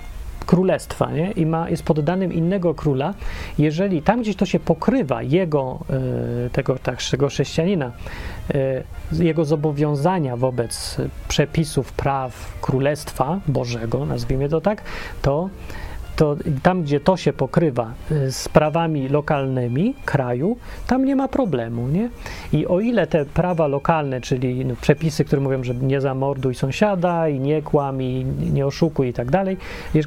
królestwa 0.46 1.10
nie? 1.12 1.30
i 1.30 1.46
ma, 1.46 1.70
jest 1.70 1.82
poddanym 1.82 2.32
innego 2.32 2.74
króla, 2.74 3.14
jeżeli 3.58 4.02
tam 4.02 4.20
gdzieś 4.20 4.36
to 4.36 4.46
się 4.46 4.60
pokrywa 4.60 5.22
jego, 5.22 5.78
y, 6.46 6.50
tego, 6.50 6.78
tak, 6.78 7.02
tego 7.02 7.28
chrześcijanina, 7.28 7.92
y, 9.14 9.24
jego 9.24 9.44
zobowiązania 9.44 10.36
wobec 10.36 10.96
przepisów, 11.28 11.92
praw 11.92 12.58
królestwa 12.60 13.40
Bożego, 13.48 14.06
nazwijmy 14.06 14.48
to 14.48 14.60
tak, 14.60 14.82
to 15.22 15.48
to 16.18 16.36
tam, 16.62 16.82
gdzie 16.82 17.00
to 17.00 17.16
się 17.16 17.32
pokrywa 17.32 17.92
y, 18.12 18.32
z 18.32 18.48
prawami 18.48 19.08
lokalnymi 19.08 19.94
kraju, 20.04 20.56
tam 20.86 21.04
nie 21.04 21.16
ma 21.16 21.28
problemu, 21.28 21.88
nie? 21.88 22.10
I 22.52 22.66
o 22.66 22.80
ile 22.80 23.06
te 23.06 23.24
prawa 23.24 23.66
lokalne, 23.66 24.20
czyli 24.20 24.64
no, 24.64 24.74
przepisy, 24.80 25.24
które 25.24 25.42
mówią, 25.42 25.64
że 25.64 25.74
nie 25.74 26.00
zamorduj 26.00 26.54
sąsiada 26.54 27.28
i 27.28 27.40
nie 27.40 27.62
kłam 27.62 28.02
i 28.02 28.26
nie 28.52 28.66
oszukuj 28.66 29.08
i 29.08 29.12
tak 29.12 29.30
dalej, 29.30 29.56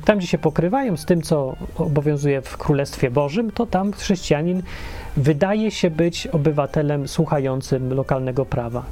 tam, 0.05 0.18
gdzie 0.18 0.28
się 0.28 0.38
pokrywają 0.38 0.97
z 0.97 1.05
tym, 1.05 1.22
co 1.22 1.55
obowiązuje 1.78 2.41
w 2.41 2.57
Królestwie 2.57 3.12
Bożym, 3.12 3.51
to 3.51 3.66
tam 3.66 3.91
chrześcijanin 3.91 4.62
wydaje 5.18 5.72
się 5.72 5.89
być 5.89 6.28
obywatelem 6.28 7.07
słuchającym 7.07 7.93
lokalnego 7.93 8.45
prawa 8.45 8.84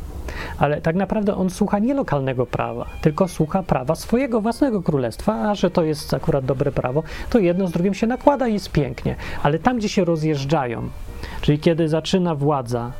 ale 0.57 0.81
tak 0.81 0.95
naprawdę 0.95 1.35
on 1.35 1.49
słucha 1.49 1.79
nie 1.79 1.93
lokalnego 1.93 2.45
prawa, 2.45 2.85
tylko 3.01 3.27
słucha 3.27 3.63
prawa 3.63 3.95
swojego 3.95 4.41
własnego 4.41 4.81
królestwa, 4.81 5.33
a 5.33 5.55
że 5.55 5.71
to 5.71 5.83
jest 5.83 6.13
akurat 6.13 6.45
dobre 6.45 6.71
prawo, 6.71 7.03
to 7.29 7.39
jedno 7.39 7.67
z 7.67 7.71
drugim 7.71 7.93
się 7.93 8.07
nakłada 8.07 8.47
i 8.47 8.53
jest 8.53 8.71
pięknie. 8.71 9.15
Ale 9.43 9.59
tam, 9.59 9.77
gdzie 9.77 9.89
się 9.89 10.05
rozjeżdżają, 10.05 10.89
czyli 11.41 11.59
kiedy 11.59 11.89
zaczyna 11.89 12.35
władza 12.35 12.91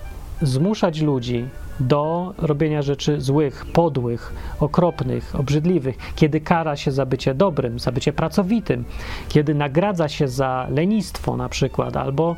zmuszać 0.42 1.02
ludzi 1.02 1.46
do 1.80 2.34
robienia 2.38 2.82
rzeczy 2.82 3.22
złych, 3.22 3.66
podłych, 3.74 4.34
okropnych, 4.60 5.36
obrzydliwych, 5.40 5.98
kiedy 6.16 6.42
kara 6.42 6.76
się 6.76 6.92
za 6.92 7.06
bycie 7.06 7.34
dobrym, 7.34 7.80
za 7.80 7.92
bycie 7.92 8.14
pracowitym, 8.14 8.86
kiedy 9.30 9.56
nagradza 9.56 10.08
się 10.08 10.28
za 10.28 10.68
lenistwo 10.70 11.38
na 11.38 11.50
przykład, 11.50 11.98
albo 11.98 12.36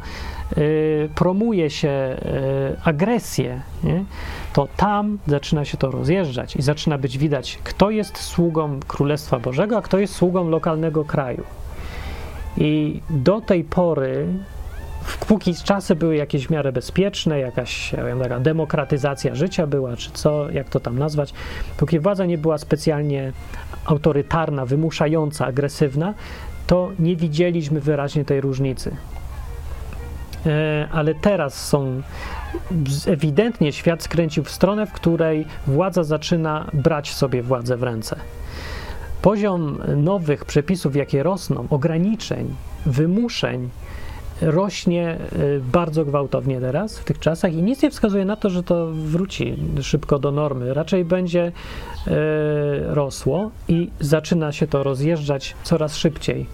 y, 0.57 1.09
promuje 1.15 1.69
się 1.69 1.89
y, 1.89 2.17
agresję, 2.83 3.61
nie? 3.83 4.03
to 4.53 4.67
tam 4.77 5.17
zaczyna 5.27 5.65
się 5.65 5.77
to 5.77 5.91
rozjeżdżać 5.91 6.55
i 6.55 6.61
zaczyna 6.61 6.97
być 6.97 7.17
widać, 7.17 7.59
kto 7.63 7.89
jest 7.89 8.17
sługą 8.17 8.79
Królestwa 8.87 9.39
Bożego, 9.39 9.77
a 9.77 9.81
kto 9.81 9.99
jest 9.99 10.15
sługą 10.15 10.49
lokalnego 10.49 11.05
kraju. 11.05 11.43
I 12.57 13.01
do 13.09 13.41
tej 13.41 13.63
pory 13.63 14.27
póki 15.27 15.55
czasy 15.55 15.95
były 15.95 16.15
jakieś 16.15 16.47
w 16.47 16.49
miarę 16.49 16.71
bezpieczne, 16.71 17.39
jakaś 17.39 17.93
ja 17.93 18.05
wiem, 18.05 18.19
taka 18.19 18.39
demokratyzacja 18.39 19.35
życia 19.35 19.67
była, 19.67 19.95
czy 19.95 20.11
co, 20.11 20.49
jak 20.49 20.69
to 20.69 20.79
tam 20.79 20.99
nazwać, 20.99 21.33
póki 21.77 21.99
władza 21.99 22.25
nie 22.25 22.37
była 22.37 22.57
specjalnie 22.57 23.33
autorytarna, 23.85 24.65
wymuszająca, 24.65 25.45
agresywna, 25.45 26.13
to 26.67 26.91
nie 26.99 27.15
widzieliśmy 27.15 27.81
wyraźnie 27.81 28.25
tej 28.25 28.41
różnicy. 28.41 28.95
E, 30.45 30.87
ale 30.91 31.15
teraz 31.15 31.67
są 31.67 32.01
ewidentnie 33.07 33.73
świat 33.73 34.03
skręcił 34.03 34.43
w 34.43 34.51
stronę, 34.51 34.85
w 34.85 34.91
której 34.91 35.45
władza 35.67 36.03
zaczyna 36.03 36.67
brać 36.73 37.13
sobie 37.13 37.43
władzę 37.43 37.77
w 37.77 37.83
ręce. 37.83 38.15
Poziom 39.21 39.77
nowych 39.95 40.45
przepisów, 40.45 40.95
jakie 40.95 41.23
rosną, 41.23 41.67
ograniczeń, 41.69 42.55
wymuszeń, 42.85 43.69
rośnie 44.41 45.17
y, 45.33 45.61
bardzo 45.71 46.05
gwałtownie 46.05 46.59
teraz 46.59 46.99
w 46.99 47.03
tych 47.03 47.19
czasach 47.19 47.53
i 47.53 47.63
nic 47.63 47.83
nie 47.83 47.91
wskazuje 47.91 48.25
na 48.25 48.35
to, 48.35 48.49
że 48.49 48.63
to 48.63 48.87
wróci 48.91 49.57
szybko 49.81 50.19
do 50.19 50.31
normy. 50.31 50.73
Raczej 50.73 51.05
będzie 51.05 51.47
y, 51.47 52.11
rosło 52.87 53.51
i 53.67 53.89
zaczyna 53.99 54.51
się 54.51 54.67
to 54.67 54.83
rozjeżdżać 54.83 55.55
coraz 55.63 55.95
szybciej 55.97 56.45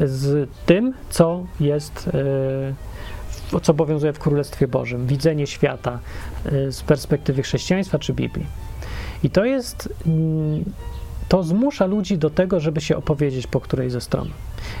z 0.00 0.48
tym, 0.66 0.94
co 1.10 1.46
jest, 1.60 2.10
y, 3.52 3.60
co 3.62 3.72
obowiązuje 3.72 4.12
w 4.12 4.18
Królestwie 4.18 4.68
Bożym, 4.68 5.06
widzenie 5.06 5.46
świata 5.46 5.98
z 6.70 6.82
perspektywy 6.82 7.42
chrześcijaństwa 7.42 7.98
czy 7.98 8.12
Biblii. 8.12 8.46
I 9.22 9.30
to 9.30 9.44
jest 9.44 9.88
mm, 10.06 10.64
to 11.28 11.42
zmusza 11.42 11.86
ludzi 11.86 12.18
do 12.18 12.30
tego, 12.30 12.60
żeby 12.60 12.80
się 12.80 12.96
opowiedzieć 12.96 13.46
po 13.46 13.60
której 13.60 13.90
ze 13.90 14.00
stron. 14.00 14.28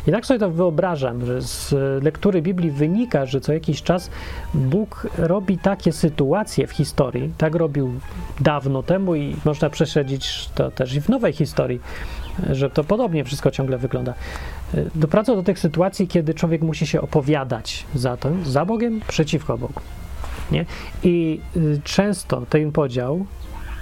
I 0.06 0.10
tak 0.10 0.26
sobie 0.26 0.40
to 0.40 0.50
wyobrażam, 0.50 1.26
że 1.26 1.42
z 1.42 1.74
lektury 2.04 2.42
Biblii 2.42 2.70
wynika, 2.70 3.26
że 3.26 3.40
co 3.40 3.52
jakiś 3.52 3.82
czas 3.82 4.10
Bóg 4.54 5.06
robi 5.18 5.58
takie 5.58 5.92
sytuacje 5.92 6.66
w 6.66 6.70
historii, 6.70 7.32
tak 7.38 7.54
robił 7.54 7.92
dawno 8.40 8.82
temu 8.82 9.14
i 9.14 9.36
można 9.44 9.70
prześledzić 9.70 10.48
to 10.54 10.70
też 10.70 10.94
i 10.94 11.00
w 11.00 11.08
nowej 11.08 11.32
historii, 11.32 11.80
że 12.50 12.70
to 12.70 12.84
podobnie 12.84 13.24
wszystko 13.24 13.50
ciągle 13.50 13.78
wygląda. 13.78 14.14
Doprowadza 14.94 15.34
do 15.34 15.42
tych 15.42 15.58
sytuacji, 15.58 16.08
kiedy 16.08 16.34
człowiek 16.34 16.62
musi 16.62 16.86
się 16.86 17.00
opowiadać 17.00 17.86
za 17.94 18.16
to, 18.16 18.30
za 18.44 18.64
Bogiem, 18.64 19.00
przeciwko 19.08 19.58
Bogu. 19.58 19.80
Nie? 20.52 20.64
I 21.02 21.40
y, 21.56 21.80
często 21.84 22.46
ten 22.50 22.72
podział 22.72 23.26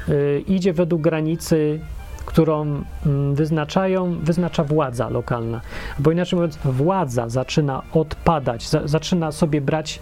y, 0.09 0.45
idzie 0.47 0.73
według 0.73 1.03
granicy 1.03 1.81
którą 2.27 2.83
mm, 3.07 3.35
wyznaczają, 3.35 4.19
wyznacza 4.19 4.65
władza 4.65 5.09
lokalna. 5.09 5.61
Bo 5.99 6.11
inaczej 6.11 6.37
mówiąc, 6.37 6.59
władza 6.65 7.29
zaczyna 7.29 7.83
odpadać, 7.93 8.69
za, 8.69 8.89
zaczyna 8.89 9.33
sobie 9.33 9.61
brać, 9.61 10.01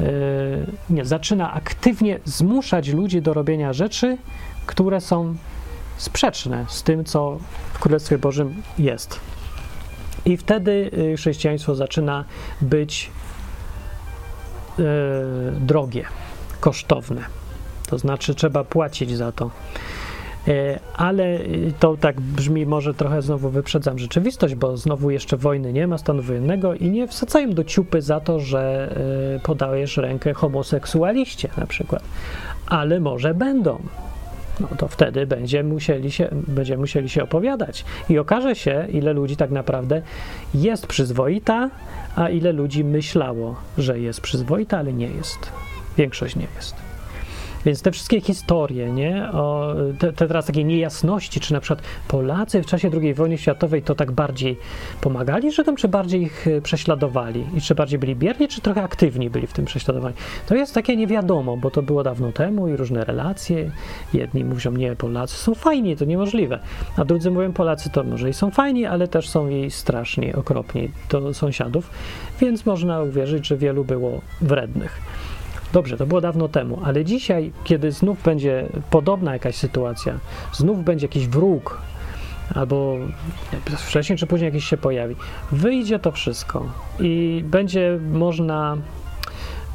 yy, 0.00 0.06
nie, 0.90 1.04
zaczyna 1.04 1.52
aktywnie 1.52 2.18
zmuszać 2.24 2.88
ludzi 2.88 3.22
do 3.22 3.34
robienia 3.34 3.72
rzeczy, 3.72 4.18
które 4.66 5.00
są 5.00 5.34
sprzeczne 5.96 6.64
z 6.68 6.82
tym, 6.82 7.04
co 7.04 7.38
w 7.72 7.78
Królestwie 7.78 8.18
Bożym 8.18 8.62
jest. 8.78 9.20
I 10.24 10.36
wtedy 10.36 10.90
e, 11.12 11.16
chrześcijaństwo 11.16 11.74
zaczyna 11.74 12.24
być 12.60 13.10
drogie, 15.60 16.04
kosztowne. 16.60 17.22
To 17.86 17.98
znaczy 17.98 18.34
trzeba 18.34 18.64
płacić 18.64 19.16
za 19.16 19.32
to. 19.32 19.50
E, 20.48 20.78
ale 20.96 21.38
to 21.80 21.96
tak 21.96 22.20
brzmi, 22.20 22.66
może 22.66 22.94
trochę 22.94 23.22
znowu 23.22 23.50
wyprzedzam 23.50 23.98
rzeczywistość, 23.98 24.54
bo 24.54 24.76
znowu 24.76 25.10
jeszcze 25.10 25.36
wojny 25.36 25.72
nie 25.72 25.86
ma, 25.86 25.98
stanu 25.98 26.22
wojennego 26.22 26.74
i 26.74 26.90
nie 26.90 27.08
wsadzają 27.08 27.50
do 27.50 27.64
ciupy 27.64 28.02
za 28.02 28.20
to, 28.20 28.40
że 28.40 28.92
e, 29.36 29.40
podajesz 29.40 29.96
rękę 29.96 30.32
homoseksualiście 30.32 31.48
na 31.56 31.66
przykład. 31.66 32.02
Ale 32.66 33.00
może 33.00 33.34
będą. 33.34 33.78
No 34.60 34.68
to 34.78 34.88
wtedy 34.88 35.26
będzie 35.26 35.64
musieli 35.64 36.10
się, 36.10 36.28
będziemy 36.32 36.80
musieli 36.80 37.08
się 37.08 37.22
opowiadać. 37.22 37.84
I 38.08 38.18
okaże 38.18 38.54
się, 38.54 38.86
ile 38.92 39.12
ludzi 39.12 39.36
tak 39.36 39.50
naprawdę 39.50 40.02
jest 40.54 40.86
przyzwoita, 40.86 41.70
a 42.16 42.28
ile 42.28 42.52
ludzi 42.52 42.84
myślało, 42.84 43.56
że 43.78 43.98
jest 43.98 44.20
przyzwoita, 44.20 44.78
ale 44.78 44.92
nie 44.92 45.06
jest. 45.06 45.52
Większość 45.96 46.36
nie 46.36 46.46
jest. 46.56 46.81
Więc 47.66 47.82
te 47.82 47.90
wszystkie 47.90 48.20
historie, 48.20 48.92
nie, 48.92 49.28
o 49.32 49.74
te, 49.98 50.12
te 50.12 50.28
teraz 50.28 50.46
takie 50.46 50.64
niejasności, 50.64 51.40
czy 51.40 51.52
na 51.52 51.60
przykład 51.60 51.82
Polacy 52.08 52.62
w 52.62 52.66
czasie 52.66 52.90
II 53.02 53.14
wojny 53.14 53.38
światowej 53.38 53.82
to 53.82 53.94
tak 53.94 54.12
bardziej 54.12 54.58
pomagali 55.00 55.52
Żydom, 55.52 55.76
czy 55.76 55.88
bardziej 55.88 56.22
ich 56.22 56.46
e, 56.46 56.60
prześladowali? 56.60 57.44
I 57.56 57.60
czy 57.60 57.74
bardziej 57.74 57.98
byli 57.98 58.16
bierni, 58.16 58.48
czy 58.48 58.60
trochę 58.60 58.82
aktywni 58.82 59.30
byli 59.30 59.46
w 59.46 59.52
tym 59.52 59.64
prześladowaniu? 59.64 60.14
To 60.46 60.54
jest 60.54 60.74
takie 60.74 60.96
nie 60.96 61.06
wiadomo, 61.06 61.56
bo 61.56 61.70
to 61.70 61.82
było 61.82 62.02
dawno 62.02 62.32
temu 62.32 62.68
i 62.68 62.76
różne 62.76 63.04
relacje. 63.04 63.70
Jedni 64.14 64.44
mówią, 64.44 64.72
nie, 64.72 64.96
Polacy 64.96 65.36
są 65.36 65.54
fajni, 65.54 65.96
to 65.96 66.04
niemożliwe. 66.04 66.58
A 66.96 67.04
drudzy 67.04 67.30
mówią, 67.30 67.52
Polacy 67.52 67.90
to 67.90 68.04
może 68.04 68.30
i 68.30 68.32
są 68.32 68.50
fajni, 68.50 68.86
ale 68.86 69.08
też 69.08 69.28
są 69.28 69.48
i 69.48 69.70
strasznie 69.70 70.36
okropni 70.36 70.90
do 71.10 71.34
sąsiadów, 71.34 71.90
więc 72.40 72.66
można 72.66 73.02
uwierzyć, 73.02 73.46
że 73.46 73.56
wielu 73.56 73.84
było 73.84 74.20
wrednych. 74.40 75.00
Dobrze, 75.72 75.96
to 75.96 76.06
było 76.06 76.20
dawno 76.20 76.48
temu, 76.48 76.80
ale 76.84 77.04
dzisiaj, 77.04 77.52
kiedy 77.64 77.92
znów 77.92 78.22
będzie 78.22 78.66
podobna 78.90 79.32
jakaś 79.32 79.54
sytuacja, 79.54 80.18
znów 80.52 80.84
będzie 80.84 81.04
jakiś 81.06 81.28
wróg, 81.28 81.78
albo 82.54 82.96
wcześniej 83.78 84.18
czy 84.18 84.26
później 84.26 84.48
jakiś 84.48 84.64
się 84.64 84.76
pojawi, 84.76 85.16
wyjdzie 85.52 85.98
to 85.98 86.12
wszystko 86.12 86.66
i 87.00 87.42
będzie 87.46 87.98
można 88.12 88.76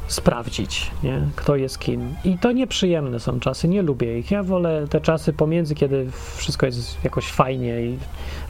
sprawdzić, 0.08 0.90
nie? 1.02 1.20
kto 1.36 1.56
jest 1.56 1.78
kim. 1.78 2.14
I 2.24 2.38
to 2.38 2.52
nieprzyjemne 2.52 3.20
są 3.20 3.40
czasy, 3.40 3.68
nie 3.68 3.82
lubię 3.82 4.18
ich. 4.18 4.30
Ja 4.30 4.42
wolę 4.42 4.86
te 4.90 5.00
czasy 5.00 5.32
pomiędzy, 5.32 5.74
kiedy 5.74 6.10
wszystko 6.36 6.66
jest 6.66 7.04
jakoś 7.04 7.26
fajnie 7.26 7.82
i 7.82 7.98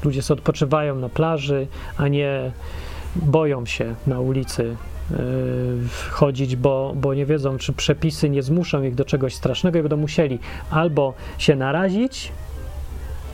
ludzie 0.05 0.22
sobie 0.22 0.38
odpoczywają 0.40 0.94
na 0.94 1.09
plaży, 1.09 1.66
a 1.96 2.09
nie 2.09 2.51
boją 3.16 3.66
się 3.66 3.94
na 4.07 4.20
ulicy 4.20 4.76
chodzić, 6.11 6.56
bo, 6.56 6.92
bo 6.96 7.14
nie 7.14 7.26
wiedzą, 7.26 7.59
czy 7.59 7.72
przepisy 7.72 8.30
nie 8.30 8.42
zmuszą 8.42 8.82
ich 8.82 8.94
do 8.94 9.04
czegoś 9.04 9.34
strasznego 9.34 9.78
i 9.78 9.82
będą 9.82 9.96
musieli 9.96 10.38
albo 10.70 11.14
się 11.38 11.56
narazić 11.56 12.32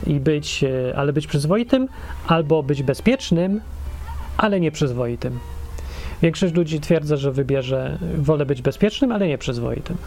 i 0.07 0.19
być, 0.19 0.63
e, 0.63 0.95
ale 0.95 1.13
być 1.13 1.27
przyzwoitym, 1.27 1.87
albo 2.27 2.63
być 2.63 2.83
bezpiecznym, 2.83 3.61
ale 4.37 4.59
nie 4.59 4.71
przyzwoitym. 4.71 5.39
Większość 6.21 6.53
ludzi 6.53 6.79
twierdza, 6.79 7.17
że 7.17 7.31
wybierze, 7.31 7.97
wolę 8.17 8.45
być 8.45 8.61
bezpiecznym, 8.61 9.11
ale 9.11 9.27
nie 9.27 9.37
przyzwoitym, 9.37 9.97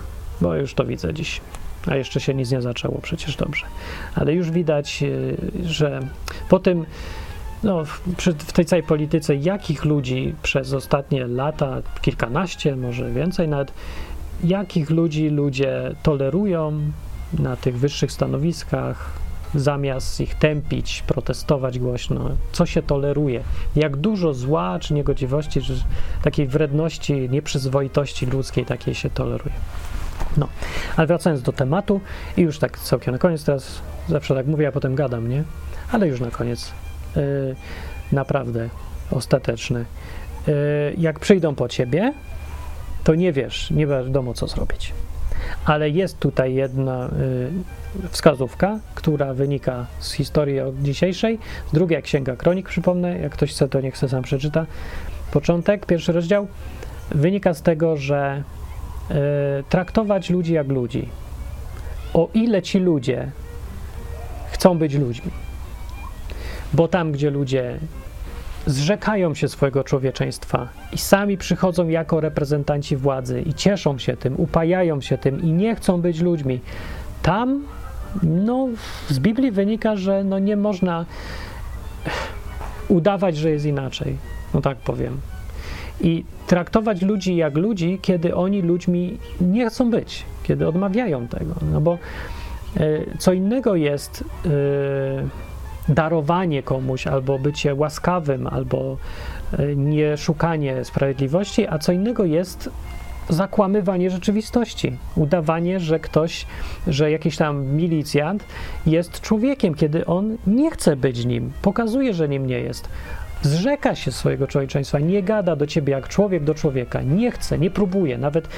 bo 0.41 0.55
już 0.55 0.75
to 0.75 0.85
widzę 0.85 1.15
dziś. 1.15 1.41
A 1.87 1.97
jeszcze 1.97 2.21
się 2.21 2.35
nic 2.35 2.51
nie 2.51 2.63
zaczęło, 2.63 3.01
przecież 3.03 3.37
dobrze. 3.37 3.67
Ale 4.15 4.35
już 4.35 4.51
widać, 4.51 5.03
e, 5.03 5.69
że 5.69 6.01
po 6.49 6.59
tym 6.59 6.87
no, 7.63 7.85
w, 7.85 8.01
w 8.39 8.53
tej 8.53 8.65
całej 8.65 8.83
polityce, 8.83 9.37
jakich 9.37 9.85
ludzi 9.85 10.35
przez 10.43 10.73
ostatnie 10.73 11.27
lata, 11.27 11.83
kilkanaście, 12.01 12.77
może 12.77 13.11
więcej 13.11 13.49
nawet, 13.49 13.73
jakich 14.45 14.91
ludzi 14.91 15.29
ludzie 15.29 15.95
tolerują 16.03 16.81
na 17.39 17.57
tych 17.57 17.79
wyższych 17.79 18.13
stanowiskach, 18.13 19.11
zamiast 19.55 20.21
ich 20.21 20.35
tępić, 20.35 21.05
protestować 21.07 21.79
głośno, 21.79 22.31
co 22.53 22.67
się 22.67 22.83
toleruje, 22.83 23.43
jak 23.77 23.97
dużo 23.97 24.35
zła 24.35 24.79
czy 24.79 24.95
niegodziwości, 24.95 25.63
czy 25.63 25.83
takiej 26.23 26.47
wredności, 26.47 27.29
nieprzyzwoitości 27.31 28.27
ludzkiej 28.27 28.65
takiej 28.65 28.95
się 28.95 29.11
toleruje. 29.11 29.55
No, 30.37 30.49
ale 30.97 31.07
wracając 31.07 31.43
do 31.43 31.53
tematu 31.53 32.01
i 32.37 32.43
już 32.43 32.59
tak 32.59 32.79
całkiem 32.79 33.13
na 33.13 33.19
koniec, 33.19 33.45
teraz 33.45 33.83
zawsze 34.09 34.35
tak 34.35 34.47
mówię, 34.47 34.69
a 34.69 34.73
potem 34.73 34.95
gadam, 34.95 35.29
nie? 35.29 35.45
Ale 35.93 36.09
już 36.09 36.21
na 36.21 36.31
koniec 36.31 36.73
naprawdę 38.13 38.69
ostateczny. 39.11 39.85
Y, 40.49 40.53
jak 40.99 41.19
przyjdą 41.19 41.55
po 41.55 41.69
ciebie, 41.69 42.13
to 43.05 43.15
nie 43.15 43.33
wiesz, 43.33 43.71
nie 43.71 43.87
wiadomo 43.87 44.35
co 44.35 44.47
zrobić. 44.47 44.93
Ale 45.65 45.91
jest 45.91 46.19
tutaj 46.19 46.55
jedna 46.55 47.07
y, 47.07 48.09
wskazówka, 48.11 48.79
która 48.95 49.35
wynika 49.35 49.87
z 49.99 50.13
historii 50.13 50.61
dzisiejszej, 50.83 51.39
z 51.71 51.73
drugiej 51.73 52.03
Księga 52.03 52.37
Kronik, 52.37 52.69
przypomnę, 52.69 53.19
jak 53.19 53.33
ktoś 53.33 53.51
chce, 53.51 53.69
to 53.69 53.81
niech 53.81 53.95
chce 53.95 54.09
sam 54.09 54.23
przeczyta. 54.23 54.67
Początek, 55.33 55.87
pierwszy 55.87 56.13
rozdział, 56.13 56.47
wynika 57.11 57.55
z 57.55 57.63
tego, 57.63 57.97
że 57.97 58.43
traktować 59.69 60.31
ludzi 60.31 60.53
jak 60.53 60.69
ludzi. 60.69 61.09
O 62.15 62.29
ile 62.35 62.63
ci 62.63 62.79
ludzie 62.79 63.31
chcą 64.51 64.79
być 64.79 64.95
ludźmi, 64.95 65.31
bo 66.73 66.89
tam, 66.89 67.13
gdzie 67.13 67.31
ludzie 67.31 67.79
zrzekają 68.67 69.35
się 69.35 69.49
swojego 69.49 69.85
człowieczeństwa 69.85 70.69
i 70.93 70.99
sami 70.99 71.39
przychodzą 71.39 71.89
jako 71.89 72.21
reprezentanci 72.21 72.97
władzy 72.97 73.43
i 73.43 73.55
cieszą 73.55 73.99
się 73.99 74.17
tym, 74.17 74.35
upajają 74.37 75.01
się 75.01 75.19
tym 75.19 75.43
i 75.43 75.53
nie 75.53 75.75
chcą 75.75 76.01
być 76.01 76.21
ludźmi, 76.21 76.61
tam 77.23 77.65
no, 78.23 78.69
z 79.09 79.19
Biblii 79.19 79.51
wynika, 79.51 79.97
że 79.97 80.25
no, 80.25 80.39
nie 80.39 80.57
można 80.57 81.05
udawać, 82.89 83.37
że 83.37 83.51
jest 83.51 83.65
inaczej. 83.65 84.17
No 84.55 84.61
tak 84.61 84.79
powiem. 84.79 85.21
I 86.01 86.25
traktować 86.47 87.03
ludzi 87.03 87.37
jak 87.37 87.57
ludzi, 87.57 87.99
kiedy 88.03 88.35
oni 88.35 88.63
ludźmi 88.63 89.19
nie 89.41 89.71
chcą 89.71 89.91
być, 89.91 90.25
kiedy 90.43 90.69
odmawiają 90.69 91.29
tego. 91.29 91.55
No 91.73 91.81
bo 91.81 91.99
y, 92.81 93.07
co 93.19 93.33
innego 93.33 93.77
jest. 93.77 94.25
Y, 94.47 95.48
darowanie 95.89 96.63
komuś, 96.63 97.07
albo 97.07 97.39
bycie 97.39 97.75
łaskawym, 97.75 98.47
albo 98.47 98.97
e, 99.53 99.77
nie 99.77 100.17
szukanie 100.17 100.85
sprawiedliwości, 100.85 101.67
a 101.69 101.79
co 101.79 101.93
innego 101.93 102.25
jest 102.25 102.71
zakłamywanie 103.29 104.11
rzeczywistości, 104.11 104.97
udawanie, 105.17 105.81
że 105.81 106.01
ktoś, 106.01 106.47
że 106.87 107.11
jakiś 107.11 107.37
tam 107.37 107.67
milicjant 107.67 108.45
jest 108.87 109.21
człowiekiem, 109.21 109.75
kiedy 109.75 110.07
on 110.07 110.37
nie 110.47 110.71
chce 110.71 110.97
być 110.97 111.25
nim, 111.25 111.53
pokazuje, 111.63 112.15
że 112.15 112.29
nim 112.29 112.47
nie 112.47 112.61
jest. 112.61 112.89
Zrzeka 113.43 113.95
się 113.95 114.13
swojego 114.13 114.47
człowieczeństwa, 114.47 114.99
nie 114.99 115.23
gada 115.23 115.57
do 115.57 115.67
ciebie 115.67 115.93
jak 115.93 116.09
człowiek 116.09 116.45
do 116.45 116.55
człowieka, 116.55 117.03
nie 117.03 117.31
chce, 117.31 117.59
nie 117.59 117.71
próbuje, 117.71 118.19
nawet 118.19 118.49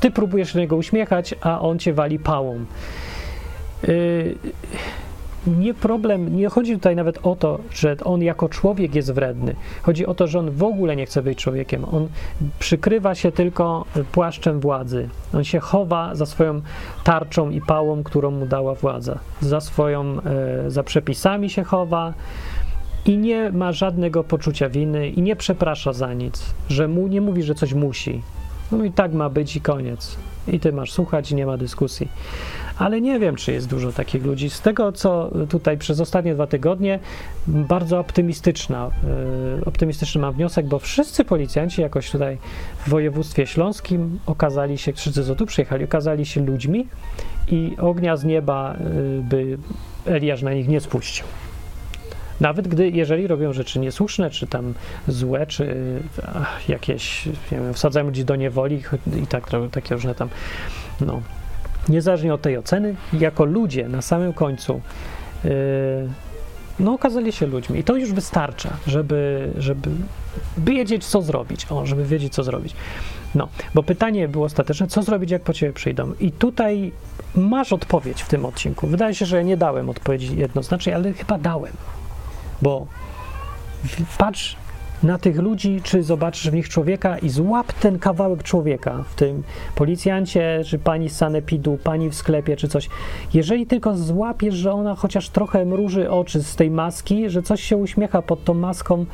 ty 0.00 0.10
próbujesz 0.10 0.52
się 0.52 0.58
niego 0.58 0.76
uśmiechać, 0.76 1.34
a 1.40 1.60
on 1.60 1.78
cię 1.78 1.92
wali 1.92 2.18
pałą. 2.18 2.64
Yy, 3.88 4.36
nie 5.46 5.74
problem, 5.74 6.36
nie 6.36 6.48
chodzi 6.48 6.74
tutaj 6.74 6.96
nawet 6.96 7.18
o 7.22 7.36
to, 7.36 7.58
że 7.72 7.96
on 8.04 8.22
jako 8.22 8.48
człowiek 8.48 8.94
jest 8.94 9.12
wredny. 9.12 9.54
Chodzi 9.82 10.06
o 10.06 10.14
to, 10.14 10.26
że 10.26 10.38
on 10.38 10.50
w 10.50 10.62
ogóle 10.62 10.96
nie 10.96 11.06
chce 11.06 11.22
być 11.22 11.38
człowiekiem. 11.38 11.84
On 11.92 12.08
przykrywa 12.58 13.14
się 13.14 13.32
tylko 13.32 13.84
płaszczem 14.12 14.60
władzy. 14.60 15.08
On 15.34 15.44
się 15.44 15.60
chowa 15.60 16.14
za 16.14 16.26
swoją 16.26 16.60
tarczą 17.04 17.50
i 17.50 17.60
pałą, 17.60 18.02
którą 18.02 18.30
mu 18.30 18.46
dała 18.46 18.74
władza. 18.74 19.18
Za 19.40 19.60
swoją, 19.60 20.20
e, 20.20 20.70
za 20.70 20.82
przepisami 20.82 21.50
się 21.50 21.64
chowa 21.64 22.14
i 23.06 23.18
nie 23.18 23.50
ma 23.52 23.72
żadnego 23.72 24.24
poczucia 24.24 24.68
winy 24.68 25.08
i 25.08 25.22
nie 25.22 25.36
przeprasza 25.36 25.92
za 25.92 26.14
nic, 26.14 26.54
że 26.68 26.88
mu 26.88 27.06
nie 27.06 27.20
mówi, 27.20 27.42
że 27.42 27.54
coś 27.54 27.74
musi. 27.74 28.22
No 28.72 28.84
i 28.84 28.92
tak 28.92 29.12
ma 29.12 29.30
być 29.30 29.56
i 29.56 29.60
koniec. 29.60 30.16
I 30.48 30.60
ty 30.60 30.72
masz 30.72 30.92
słuchać 30.92 31.32
i 31.32 31.34
nie 31.34 31.46
ma 31.46 31.56
dyskusji 31.56 32.08
ale 32.80 33.00
nie 33.00 33.18
wiem, 33.18 33.36
czy 33.36 33.52
jest 33.52 33.68
dużo 33.68 33.92
takich 33.92 34.24
ludzi. 34.24 34.50
Z 34.50 34.60
tego, 34.60 34.92
co 34.92 35.30
tutaj 35.48 35.78
przez 35.78 36.00
ostatnie 36.00 36.34
dwa 36.34 36.46
tygodnie, 36.46 36.98
bardzo 37.46 37.98
optymistyczna, 37.98 38.90
e, 39.60 39.64
optymistyczny 39.64 40.20
mam 40.20 40.34
wniosek, 40.34 40.66
bo 40.66 40.78
wszyscy 40.78 41.24
policjanci 41.24 41.82
jakoś 41.82 42.10
tutaj 42.10 42.38
w 42.86 42.90
województwie 42.90 43.46
śląskim 43.46 44.18
okazali 44.26 44.78
się, 44.78 44.92
wszyscy 44.92 45.24
co 45.24 45.34
tu 45.34 45.46
przyjechali, 45.46 45.84
okazali 45.84 46.26
się 46.26 46.44
ludźmi 46.44 46.86
i 47.48 47.76
ognia 47.78 48.16
z 48.16 48.24
nieba 48.24 48.74
e, 48.74 48.78
by 49.22 49.58
Eliasz 50.06 50.42
na 50.42 50.52
nich 50.52 50.68
nie 50.68 50.80
spuścił. 50.80 51.26
Nawet 52.40 52.68
gdy, 52.68 52.90
jeżeli 52.90 53.26
robią 53.26 53.52
rzeczy 53.52 53.78
niesłuszne, 53.78 54.30
czy 54.30 54.46
tam 54.46 54.74
złe, 55.08 55.46
czy 55.46 55.74
ach, 56.34 56.68
jakieś, 56.68 57.26
nie 57.26 57.58
wiem, 57.58 57.74
wsadzają 57.74 58.06
ludzi 58.06 58.24
do 58.24 58.36
niewoli 58.36 58.82
i 59.22 59.26
tak, 59.26 59.50
takie 59.70 59.94
różne 59.94 60.14
tam, 60.14 60.28
no, 61.00 61.22
niezależnie 61.88 62.34
od 62.34 62.42
tej 62.42 62.58
oceny, 62.58 62.94
jako 63.12 63.44
ludzie 63.44 63.88
na 63.88 64.02
samym 64.02 64.32
końcu 64.32 64.80
yy, 65.44 65.50
no, 66.80 66.92
okazali 66.92 67.32
się 67.32 67.46
ludźmi. 67.46 67.78
I 67.78 67.84
to 67.84 67.96
już 67.96 68.12
wystarcza, 68.12 68.70
żeby, 68.86 69.50
żeby 69.58 69.90
wiedzieć, 70.58 71.04
co 71.04 71.22
zrobić. 71.22 71.66
O, 71.70 71.86
żeby 71.86 72.04
wiedzieć, 72.04 72.32
co 72.32 72.42
zrobić. 72.42 72.76
No, 73.34 73.48
bo 73.74 73.82
pytanie 73.82 74.28
było 74.28 74.44
ostateczne, 74.44 74.86
co 74.86 75.02
zrobić, 75.02 75.30
jak 75.30 75.42
po 75.42 75.52
ciebie 75.52 75.72
przyjdą? 75.72 76.12
I 76.20 76.32
tutaj 76.32 76.92
masz 77.34 77.72
odpowiedź 77.72 78.22
w 78.22 78.28
tym 78.28 78.46
odcinku. 78.46 78.86
Wydaje 78.86 79.14
się, 79.14 79.26
że 79.26 79.36
ja 79.36 79.42
nie 79.42 79.56
dałem 79.56 79.88
odpowiedzi 79.88 80.36
jednoznacznej, 80.36 80.94
ale 80.94 81.12
chyba 81.12 81.38
dałem. 81.38 81.72
Bo 82.62 82.86
patrz 84.18 84.56
na 85.02 85.18
tych 85.18 85.38
ludzi, 85.38 85.80
czy 85.82 86.02
zobaczysz 86.02 86.50
w 86.50 86.54
nich 86.54 86.68
człowieka 86.68 87.18
i 87.18 87.28
złap 87.28 87.72
ten 87.72 87.98
kawałek 87.98 88.42
człowieka 88.42 89.04
w 89.08 89.14
tym 89.14 89.42
policjancie, 89.74 90.62
czy 90.66 90.78
pani 90.78 91.08
z 91.08 91.16
sanepidu, 91.16 91.78
pani 91.84 92.10
w 92.10 92.14
sklepie, 92.14 92.56
czy 92.56 92.68
coś. 92.68 92.88
Jeżeli 93.34 93.66
tylko 93.66 93.96
złapiesz, 93.96 94.54
że 94.54 94.72
ona 94.72 94.94
chociaż 94.94 95.28
trochę 95.28 95.64
mruży 95.64 96.10
oczy 96.10 96.42
z 96.42 96.56
tej 96.56 96.70
maski, 96.70 97.30
że 97.30 97.42
coś 97.42 97.62
się 97.62 97.76
uśmiecha 97.76 98.22
pod 98.22 98.44
tą 98.44 98.54
maską, 98.54 99.06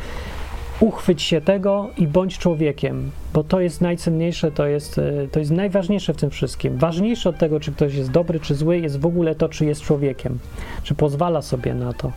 uchwyć 0.81 1.23
się 1.23 1.41
tego 1.41 1.91
i 1.99 2.07
bądź 2.07 2.39
człowiekiem, 2.39 3.11
bo 3.35 3.45
to 3.45 3.61
jest 3.61 3.81
najcenniejsze, 3.81 4.53
to 4.53 4.67
jest, 4.67 4.99
e, 4.99 5.29
to 5.33 5.39
jest 5.39 5.51
najważniejsze 5.51 6.15
w 6.15 6.17
tym 6.17 6.31
wszystkim. 6.31 6.79
Ważniejsze 6.79 7.29
od 7.29 7.39
tego, 7.39 7.61
czy 7.61 7.73
ktoś 7.73 7.95
jest 7.95 8.11
dobry, 8.11 8.41
czy 8.41 8.55
zły, 8.55 8.79
jest 8.79 9.01
w 9.01 9.07
ogóle 9.07 9.35
to, 9.35 9.49
czy 9.49 9.65
jest 9.65 9.83
człowiekiem, 9.83 10.39
czy 10.83 10.95
pozwala 10.95 11.43
sobie 11.43 11.75
na 11.75 11.93
to, 11.93 12.13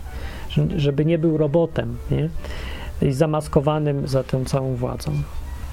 żeby 0.77 1.05
nie 1.05 1.17
był 1.17 1.37
robotem, 1.37 1.97
nie? 2.11 2.29
I 3.01 3.11
zamaskowanym 3.11 4.07
za 4.07 4.23
tą 4.23 4.45
całą 4.45 4.75
władzą. 4.75 5.11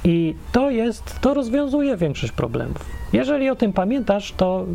I 0.05 0.35
to 0.53 0.70
jest, 0.70 1.20
to 1.20 1.35
rozwiązuje 1.35 1.97
większość 1.97 2.33
problemów. 2.33 2.85
Jeżeli 3.12 3.51
o 3.51 3.57
tym 3.57 3.72
pamiętasz, 3.72 4.33
to 4.37 4.66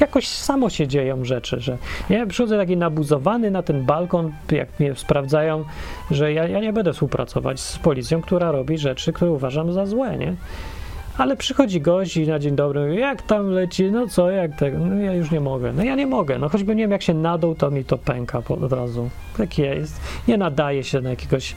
jakoś 0.00 0.28
samo 0.28 0.70
się 0.70 0.88
dzieją 0.88 1.24
rzeczy, 1.24 1.60
że 1.60 1.78
ja 2.10 2.26
przychodzę 2.26 2.58
taki 2.58 2.76
nabuzowany 2.76 3.50
na 3.50 3.62
ten 3.62 3.84
balkon, 3.84 4.32
jak 4.50 4.80
mnie 4.80 4.94
sprawdzają, 4.94 5.64
że 6.10 6.32
ja, 6.32 6.48
ja 6.48 6.60
nie 6.60 6.72
będę 6.72 6.92
współpracować 6.92 7.60
z 7.60 7.78
policją, 7.78 8.22
która 8.22 8.50
robi 8.50 8.78
rzeczy, 8.78 9.12
które 9.12 9.30
uważam 9.30 9.72
za 9.72 9.86
złe, 9.86 10.16
nie? 10.16 10.36
Ale 11.18 11.36
przychodzi 11.36 11.80
gość 11.80 12.16
i 12.16 12.26
na 12.26 12.38
dzień 12.38 12.56
dobry 12.56 12.86
mówi, 12.86 13.00
jak 13.00 13.22
tam 13.22 13.50
leci, 13.50 13.90
no 13.90 14.08
co, 14.08 14.30
jak 14.30 14.56
tego, 14.56 14.78
no 14.78 14.96
ja 14.96 15.14
już 15.14 15.30
nie 15.30 15.40
mogę. 15.40 15.72
No 15.72 15.84
ja 15.84 15.94
nie 15.94 16.06
mogę, 16.06 16.38
no 16.38 16.48
choćby 16.48 16.74
nie 16.74 16.82
wiem 16.82 16.90
jak 16.90 17.02
się 17.02 17.14
nadał, 17.14 17.54
to 17.54 17.70
mi 17.70 17.84
to 17.84 17.98
pęka 17.98 18.42
od 18.48 18.72
razu. 18.72 19.10
Tak 19.36 19.58
jest. 19.58 20.00
Nie 20.28 20.38
nadaje 20.38 20.84
się 20.84 21.00
na 21.00 21.10
jakiegoś 21.10 21.54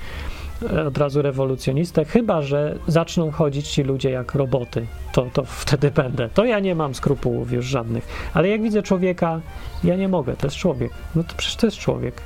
e, 0.74 0.86
od 0.86 0.98
razu 0.98 1.22
rewolucjonistę, 1.22 2.06
chyba 2.06 2.42
że 2.42 2.76
zaczną 2.88 3.32
chodzić 3.32 3.68
ci 3.68 3.84
ludzie 3.84 4.10
jak 4.10 4.36
roboty, 4.36 4.86
to, 5.14 5.28
to 5.34 5.44
wtedy 5.44 5.92
będę. 5.92 6.30
To 6.30 6.46
ja 6.46 6.60
nie 6.60 6.76
mam 6.76 6.96
skrupułów 6.96 7.52
już 7.52 7.66
żadnych. 7.66 8.08
Ale 8.34 8.48
jak 8.48 8.62
widzę 8.62 8.84
człowieka, 8.84 9.42
ja 9.84 9.96
nie 9.96 10.08
mogę, 10.08 10.36
to 10.36 10.48
jest 10.48 10.58
człowiek. 10.58 10.92
No 11.16 11.24
to 11.24 11.34
przecież 11.38 11.56
to 11.56 11.68
jest 11.68 11.78
człowiek. 11.78 12.22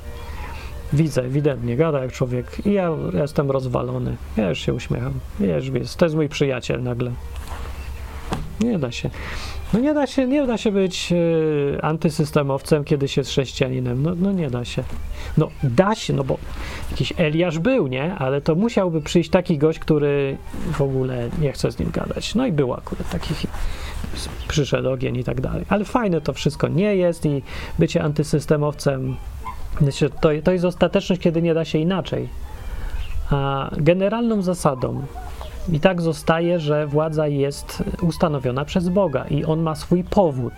Widzę, 0.94 1.24
ewidentnie, 1.24 1.76
gada 1.78 2.00
jak 2.00 2.12
człowiek 2.12 2.66
i 2.66 2.74
ja, 2.74 2.90
jestem 3.14 3.52
rozwalony. 3.52 4.16
Ja 4.38 4.50
już 4.50 4.60
się 4.60 4.74
uśmiecham. 4.74 5.14
Jest, 5.74 5.98
to 5.98 6.06
jest 6.06 6.16
mój 6.16 6.30
przyjaciel 6.30 6.84
nagle. 6.84 7.12
Nie 8.60 8.80
da 8.80 8.92
się. 8.92 9.10
No 9.74 9.80
nie 9.80 9.94
da 9.94 10.08
się, 10.08 10.28
nie 10.28 10.48
da 10.48 10.58
się 10.58 10.72
być 10.72 11.12
y, 11.12 11.78
antysystemowcem, 11.82 12.84
kiedy 12.84 13.08
się 13.08 13.22
jest 13.22 13.32
chrześcijaninem. 13.32 14.04
No, 14.04 14.16
no 14.16 14.32
nie 14.32 14.50
da 14.50 14.66
się. 14.66 14.84
No 15.38 15.50
da 15.64 15.96
się, 15.96 16.14
no 16.14 16.24
bo 16.24 16.38
jakiś 16.92 17.14
Eliasz 17.18 17.60
był, 17.60 17.88
nie? 17.88 18.16
Ale 18.16 18.42
to 18.42 18.56
musiałby 18.56 19.02
przyjść 19.02 19.30
taki 19.30 19.58
gość, 19.58 19.80
który 19.80 20.38
w 20.74 20.82
ogóle 20.82 21.30
nie 21.42 21.52
chce 21.52 21.72
z 21.72 21.80
nim 21.80 21.92
gadać. 21.92 22.36
No 22.36 22.46
i 22.46 22.52
był 22.52 22.74
akurat 22.74 23.10
taki 23.10 23.34
przyszedł 24.48 24.90
ogień 24.90 25.16
i 25.16 25.24
tak 25.24 25.42
dalej. 25.42 25.66
Ale 25.70 25.86
fajne 25.86 26.22
to 26.22 26.34
wszystko 26.34 26.68
nie 26.68 26.96
jest 26.96 27.26
i 27.26 27.42
bycie 27.80 28.04
antysystemowcem 28.04 29.16
to, 30.22 30.30
to 30.44 30.52
jest 30.52 30.66
ostateczność, 30.66 31.22
kiedy 31.22 31.42
nie 31.42 31.54
da 31.54 31.66
się 31.66 31.78
inaczej. 31.78 32.30
A 33.30 33.70
generalną 33.78 34.42
zasadą 34.42 35.02
i 35.72 35.80
tak 35.80 36.02
zostaje, 36.02 36.60
że 36.60 36.88
władza 36.88 37.28
jest 37.28 37.84
ustanowiona 38.02 38.66
przez 38.66 38.90
Boga 38.90 39.26
i 39.30 39.46
on 39.46 39.62
ma 39.62 39.76
swój 39.76 40.04
powód. 40.04 40.54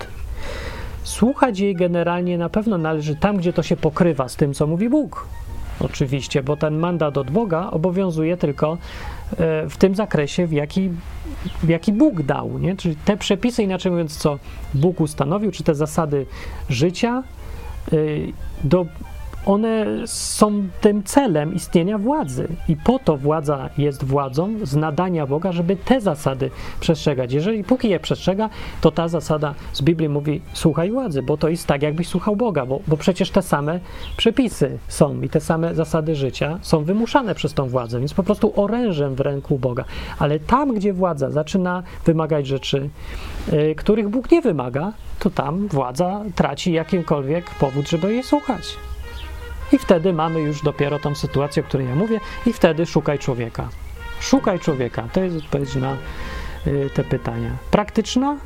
Słuchać 1.03 1.59
jej 1.59 1.75
generalnie 1.75 2.37
na 2.37 2.49
pewno 2.49 2.77
należy 2.77 3.15
tam, 3.15 3.37
gdzie 3.37 3.53
to 3.53 3.63
się 3.63 3.77
pokrywa 3.77 4.29
z 4.29 4.35
tym, 4.35 4.53
co 4.53 4.67
mówi 4.67 4.89
Bóg. 4.89 5.27
Oczywiście, 5.79 6.43
bo 6.43 6.57
ten 6.57 6.77
mandat 6.77 7.17
od 7.17 7.31
Boga 7.31 7.69
obowiązuje 7.71 8.37
tylko 8.37 8.77
e, 9.31 9.69
w 9.69 9.77
tym 9.77 9.95
zakresie, 9.95 10.47
w 10.47 10.51
jaki, 10.51 10.89
w 11.63 11.69
jaki 11.69 11.93
Bóg 11.93 12.21
dał. 12.21 12.59
Nie? 12.59 12.75
Czyli 12.75 12.95
te 12.95 13.17
przepisy, 13.17 13.63
inaczej 13.63 13.91
mówiąc, 13.91 14.17
co 14.17 14.39
Bóg 14.73 15.01
ustanowił, 15.01 15.51
czy 15.51 15.63
te 15.63 15.75
zasady 15.75 16.25
życia, 16.69 17.23
do, 17.91 18.89
one 19.45 19.85
są 20.05 20.67
tym 20.81 21.03
celem 21.03 21.53
istnienia 21.53 21.97
władzy. 21.97 22.47
I 22.69 22.75
po 22.75 22.99
to 22.99 23.17
władza 23.17 23.69
jest 23.77 24.03
władzą 24.03 24.49
z 24.63 24.75
nadania 24.75 25.27
Boga, 25.27 25.51
żeby 25.51 25.75
te 25.75 26.01
zasady 26.01 26.51
przestrzegać. 26.79 27.33
Jeżeli 27.33 27.63
póki 27.63 27.89
je 27.89 27.99
przestrzega, 27.99 28.49
to 28.81 28.91
ta 28.91 29.07
zasada 29.07 29.55
z 29.73 29.81
Biblii 29.81 30.09
mówi: 30.09 30.41
słuchaj 30.53 30.91
władzy, 30.91 31.21
bo 31.21 31.37
to 31.37 31.49
jest 31.49 31.67
tak, 31.67 31.81
jakbyś 31.81 32.07
słuchał 32.07 32.35
Boga, 32.35 32.65
bo, 32.65 32.79
bo 32.87 32.97
przecież 32.97 33.31
te 33.31 33.41
same 33.41 33.79
przepisy 34.17 34.77
są 34.87 35.21
i 35.21 35.29
te 35.29 35.41
same 35.41 35.75
zasady 35.75 36.15
życia 36.15 36.59
są 36.61 36.83
wymuszane 36.83 37.35
przez 37.35 37.53
tą 37.53 37.69
władzę, 37.69 37.99
więc 37.99 38.13
po 38.13 38.23
prostu 38.23 38.61
orężem 38.61 39.15
w 39.15 39.19
ręku 39.19 39.59
Boga. 39.59 39.85
Ale 40.19 40.39
tam, 40.39 40.73
gdzie 40.73 40.93
władza 40.93 41.31
zaczyna 41.31 41.83
wymagać 42.05 42.47
rzeczy, 42.47 42.89
yy, 43.51 43.75
których 43.75 44.09
Bóg 44.09 44.31
nie 44.31 44.41
wymaga, 44.41 44.93
to 45.19 45.29
tam 45.29 45.67
władza 45.67 46.21
traci 46.35 46.73
jakimkolwiek 46.73 47.49
powód, 47.59 47.89
żeby 47.89 48.13
jej 48.13 48.23
słuchać. 48.23 48.77
I 49.71 49.77
wtedy 49.77 50.13
mamy 50.13 50.41
już 50.41 50.61
dopiero 50.61 50.99
tą 50.99 51.15
sytuację, 51.15 51.63
o 51.63 51.65
której 51.65 51.87
ja 51.87 51.95
mówię, 51.95 52.19
i 52.45 52.53
wtedy 52.53 52.85
szukaj 52.85 53.19
człowieka. 53.19 53.69
Szukaj 54.19 54.59
człowieka. 54.59 55.07
To 55.13 55.23
jest 55.23 55.37
odpowiedź 55.37 55.75
na 55.75 55.97
y, 56.67 56.89
te 56.93 57.03
pytania. 57.03 57.51
Praktyczna? 57.71 58.37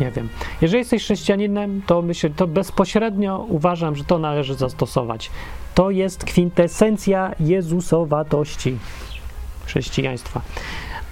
Nie 0.00 0.10
wiem. 0.10 0.28
Jeżeli 0.60 0.78
jesteś 0.78 1.02
chrześcijaninem, 1.02 1.82
to 1.86 2.02
myślę, 2.02 2.30
to 2.30 2.46
bezpośrednio 2.46 3.46
uważam, 3.48 3.96
że 3.96 4.04
to 4.04 4.18
należy 4.18 4.54
zastosować. 4.54 5.30
To 5.74 5.90
jest 5.90 6.24
kwintesencja 6.24 7.34
Jezusowatości 7.40 8.78
chrześcijaństwa. 9.66 10.40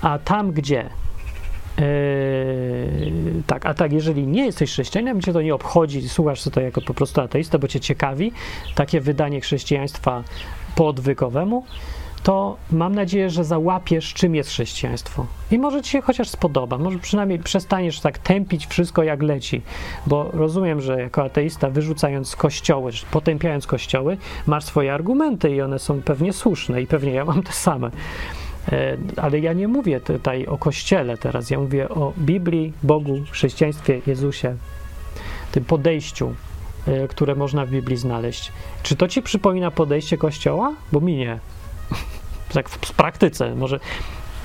A 0.00 0.18
tam, 0.18 0.52
gdzie 0.52 0.90
Yy, 1.78 1.82
tak, 3.46 3.66
a 3.66 3.74
tak, 3.74 3.92
jeżeli 3.92 4.26
nie 4.26 4.46
jesteś 4.46 4.70
chrześcijaninem, 4.70 5.20
cię 5.20 5.32
to 5.32 5.42
nie 5.42 5.54
obchodzi, 5.54 6.08
słuchasz 6.08 6.44
to 6.44 6.60
jako 6.60 6.80
po 6.80 6.94
prostu 6.94 7.20
ateista, 7.20 7.58
bo 7.58 7.68
cię 7.68 7.80
ciekawi 7.80 8.32
takie 8.74 9.00
wydanie 9.00 9.40
chrześcijaństwa 9.40 10.22
po 10.76 10.88
odwykowemu, 10.88 11.64
to 12.22 12.56
mam 12.70 12.94
nadzieję, 12.94 13.30
że 13.30 13.44
załapiesz, 13.44 14.14
czym 14.14 14.34
jest 14.34 14.50
chrześcijaństwo. 14.50 15.26
I 15.50 15.58
może 15.58 15.82
ci 15.82 15.90
się 15.90 16.00
chociaż 16.00 16.28
spodoba, 16.28 16.78
może 16.78 16.98
przynajmniej 16.98 17.38
przestaniesz 17.38 18.00
tak 18.00 18.18
tępić 18.18 18.66
wszystko 18.66 19.02
jak 19.02 19.22
leci, 19.22 19.62
bo 20.06 20.30
rozumiem, 20.32 20.80
że 20.80 21.00
jako 21.00 21.24
ateista, 21.24 21.70
wyrzucając 21.70 22.36
kościoły, 22.36 22.92
potępiając 23.10 23.66
kościoły, 23.66 24.16
masz 24.46 24.64
swoje 24.64 24.94
argumenty 24.94 25.50
i 25.50 25.60
one 25.60 25.78
są 25.78 26.02
pewnie 26.02 26.32
słuszne 26.32 26.82
i 26.82 26.86
pewnie 26.86 27.12
ja 27.12 27.24
mam 27.24 27.42
te 27.42 27.52
same. 27.52 27.90
E, 28.68 28.96
ale 29.16 29.40
ja 29.40 29.52
nie 29.52 29.68
mówię 29.68 30.00
tutaj 30.00 30.46
o 30.46 30.58
Kościele 30.58 31.18
teraz, 31.18 31.50
ja 31.50 31.58
mówię 31.58 31.88
o 31.88 32.12
Biblii, 32.18 32.72
Bogu, 32.82 33.20
chrześcijaństwie, 33.30 34.00
Jezusie, 34.06 34.56
tym 35.52 35.64
podejściu, 35.64 36.34
e, 36.86 37.08
które 37.08 37.34
można 37.34 37.66
w 37.66 37.70
Biblii 37.70 37.96
znaleźć. 37.96 38.52
Czy 38.82 38.96
to 38.96 39.08
ci 39.08 39.22
przypomina 39.22 39.70
podejście 39.70 40.18
Kościoła? 40.18 40.74
Bo 40.92 41.00
mi 41.00 41.16
nie. 41.16 41.38
tak 42.54 42.68
w 42.68 42.92
praktyce, 42.92 43.54
może 43.54 43.80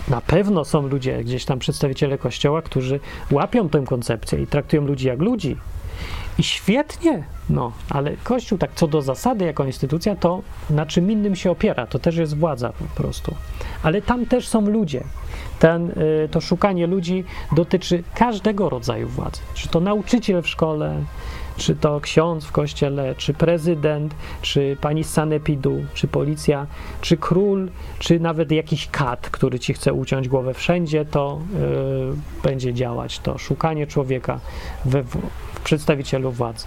na 0.07 0.21
pewno 0.21 0.65
są 0.65 0.87
ludzie, 0.87 1.23
gdzieś 1.23 1.45
tam 1.45 1.59
przedstawiciele 1.59 2.17
Kościoła, 2.17 2.61
którzy 2.61 2.99
łapią 3.31 3.69
tę 3.69 3.83
koncepcję 3.87 4.41
i 4.41 4.47
traktują 4.47 4.85
ludzi 4.85 5.07
jak 5.07 5.19
ludzi, 5.19 5.57
i 6.39 6.43
świetnie, 6.43 7.23
no, 7.49 7.71
ale 7.89 8.17
Kościół, 8.23 8.57
tak 8.57 8.71
co 8.75 8.87
do 8.87 9.01
zasady, 9.01 9.45
jako 9.45 9.65
instytucja, 9.65 10.15
to 10.15 10.41
na 10.69 10.85
czym 10.85 11.11
innym 11.11 11.35
się 11.35 11.51
opiera, 11.51 11.87
to 11.87 11.99
też 11.99 12.15
jest 12.15 12.37
władza 12.37 12.73
po 12.73 13.01
prostu. 13.01 13.35
Ale 13.83 14.01
tam 14.01 14.25
też 14.25 14.47
są 14.47 14.61
ludzie. 14.61 15.03
Ten, 15.59 15.89
y, 15.89 16.29
to 16.31 16.41
szukanie 16.41 16.87
ludzi 16.87 17.23
dotyczy 17.51 18.03
każdego 18.15 18.69
rodzaju 18.69 19.07
władzy. 19.07 19.41
Czy 19.53 19.67
to 19.67 19.79
nauczyciel 19.79 20.41
w 20.41 20.47
szkole, 20.47 21.03
czy 21.57 21.75
to 21.75 21.99
ksiądz 22.01 22.45
w 22.45 22.51
kościele, 22.51 23.15
czy 23.15 23.33
prezydent, 23.33 24.15
czy 24.41 24.77
pani 24.81 25.03
z 25.03 25.09
sanepidu, 25.09 25.85
czy 25.93 26.07
policja, 26.07 26.67
czy 27.01 27.17
król, 27.17 27.69
czy 27.99 28.19
nawet 28.19 28.51
jakiś 28.51 28.87
kat, 28.87 29.29
który 29.29 29.59
ci 29.59 29.73
chce 29.73 29.93
uciąć 29.93 30.27
głowę 30.27 30.53
wszędzie, 30.53 31.05
to 31.05 31.39
yy, 31.53 32.15
będzie 32.43 32.73
działać 32.73 33.19
to 33.19 33.37
szukanie 33.37 33.87
człowieka 33.87 34.39
we, 34.85 35.03
przedstawicielu 35.63 36.31
władzy. 36.31 36.65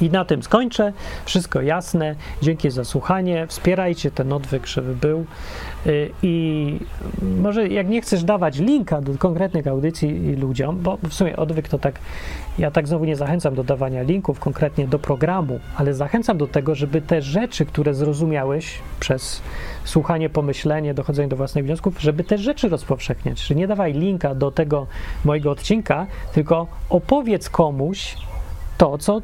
I 0.00 0.10
na 0.10 0.24
tym 0.24 0.42
skończę. 0.42 0.92
Wszystko 1.24 1.62
jasne. 1.62 2.14
Dzięki 2.42 2.70
za 2.70 2.84
słuchanie. 2.84 3.46
Wspierajcie 3.46 4.10
ten 4.10 4.32
odwyk, 4.32 4.66
żeby 4.66 4.94
był. 4.94 5.24
Y, 5.86 6.10
I 6.22 6.78
może 7.40 7.68
jak 7.68 7.88
nie 7.88 8.00
chcesz 8.00 8.24
dawać 8.24 8.58
linka 8.58 9.00
do 9.00 9.18
konkretnych 9.18 9.66
audycji 9.66 10.36
ludziom, 10.36 10.78
bo 10.82 10.98
w 11.08 11.14
sumie 11.14 11.36
odwyk 11.36 11.68
to 11.68 11.78
tak, 11.78 11.98
ja 12.58 12.70
tak 12.70 12.88
znowu 12.88 13.04
nie 13.04 13.16
zachęcam 13.16 13.54
do 13.54 13.64
dawania 13.64 14.02
linków 14.02 14.40
konkretnie 14.40 14.88
do 14.88 14.98
programu, 14.98 15.60
ale 15.76 15.94
zachęcam 15.94 16.38
do 16.38 16.46
tego, 16.46 16.74
żeby 16.74 17.00
te 17.00 17.22
rzeczy, 17.22 17.66
które 17.66 17.94
zrozumiałeś 17.94 18.78
przez 19.00 19.42
słuchanie, 19.84 20.28
pomyślenie, 20.30 20.94
dochodzenie 20.94 21.28
do 21.28 21.36
własnych 21.36 21.64
wniosków, 21.64 22.00
żeby 22.00 22.24
te 22.24 22.38
rzeczy 22.38 22.68
rozpowszechniać. 22.68 23.42
Czyli 23.42 23.60
nie 23.60 23.66
dawaj 23.66 23.92
linka 23.92 24.34
do 24.34 24.50
tego 24.50 24.86
mojego 25.24 25.50
odcinka, 25.50 26.06
tylko 26.32 26.66
opowiedz 26.90 27.50
komuś, 27.50 28.16
to, 28.78 28.98
co 28.98 29.20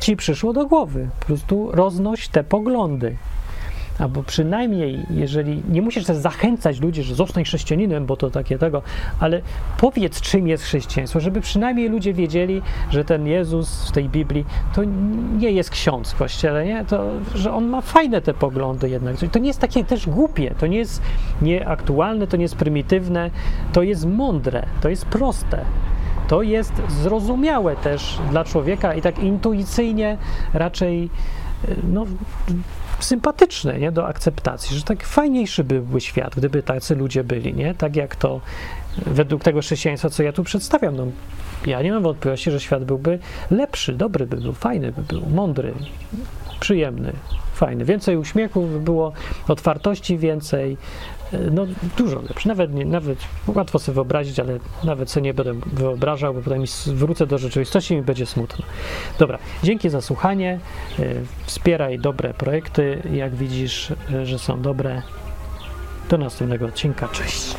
ci 0.00 0.16
przyszło 0.16 0.52
do 0.52 0.66
głowy. 0.66 1.08
Po 1.20 1.26
prostu 1.26 1.72
roznoś 1.72 2.28
te 2.28 2.44
poglądy. 2.44 3.16
Albo 3.98 4.22
przynajmniej, 4.22 5.06
jeżeli 5.10 5.62
nie 5.68 5.82
musisz 5.82 6.04
też 6.04 6.16
zachęcać 6.16 6.80
ludzi, 6.80 7.02
że 7.02 7.14
zostań 7.14 7.44
chrześcijaninem, 7.44 8.06
bo 8.06 8.16
to 8.16 8.30
takie 8.30 8.58
tego, 8.58 8.82
ale 9.20 9.40
powiedz, 9.80 10.20
czym 10.20 10.48
jest 10.48 10.64
chrześcijaństwo, 10.64 11.20
żeby 11.20 11.40
przynajmniej 11.40 11.88
ludzie 11.88 12.14
wiedzieli, 12.14 12.62
że 12.90 13.04
ten 13.04 13.26
Jezus 13.26 13.88
w 13.88 13.92
tej 13.92 14.08
Biblii 14.08 14.44
to 14.74 14.82
nie 15.38 15.50
jest 15.50 15.70
ksiądz 15.70 16.12
w 16.12 16.16
kościele, 16.16 16.64
nie? 16.64 16.84
To, 16.84 17.10
że 17.34 17.52
on 17.52 17.66
ma 17.66 17.80
fajne 17.80 18.20
te 18.20 18.34
poglądy 18.34 18.88
jednak. 18.88 19.16
To 19.32 19.38
nie 19.38 19.48
jest 19.48 19.60
takie 19.60 19.84
też 19.84 20.08
głupie, 20.08 20.54
to 20.58 20.66
nie 20.66 20.78
jest 20.78 21.02
nieaktualne, 21.42 22.26
to 22.26 22.36
nie 22.36 22.42
jest 22.42 22.56
prymitywne, 22.56 23.30
to 23.72 23.82
jest 23.82 24.06
mądre, 24.06 24.66
to 24.80 24.88
jest 24.88 25.06
proste 25.06 25.64
to 26.28 26.42
jest 26.42 26.72
zrozumiałe 26.88 27.76
też 27.76 28.18
dla 28.30 28.44
człowieka 28.44 28.94
i 28.94 29.02
tak 29.02 29.18
intuicyjnie 29.18 30.18
raczej 30.54 31.10
no, 31.92 32.06
sympatyczne 33.00 33.78
nie, 33.78 33.92
do 33.92 34.06
akceptacji, 34.06 34.76
że 34.76 34.82
tak 34.82 35.04
fajniejszy 35.04 35.64
byłby 35.64 36.00
świat, 36.00 36.34
gdyby 36.36 36.62
tacy 36.62 36.94
ludzie 36.94 37.24
byli, 37.24 37.54
nie? 37.54 37.74
Tak 37.74 37.96
jak 37.96 38.16
to 38.16 38.40
według 39.06 39.42
tego 39.42 39.60
chrześcijaństwa, 39.60 40.10
co 40.10 40.22
ja 40.22 40.32
tu 40.32 40.44
przedstawiam. 40.44 40.96
No, 40.96 41.06
ja 41.66 41.82
nie 41.82 41.92
mam 41.92 42.02
wątpliwości, 42.02 42.50
że 42.50 42.60
świat 42.60 42.84
byłby 42.84 43.18
lepszy, 43.50 43.92
dobry 43.92 44.26
by 44.26 44.36
był, 44.36 44.52
fajny 44.52 44.92
by 44.92 45.02
był, 45.02 45.22
mądry, 45.30 45.72
przyjemny, 46.60 47.12
fajny. 47.54 47.84
Więcej 47.84 48.16
uśmiechu 48.16 48.62
by 48.62 48.80
było, 48.80 49.12
otwartości 49.48 50.18
więcej, 50.18 50.76
no 51.50 51.66
dużo 51.98 52.20
lepszy. 52.20 52.48
Nawet, 52.48 52.74
nie, 52.74 52.84
nawet 52.84 53.18
łatwo 53.46 53.78
sobie 53.78 53.94
wyobrazić, 53.94 54.40
ale 54.40 54.58
nawet 54.84 55.10
sobie 55.10 55.24
nie 55.24 55.34
będę 55.34 55.54
wyobrażał, 55.72 56.34
bo 56.34 56.42
potem 56.42 56.64
wrócę 56.86 57.26
do 57.26 57.38
rzeczywistości 57.38 57.94
i 57.94 57.96
mi 57.96 58.02
będzie 58.02 58.26
smutno. 58.26 58.64
Dobra, 59.18 59.38
dzięki 59.62 59.90
za 59.90 60.00
słuchanie. 60.00 60.60
E, 60.98 61.02
wspieraj 61.46 61.98
dobre 61.98 62.34
projekty, 62.34 63.02
jak 63.12 63.34
widzisz, 63.34 63.92
e, 64.12 64.26
że 64.26 64.38
są 64.38 64.62
dobre. 64.62 65.02
Do 66.08 66.18
następnego 66.18 66.66
odcinka. 66.66 67.08
Cześć. 67.08 67.56